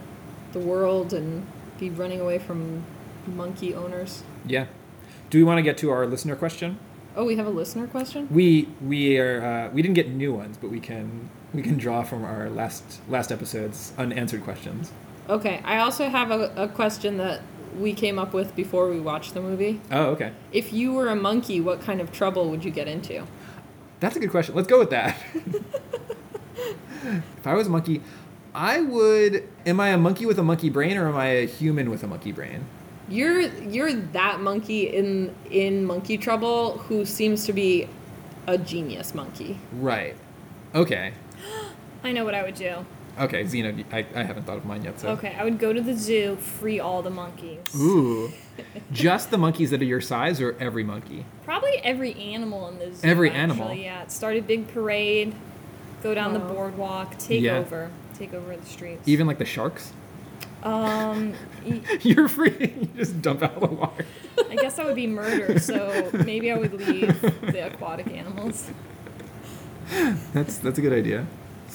the 0.51 0.59
world 0.59 1.13
and 1.13 1.45
be 1.79 1.89
running 1.89 2.19
away 2.19 2.39
from 2.39 2.83
monkey 3.27 3.73
owners. 3.75 4.23
Yeah. 4.45 4.65
Do 5.29 5.37
we 5.37 5.43
want 5.43 5.57
to 5.57 5.61
get 5.61 5.77
to 5.79 5.89
our 5.91 6.05
listener 6.05 6.35
question? 6.35 6.79
Oh, 7.15 7.25
we 7.25 7.35
have 7.37 7.47
a 7.47 7.51
listener 7.51 7.87
question. 7.87 8.27
We 8.31 8.67
we 8.81 9.17
are 9.19 9.43
uh, 9.43 9.69
we 9.73 9.81
didn't 9.81 9.95
get 9.95 10.09
new 10.09 10.33
ones, 10.33 10.57
but 10.57 10.69
we 10.69 10.79
can 10.79 11.29
we 11.55 11.61
can 11.61 11.77
draw 11.77 12.03
from 12.03 12.25
our 12.25 12.49
last 12.49 12.83
last 13.09 13.31
episode's 13.31 13.93
unanswered 13.97 14.43
questions. 14.43 14.91
Okay, 15.29 15.61
I 15.63 15.79
also 15.79 16.09
have 16.09 16.31
a, 16.31 16.51
a 16.55 16.67
question 16.67 17.17
that 17.17 17.41
we 17.79 17.93
came 17.93 18.19
up 18.19 18.33
with 18.33 18.55
before 18.55 18.89
we 18.89 18.99
watched 18.99 19.33
the 19.33 19.41
movie. 19.41 19.81
Oh, 19.91 20.07
okay. 20.07 20.31
If 20.51 20.71
you 20.71 20.93
were 20.93 21.07
a 21.07 21.15
monkey, 21.15 21.59
what 21.61 21.81
kind 21.81 21.99
of 21.99 22.11
trouble 22.11 22.49
would 22.49 22.63
you 22.63 22.71
get 22.71 22.87
into? 22.87 23.25
That's 23.99 24.15
a 24.15 24.19
good 24.19 24.31
question. 24.31 24.55
Let's 24.55 24.67
go 24.67 24.79
with 24.79 24.91
that. 24.91 25.17
if 27.03 27.45
I 27.45 27.53
was 27.53 27.67
a 27.67 27.69
monkey, 27.69 28.01
I 28.53 28.81
would. 28.81 29.47
Am 29.65 29.79
I 29.79 29.89
a 29.89 29.97
monkey 29.97 30.25
with 30.25 30.39
a 30.39 30.43
monkey 30.43 30.69
brain, 30.69 30.97
or 30.97 31.07
am 31.07 31.15
I 31.15 31.27
a 31.27 31.47
human 31.47 31.89
with 31.89 32.03
a 32.03 32.07
monkey 32.07 32.31
brain? 32.31 32.65
You're 33.09 33.41
you're 33.41 33.93
that 33.93 34.41
monkey 34.41 34.83
in 34.95 35.33
in 35.49 35.85
Monkey 35.85 36.17
Trouble 36.17 36.77
who 36.79 37.05
seems 37.05 37.45
to 37.45 37.53
be 37.53 37.87
a 38.47 38.57
genius 38.57 39.13
monkey. 39.15 39.59
Right. 39.73 40.15
Okay. 40.73 41.13
I 42.05 42.11
know 42.11 42.23
what 42.23 42.35
I 42.35 42.43
would 42.43 42.55
do. 42.55 42.85
Okay, 43.19 43.43
Xena, 43.45 43.83
I, 43.93 44.05
I 44.13 44.23
haven't 44.23 44.43
thought 44.43 44.57
of 44.57 44.65
mine 44.65 44.83
yet. 44.83 44.99
So. 44.99 45.09
Okay, 45.09 45.33
I 45.39 45.43
would 45.45 45.57
go 45.57 45.71
to 45.71 45.79
the 45.81 45.95
zoo, 45.95 46.35
free 46.35 46.79
all 46.79 47.01
the 47.01 47.09
monkeys. 47.09 47.59
Ooh. 47.75 48.31
Just 48.91 49.31
the 49.31 49.37
monkeys 49.37 49.71
that 49.71 49.81
are 49.81 49.85
your 49.85 50.01
size, 50.01 50.41
or 50.41 50.55
every 50.59 50.83
monkey? 50.83 51.25
Probably 51.45 51.77
every 51.77 52.13
animal 52.15 52.67
in 52.67 52.77
the 52.77 52.93
zoo. 52.93 53.07
Every 53.07 53.29
actually, 53.29 53.41
animal? 53.41 53.73
Yeah. 53.73 54.07
Start 54.07 54.35
a 54.35 54.41
big 54.41 54.67
parade, 54.67 55.33
go 56.03 56.13
down 56.13 56.33
the 56.33 56.39
boardwalk, 56.39 57.17
take 57.17 57.41
Yeah. 57.41 57.57
over, 57.57 57.89
take 58.17 58.33
over 58.33 58.55
the 58.55 58.65
streets. 58.65 59.07
Even 59.07 59.27
like 59.27 59.37
the 59.37 59.45
sharks? 59.45 59.93
Um, 60.63 61.33
y- 61.65 61.81
You're 62.01 62.27
free. 62.27 62.51
you 62.81 62.89
just 62.97 63.21
dump 63.21 63.43
out 63.43 63.53
of 63.55 63.61
the 63.61 63.75
water. 63.75 64.05
I 64.49 64.55
guess 64.57 64.75
that 64.75 64.85
would 64.85 64.95
be 64.95 65.07
murder. 65.07 65.57
So 65.59 66.09
maybe 66.25 66.51
I 66.51 66.57
would 66.57 66.73
leave 66.73 67.21
the 67.21 67.67
aquatic 67.67 68.07
animals. 68.07 68.69
That's 70.33 70.57
that's 70.57 70.77
a 70.77 70.81
good 70.81 70.93
idea. 70.93 71.25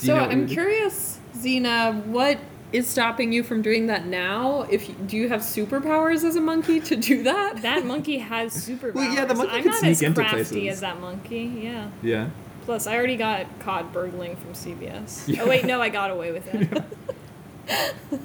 Do 0.00 0.06
you 0.06 0.12
So 0.12 0.16
know 0.16 0.24
I'm 0.30 0.46
curious, 0.46 1.18
Xena, 1.36 2.04
what 2.06 2.38
is 2.72 2.86
stopping 2.88 3.32
you 3.32 3.42
from 3.42 3.62
doing 3.62 3.86
that 3.88 4.06
now? 4.06 4.62
If 4.70 4.88
you, 4.88 4.94
do 4.94 5.16
you 5.16 5.28
have 5.28 5.40
superpowers 5.40 6.24
as 6.24 6.36
a 6.36 6.40
monkey 6.40 6.80
to 6.80 6.96
do 6.96 7.22
that? 7.24 7.62
That 7.62 7.84
monkey 7.84 8.18
has 8.18 8.52
superpowers. 8.54 8.94
Well, 8.94 9.12
yeah, 9.12 9.24
the 9.24 9.34
monkey 9.34 9.52
I'm 9.56 9.62
could 9.62 9.70
not 9.72 9.78
sneak 9.80 9.90
as 9.92 10.02
into 10.02 10.20
crafty 10.20 10.36
places. 10.36 10.68
as 10.74 10.80
that 10.80 11.00
monkey. 11.00 11.60
Yeah. 11.62 11.88
Yeah. 12.02 12.30
Plus, 12.66 12.86
I 12.86 12.96
already 12.96 13.16
got 13.16 13.46
caught 13.60 13.92
burgling 13.92 14.36
from 14.36 14.52
CVS. 14.52 15.26
Yeah. 15.34 15.42
Oh 15.42 15.48
wait, 15.48 15.64
no, 15.64 15.80
I 15.82 15.88
got 15.88 16.10
away 16.10 16.30
with 16.32 16.46
it. 16.54 16.82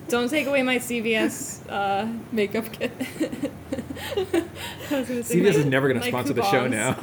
Don't 0.08 0.30
take 0.30 0.48
away 0.48 0.64
my 0.64 0.78
CVS 0.78 1.62
uh, 1.70 2.08
Makeup 2.32 2.72
kit. 2.72 2.92
I 4.92 5.00
was 5.00 5.08
gonna 5.08 5.24
say 5.24 5.38
CVS 5.38 5.54
my- 5.54 5.60
is 5.60 5.66
never 5.66 5.88
going 5.88 6.00
to 6.00 6.06
my 6.06 6.10
sponsor 6.10 6.34
the 6.34 6.44
show 6.44 6.68
now. 6.68 6.98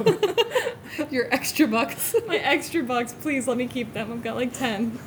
Your 1.11 1.31
extra 1.33 1.67
bucks. 1.67 2.15
My 2.27 2.37
extra 2.37 2.83
bucks, 2.83 3.13
please 3.13 3.47
let 3.47 3.57
me 3.57 3.65
keep 3.67 3.93
them. 3.93 4.11
I've 4.11 4.21
got 4.23 4.35
like 4.35 4.53
ten. 4.53 4.99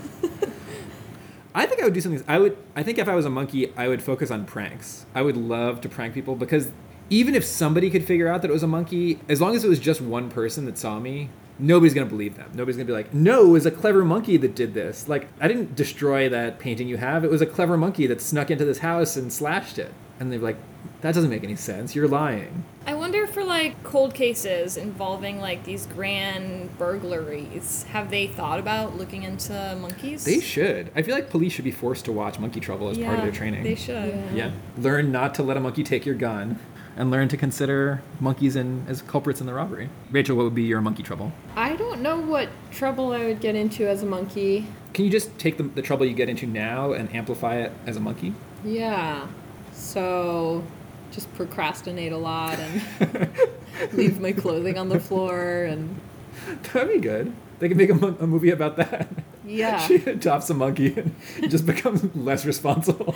I 1.54 1.64
think 1.64 1.80
I 1.80 1.84
would 1.84 1.94
do 1.94 2.00
something. 2.00 2.24
I 2.26 2.38
would. 2.38 2.56
I 2.74 2.82
think 2.82 2.98
if 2.98 3.08
I 3.08 3.14
was 3.14 3.24
a 3.24 3.30
monkey, 3.30 3.72
I 3.76 3.86
would 3.86 4.02
focus 4.02 4.30
on 4.32 4.46
pranks. 4.46 5.06
I 5.14 5.22
would 5.22 5.36
love 5.36 5.80
to 5.82 5.88
prank 5.88 6.12
people 6.12 6.34
because 6.34 6.70
even 7.08 7.34
if 7.36 7.44
somebody 7.44 7.88
could 7.88 8.04
figure 8.04 8.26
out 8.28 8.42
that 8.42 8.50
it 8.50 8.52
was 8.52 8.64
a 8.64 8.68
monkey, 8.68 9.20
as 9.28 9.40
long 9.40 9.54
as 9.54 9.64
it 9.64 9.68
was 9.68 9.78
just 9.78 10.00
one 10.00 10.28
person 10.28 10.64
that 10.64 10.76
saw 10.76 10.98
me, 10.98 11.30
nobody's 11.58 11.94
gonna 11.94 12.06
believe 12.06 12.36
them. 12.36 12.50
Nobody's 12.54 12.76
gonna 12.76 12.86
be 12.86 12.92
like, 12.92 13.14
"No, 13.14 13.46
it 13.46 13.50
was 13.50 13.66
a 13.66 13.70
clever 13.70 14.04
monkey 14.04 14.36
that 14.36 14.54
did 14.54 14.74
this." 14.74 15.08
Like, 15.08 15.28
I 15.40 15.48
didn't 15.48 15.74
destroy 15.74 16.28
that 16.28 16.58
painting 16.58 16.88
you 16.88 16.96
have. 16.96 17.24
It 17.24 17.30
was 17.30 17.42
a 17.42 17.46
clever 17.46 17.76
monkey 17.76 18.06
that 18.06 18.20
snuck 18.20 18.50
into 18.50 18.64
this 18.64 18.78
house 18.78 19.16
and 19.16 19.32
slashed 19.32 19.78
it. 19.78 19.92
And 20.18 20.32
they're 20.32 20.38
like, 20.38 20.56
"That 21.02 21.14
doesn't 21.14 21.30
make 21.30 21.44
any 21.44 21.56
sense. 21.56 21.94
You're 21.94 22.08
lying." 22.08 22.64
I 22.86 22.94
wonder 22.94 23.26
for 23.26 23.42
like 23.42 23.82
cold 23.82 24.14
cases 24.14 24.76
involving 24.76 25.40
like 25.40 25.64
these 25.64 25.86
grand 25.86 26.78
burglaries, 26.78 27.84
have 27.90 28.10
they 28.10 28.28
thought 28.28 28.60
about 28.60 28.96
looking 28.96 29.24
into 29.24 29.76
monkeys? 29.80 30.24
They 30.24 30.40
should. 30.40 30.90
I 30.94 31.02
feel 31.02 31.14
like 31.14 31.28
police 31.28 31.52
should 31.52 31.64
be 31.64 31.72
forced 31.72 32.04
to 32.04 32.12
watch 32.12 32.38
Monkey 32.38 32.60
Trouble 32.60 32.88
as 32.88 32.96
yeah, 32.96 33.06
part 33.06 33.18
of 33.18 33.24
their 33.24 33.32
training. 33.32 33.64
They 33.64 33.74
should. 33.74 34.14
Yeah. 34.14 34.34
Yeah. 34.34 34.50
Learn 34.78 35.10
not 35.10 35.34
to 35.34 35.42
let 35.42 35.56
a 35.56 35.60
monkey 35.60 35.82
take 35.82 36.06
your 36.06 36.14
gun 36.14 36.58
and 36.96 37.10
learn 37.10 37.28
to 37.28 37.36
consider 37.36 38.02
monkeys 38.20 38.56
in, 38.56 38.84
as 38.88 39.02
culprits 39.02 39.40
in 39.40 39.46
the 39.46 39.52
robbery. 39.54 39.88
Rachel, 40.10 40.36
what 40.36 40.44
would 40.44 40.54
be 40.54 40.62
your 40.62 40.80
monkey 40.80 41.02
trouble? 41.02 41.32
I 41.54 41.76
don't 41.76 42.00
know 42.00 42.18
what 42.18 42.48
trouble 42.70 43.12
I 43.12 43.24
would 43.26 43.40
get 43.40 43.54
into 43.54 43.86
as 43.86 44.02
a 44.02 44.06
monkey. 44.06 44.66
Can 44.94 45.04
you 45.04 45.10
just 45.10 45.38
take 45.38 45.58
the, 45.58 45.64
the 45.64 45.82
trouble 45.82 46.06
you 46.06 46.14
get 46.14 46.28
into 46.30 46.46
now 46.46 46.92
and 46.92 47.14
amplify 47.14 47.56
it 47.56 47.72
as 47.86 47.96
a 47.96 48.00
monkey? 48.00 48.32
Yeah. 48.64 49.26
So 49.72 50.64
just 51.10 51.32
procrastinate 51.34 52.12
a 52.12 52.16
lot 52.16 52.58
and 52.58 53.30
leave 53.92 54.18
my 54.20 54.32
clothing 54.32 54.78
on 54.78 54.88
the 54.88 54.98
floor 55.00 55.64
and 55.64 56.00
That'd 56.72 56.88
be 56.94 56.98
good. 57.00 57.32
They 57.58 57.68
could 57.68 57.76
make 57.76 57.90
a, 57.90 57.94
mo- 57.94 58.16
a 58.20 58.26
movie 58.26 58.50
about 58.50 58.76
that. 58.76 59.08
yeah. 59.44 59.78
she 59.86 59.96
adopts 59.96 60.48
a 60.50 60.54
monkey 60.54 60.94
and 60.98 61.14
just 61.50 61.66
becomes 61.66 62.04
less 62.16 62.44
responsible. 62.46 63.14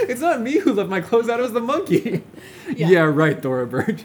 It's 0.00 0.20
not 0.20 0.40
me 0.40 0.58
who 0.58 0.72
left 0.72 0.88
my 0.90 1.00
clothes 1.00 1.28
out, 1.28 1.40
it 1.40 1.42
was 1.42 1.52
the 1.52 1.60
monkey. 1.60 2.22
Yeah. 2.76 2.90
Yeah, 2.90 3.00
right, 3.04 3.40
Thora 3.42 3.66
Birch. 3.66 4.04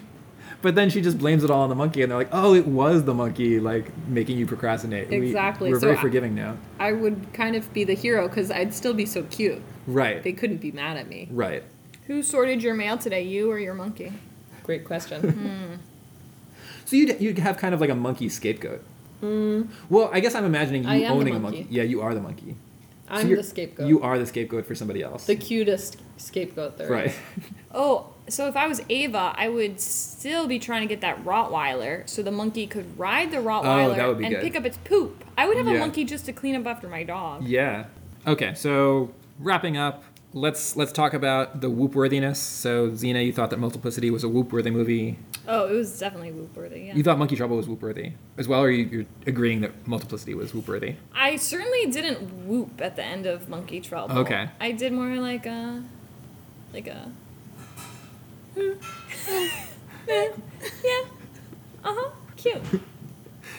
But 0.61 0.75
then 0.75 0.89
she 0.89 1.01
just 1.01 1.17
blames 1.17 1.43
it 1.43 1.51
all 1.51 1.63
on 1.63 1.69
the 1.69 1.75
monkey, 1.75 2.01
and 2.01 2.09
they're 2.09 2.17
like, 2.17 2.29
"Oh, 2.31 2.53
it 2.55 2.65
was 2.65 3.03
the 3.03 3.13
monkey, 3.13 3.59
like 3.59 3.91
making 4.07 4.37
you 4.37 4.45
procrastinate." 4.47 5.11
Exactly. 5.11 5.69
we're 5.69 5.79
So 5.81 5.87
very 5.87 5.97
I- 5.97 6.01
forgiving 6.01 6.33
now. 6.33 6.55
I 6.79 6.93
would 6.93 7.33
kind 7.33 7.57
of 7.57 7.71
be 7.73 7.83
the 7.83 7.93
hero 7.93 8.29
because 8.29 8.49
I'd 8.49 8.73
still 8.73 8.93
be 8.93 9.05
so 9.05 9.23
cute. 9.23 9.61
Right. 9.85 10.23
They 10.23 10.31
couldn't 10.31 10.61
be 10.61 10.71
mad 10.71 10.95
at 10.95 11.09
me. 11.09 11.27
Right. 11.29 11.63
Who 12.07 12.23
sorted 12.23 12.63
your 12.63 12.73
mail 12.73 12.97
today, 12.97 13.23
you 13.23 13.51
or 13.51 13.59
your 13.59 13.73
monkey? 13.73 14.13
Great 14.63 14.85
question. 14.85 15.19
Hmm. 15.33 15.75
So 16.85 16.95
you'd 16.95 17.19
you'd 17.21 17.39
have 17.39 17.57
kind 17.57 17.73
of 17.75 17.81
like 17.81 17.89
a 17.89 17.95
monkey 17.95 18.29
scapegoat. 18.29 18.81
Hmm. 19.19 19.63
Well, 19.89 20.09
I 20.13 20.21
guess 20.21 20.35
I'm 20.35 20.45
imagining 20.45 20.83
you 20.83 20.89
I 20.89 20.95
am 20.95 21.01
the 21.01 21.07
owning 21.09 21.35
a 21.35 21.39
monkey. 21.39 21.59
monkey. 21.63 21.75
Yeah, 21.75 21.83
you 21.83 21.99
are 22.01 22.13
the 22.13 22.21
monkey. 22.21 22.55
So 23.13 23.21
I'm 23.21 23.27
you're- 23.29 23.41
the 23.41 23.47
scapegoat. 23.47 23.87
You 23.87 24.01
are 24.01 24.17
the 24.19 24.25
scapegoat 24.25 24.65
for 24.65 24.75
somebody 24.75 25.01
else. 25.01 25.25
the 25.25 25.35
cutest 25.35 25.97
scapegoat 26.17 26.77
there. 26.77 26.89
right. 26.89 27.15
Oh, 27.75 28.13
so 28.29 28.47
if 28.47 28.55
I 28.55 28.67
was 28.67 28.81
Ava, 28.87 29.33
I 29.35 29.49
would 29.49 29.79
still 29.81 30.45
be 30.45 30.59
trying 30.59 30.81
to 30.81 30.87
get 30.87 31.01
that 31.01 31.25
Rottweiler 31.25 32.07
so 32.07 32.21
the 32.21 32.29
monkey 32.29 32.67
could 32.67 32.99
ride 32.99 33.31
the 33.31 33.37
oh, 33.37 33.43
Rottweiler 33.45 33.97
Oh, 33.97 34.09
would 34.09 34.19
be 34.19 34.25
and 34.25 34.35
good. 34.35 34.43
pick 34.43 34.55
up 34.55 34.63
its 34.63 34.77
poop. 34.77 35.23
I 35.35 35.47
would 35.47 35.57
have 35.57 35.65
a 35.65 35.73
monkey 35.79 36.03
just 36.05 36.25
to 36.27 36.33
clean 36.33 36.55
up 36.55 36.67
after 36.67 36.87
my 36.87 37.01
dog. 37.03 37.47
Yeah. 37.47 37.85
Okay, 38.27 38.53
so 38.53 39.11
wrapping 39.39 39.75
up, 39.75 40.03
let's 40.33 40.75
let's 40.75 40.91
talk 40.91 41.15
about 41.15 41.61
the 41.61 41.69
whoop 41.71 41.95
worthiness. 41.95 42.37
So 42.39 42.89
Xena, 42.91 43.25
you 43.25 43.33
thought 43.33 43.49
that 43.49 43.57
Multiplicity 43.59 44.11
was 44.11 44.23
a 44.23 44.29
whoop 44.29 44.53
worthy 44.53 44.69
movie. 44.69 45.17
Oh, 45.47 45.67
it 45.67 45.73
was 45.73 45.99
definitely 45.99 46.31
whoop 46.31 46.55
worthy. 46.55 46.81
Yeah. 46.81 46.95
You 46.95 47.03
thought 47.03 47.17
Monkey 47.17 47.35
Trouble 47.35 47.57
was 47.57 47.67
whoop 47.67 47.81
worthy 47.81 48.13
as 48.37 48.47
well, 48.47 48.61
or 48.61 48.71
you, 48.71 48.85
you're 48.85 49.05
agreeing 49.27 49.61
that 49.61 49.87
Multiplicity 49.87 50.33
was 50.33 50.53
whoop 50.53 50.67
worthy? 50.67 50.95
I 51.13 51.35
certainly 51.35 51.87
didn't 51.91 52.45
whoop 52.47 52.79
at 52.81 52.95
the 52.95 53.03
end 53.03 53.25
of 53.25 53.49
Monkey 53.49 53.81
Trouble. 53.81 54.17
Okay. 54.19 54.49
I 54.59 54.71
did 54.71 54.93
more 54.93 55.15
like 55.17 55.45
a, 55.45 55.83
like 56.73 56.87
a. 56.87 57.11
yeah. 60.07 60.27
Uh 61.83 61.93
huh. 61.95 62.09
Cute. 62.37 62.61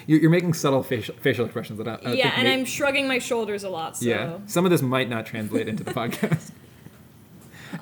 You're, 0.07 0.21
you're 0.21 0.31
making 0.31 0.53
subtle 0.53 0.83
facial, 0.83 1.15
facial 1.17 1.47
expressions 1.47 1.79
that 1.79 1.89
I, 1.89 1.95
I 2.05 2.13
yeah, 2.13 2.35
and 2.37 2.45
may- 2.47 2.53
I'm 2.53 2.67
shrugging 2.67 3.09
my 3.09 3.19
shoulders 3.19 3.65
a 3.65 3.71
lot. 3.71 3.97
So. 3.97 4.07
yeah. 4.07 4.39
Some 4.47 4.67
of 4.67 4.71
this 4.71 4.83
might 4.83 5.09
not 5.09 5.25
translate 5.25 5.67
into 5.67 5.83
the 5.83 5.91
podcast. 5.95 6.51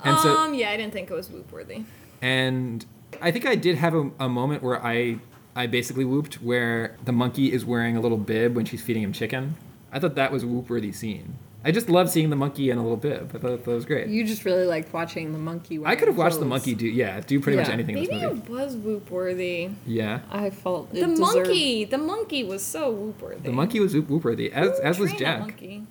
And 0.04 0.18
so 0.20 0.36
um. 0.36 0.54
Yeah, 0.54 0.70
I 0.70 0.76
didn't 0.76 0.92
think 0.92 1.10
it 1.10 1.14
was 1.14 1.28
whoop 1.28 1.50
worthy. 1.50 1.84
And 2.20 2.86
I 3.22 3.30
think 3.30 3.46
I 3.46 3.54
did 3.54 3.76
have 3.76 3.94
a, 3.94 4.10
a 4.20 4.28
moment 4.28 4.62
where 4.62 4.84
I 4.84 5.18
I 5.54 5.66
basically 5.66 6.04
whooped 6.04 6.42
where 6.42 6.96
the 7.04 7.12
monkey 7.12 7.52
is 7.52 7.64
wearing 7.64 7.96
a 7.96 8.00
little 8.00 8.18
bib 8.18 8.54
when 8.56 8.64
she's 8.64 8.82
feeding 8.82 9.02
him 9.02 9.12
chicken. 9.12 9.56
I 9.92 9.98
thought 9.98 10.14
that 10.16 10.32
was 10.32 10.42
a 10.42 10.46
whoop 10.46 10.68
worthy 10.70 10.92
scene. 10.92 11.36
I 11.64 11.70
just 11.70 11.88
love 11.88 12.10
seeing 12.10 12.30
the 12.30 12.34
monkey 12.36 12.70
in 12.70 12.78
a 12.78 12.82
little 12.82 12.96
bib. 12.96 13.30
I 13.34 13.38
thought 13.38 13.64
that 13.64 13.70
was 13.70 13.84
great. 13.84 14.08
You 14.08 14.24
just 14.26 14.44
really 14.44 14.64
liked 14.66 14.92
watching 14.92 15.32
the 15.32 15.38
monkey. 15.38 15.78
I 15.84 15.94
could 15.94 16.08
have 16.08 16.16
watched 16.16 16.40
the 16.40 16.44
monkey 16.46 16.74
do 16.74 16.86
yeah, 16.86 17.20
do 17.20 17.38
pretty 17.38 17.56
much 17.58 17.68
Yeah. 17.68 17.74
anything 17.74 17.96
in 17.96 18.02
Maybe 18.02 18.14
this 18.18 18.22
movie. 18.32 18.40
it 18.40 18.48
was 18.50 18.76
whoop 18.76 19.10
worthy. 19.10 19.70
Yeah. 19.86 20.20
I 20.30 20.50
felt 20.50 20.88
it 20.92 20.94
The 21.00 21.06
deserved- 21.06 21.20
monkey, 21.20 21.84
the 21.84 21.98
monkey 21.98 22.42
was 22.42 22.62
so 22.64 22.90
whoop 22.90 23.22
worthy. 23.22 23.40
The 23.42 23.52
monkey 23.52 23.78
was 23.78 23.94
whoop 23.94 24.08
whoop 24.08 24.24
worthy, 24.24 24.50
as 24.52 24.80
as 24.80 24.98
was 24.98 25.12
Jack. 25.12 25.40
Monkey. 25.40 25.86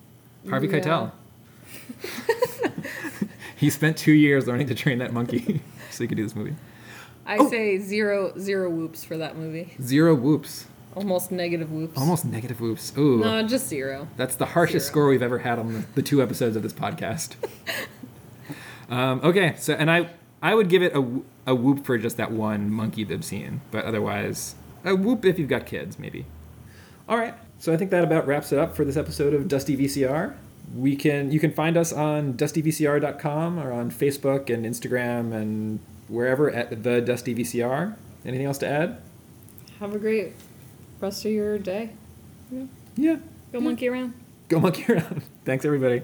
Harvey 0.50 0.68
Yeah. 0.68 0.80
Keitel. 0.80 1.12
he 3.56 3.70
spent 3.70 3.96
two 3.98 4.12
years 4.12 4.48
learning 4.48 4.68
to 4.68 4.76
train 4.76 4.98
that 5.00 5.14
monkey 5.14 5.62
so 5.92 6.04
he 6.04 6.08
could 6.08 6.18
do 6.18 6.24
this 6.24 6.36
movie. 6.36 6.56
I 7.32 7.38
Oh. 7.40 7.50
say 7.50 7.78
zero 7.80 8.34
zero 8.38 8.70
whoops 8.70 9.04
for 9.04 9.18
that 9.18 9.38
movie. 9.38 9.74
Zero 9.82 10.14
whoops. 10.16 10.66
Almost 10.96 11.32
negative 11.32 11.72
whoops. 11.72 11.98
Almost 11.98 12.26
negative 12.26 12.60
whoops. 12.60 12.92
Ooh. 12.98 13.20
No, 13.20 13.42
just 13.48 13.68
zero. 13.70 14.08
That's 14.18 14.36
the 14.36 14.48
harshest 14.48 14.88
Zero. 14.88 14.92
score 14.92 15.08
we've 15.08 15.22
ever 15.24 15.40
had 15.40 15.58
on 15.58 15.72
the, 15.74 15.84
the 15.96 16.02
two 16.02 16.22
episodes 16.22 16.58
of 16.58 16.64
this 16.64 16.74
podcast. 16.74 17.36
um, 18.90 19.22
okay, 19.24 19.56
so 19.58 19.74
and 19.74 19.90
I 19.90 20.10
I 20.42 20.54
would 20.56 20.70
give 20.70 20.82
it 20.84 20.94
a, 20.96 21.22
a 21.48 21.56
whoop 21.56 21.86
for 21.86 21.98
just 21.98 22.18
that 22.18 22.32
one 22.32 22.70
monkey 22.72 23.04
bib 23.04 23.24
scene, 23.24 23.62
but 23.72 23.86
otherwise 23.86 24.56
a 24.84 24.96
whoop 24.96 25.24
if 25.26 25.40
you've 25.40 25.50
got 25.50 25.66
kids, 25.66 25.98
maybe. 25.98 26.26
All 27.08 27.18
right, 27.18 27.36
so 27.60 27.72
I 27.74 27.78
think 27.78 27.92
that 27.92 28.04
about 28.04 28.28
wraps 28.28 28.52
it 28.52 28.60
up 28.60 28.76
for 28.76 28.84
this 28.84 28.98
episode 28.98 29.34
of 29.34 29.48
Dusty 29.48 29.78
VCR. 29.78 30.34
We 30.76 30.96
can 30.96 31.32
you 31.32 31.40
can 31.40 31.54
find 31.54 31.78
us 31.78 31.94
on 31.94 32.34
dustyvcr.com 32.34 33.60
or 33.60 33.72
on 33.72 33.92
Facebook 33.92 34.54
and 34.54 34.66
Instagram 34.66 35.34
and 35.34 35.80
wherever 36.12 36.52
at 36.52 36.84
the 36.84 37.02
Dusty 37.02 37.34
VCR. 37.34 37.96
Anything 38.26 38.46
else 38.46 38.58
to 38.60 38.68
add? 38.68 39.02
Have 39.80 39.96
a 39.96 40.00
great 40.00 40.34
rest 41.00 41.26
of 41.26 41.32
your 41.32 41.58
day. 41.58 41.92
Yeah. 42.52 42.66
yeah. 42.96 43.16
Go 43.52 43.62
monkey 43.62 43.88
around. 43.88 44.14
Go 44.50 44.60
monkey 44.60 44.92
around. 44.92 45.24
Thanks 45.46 45.66
everybody. 45.66 46.04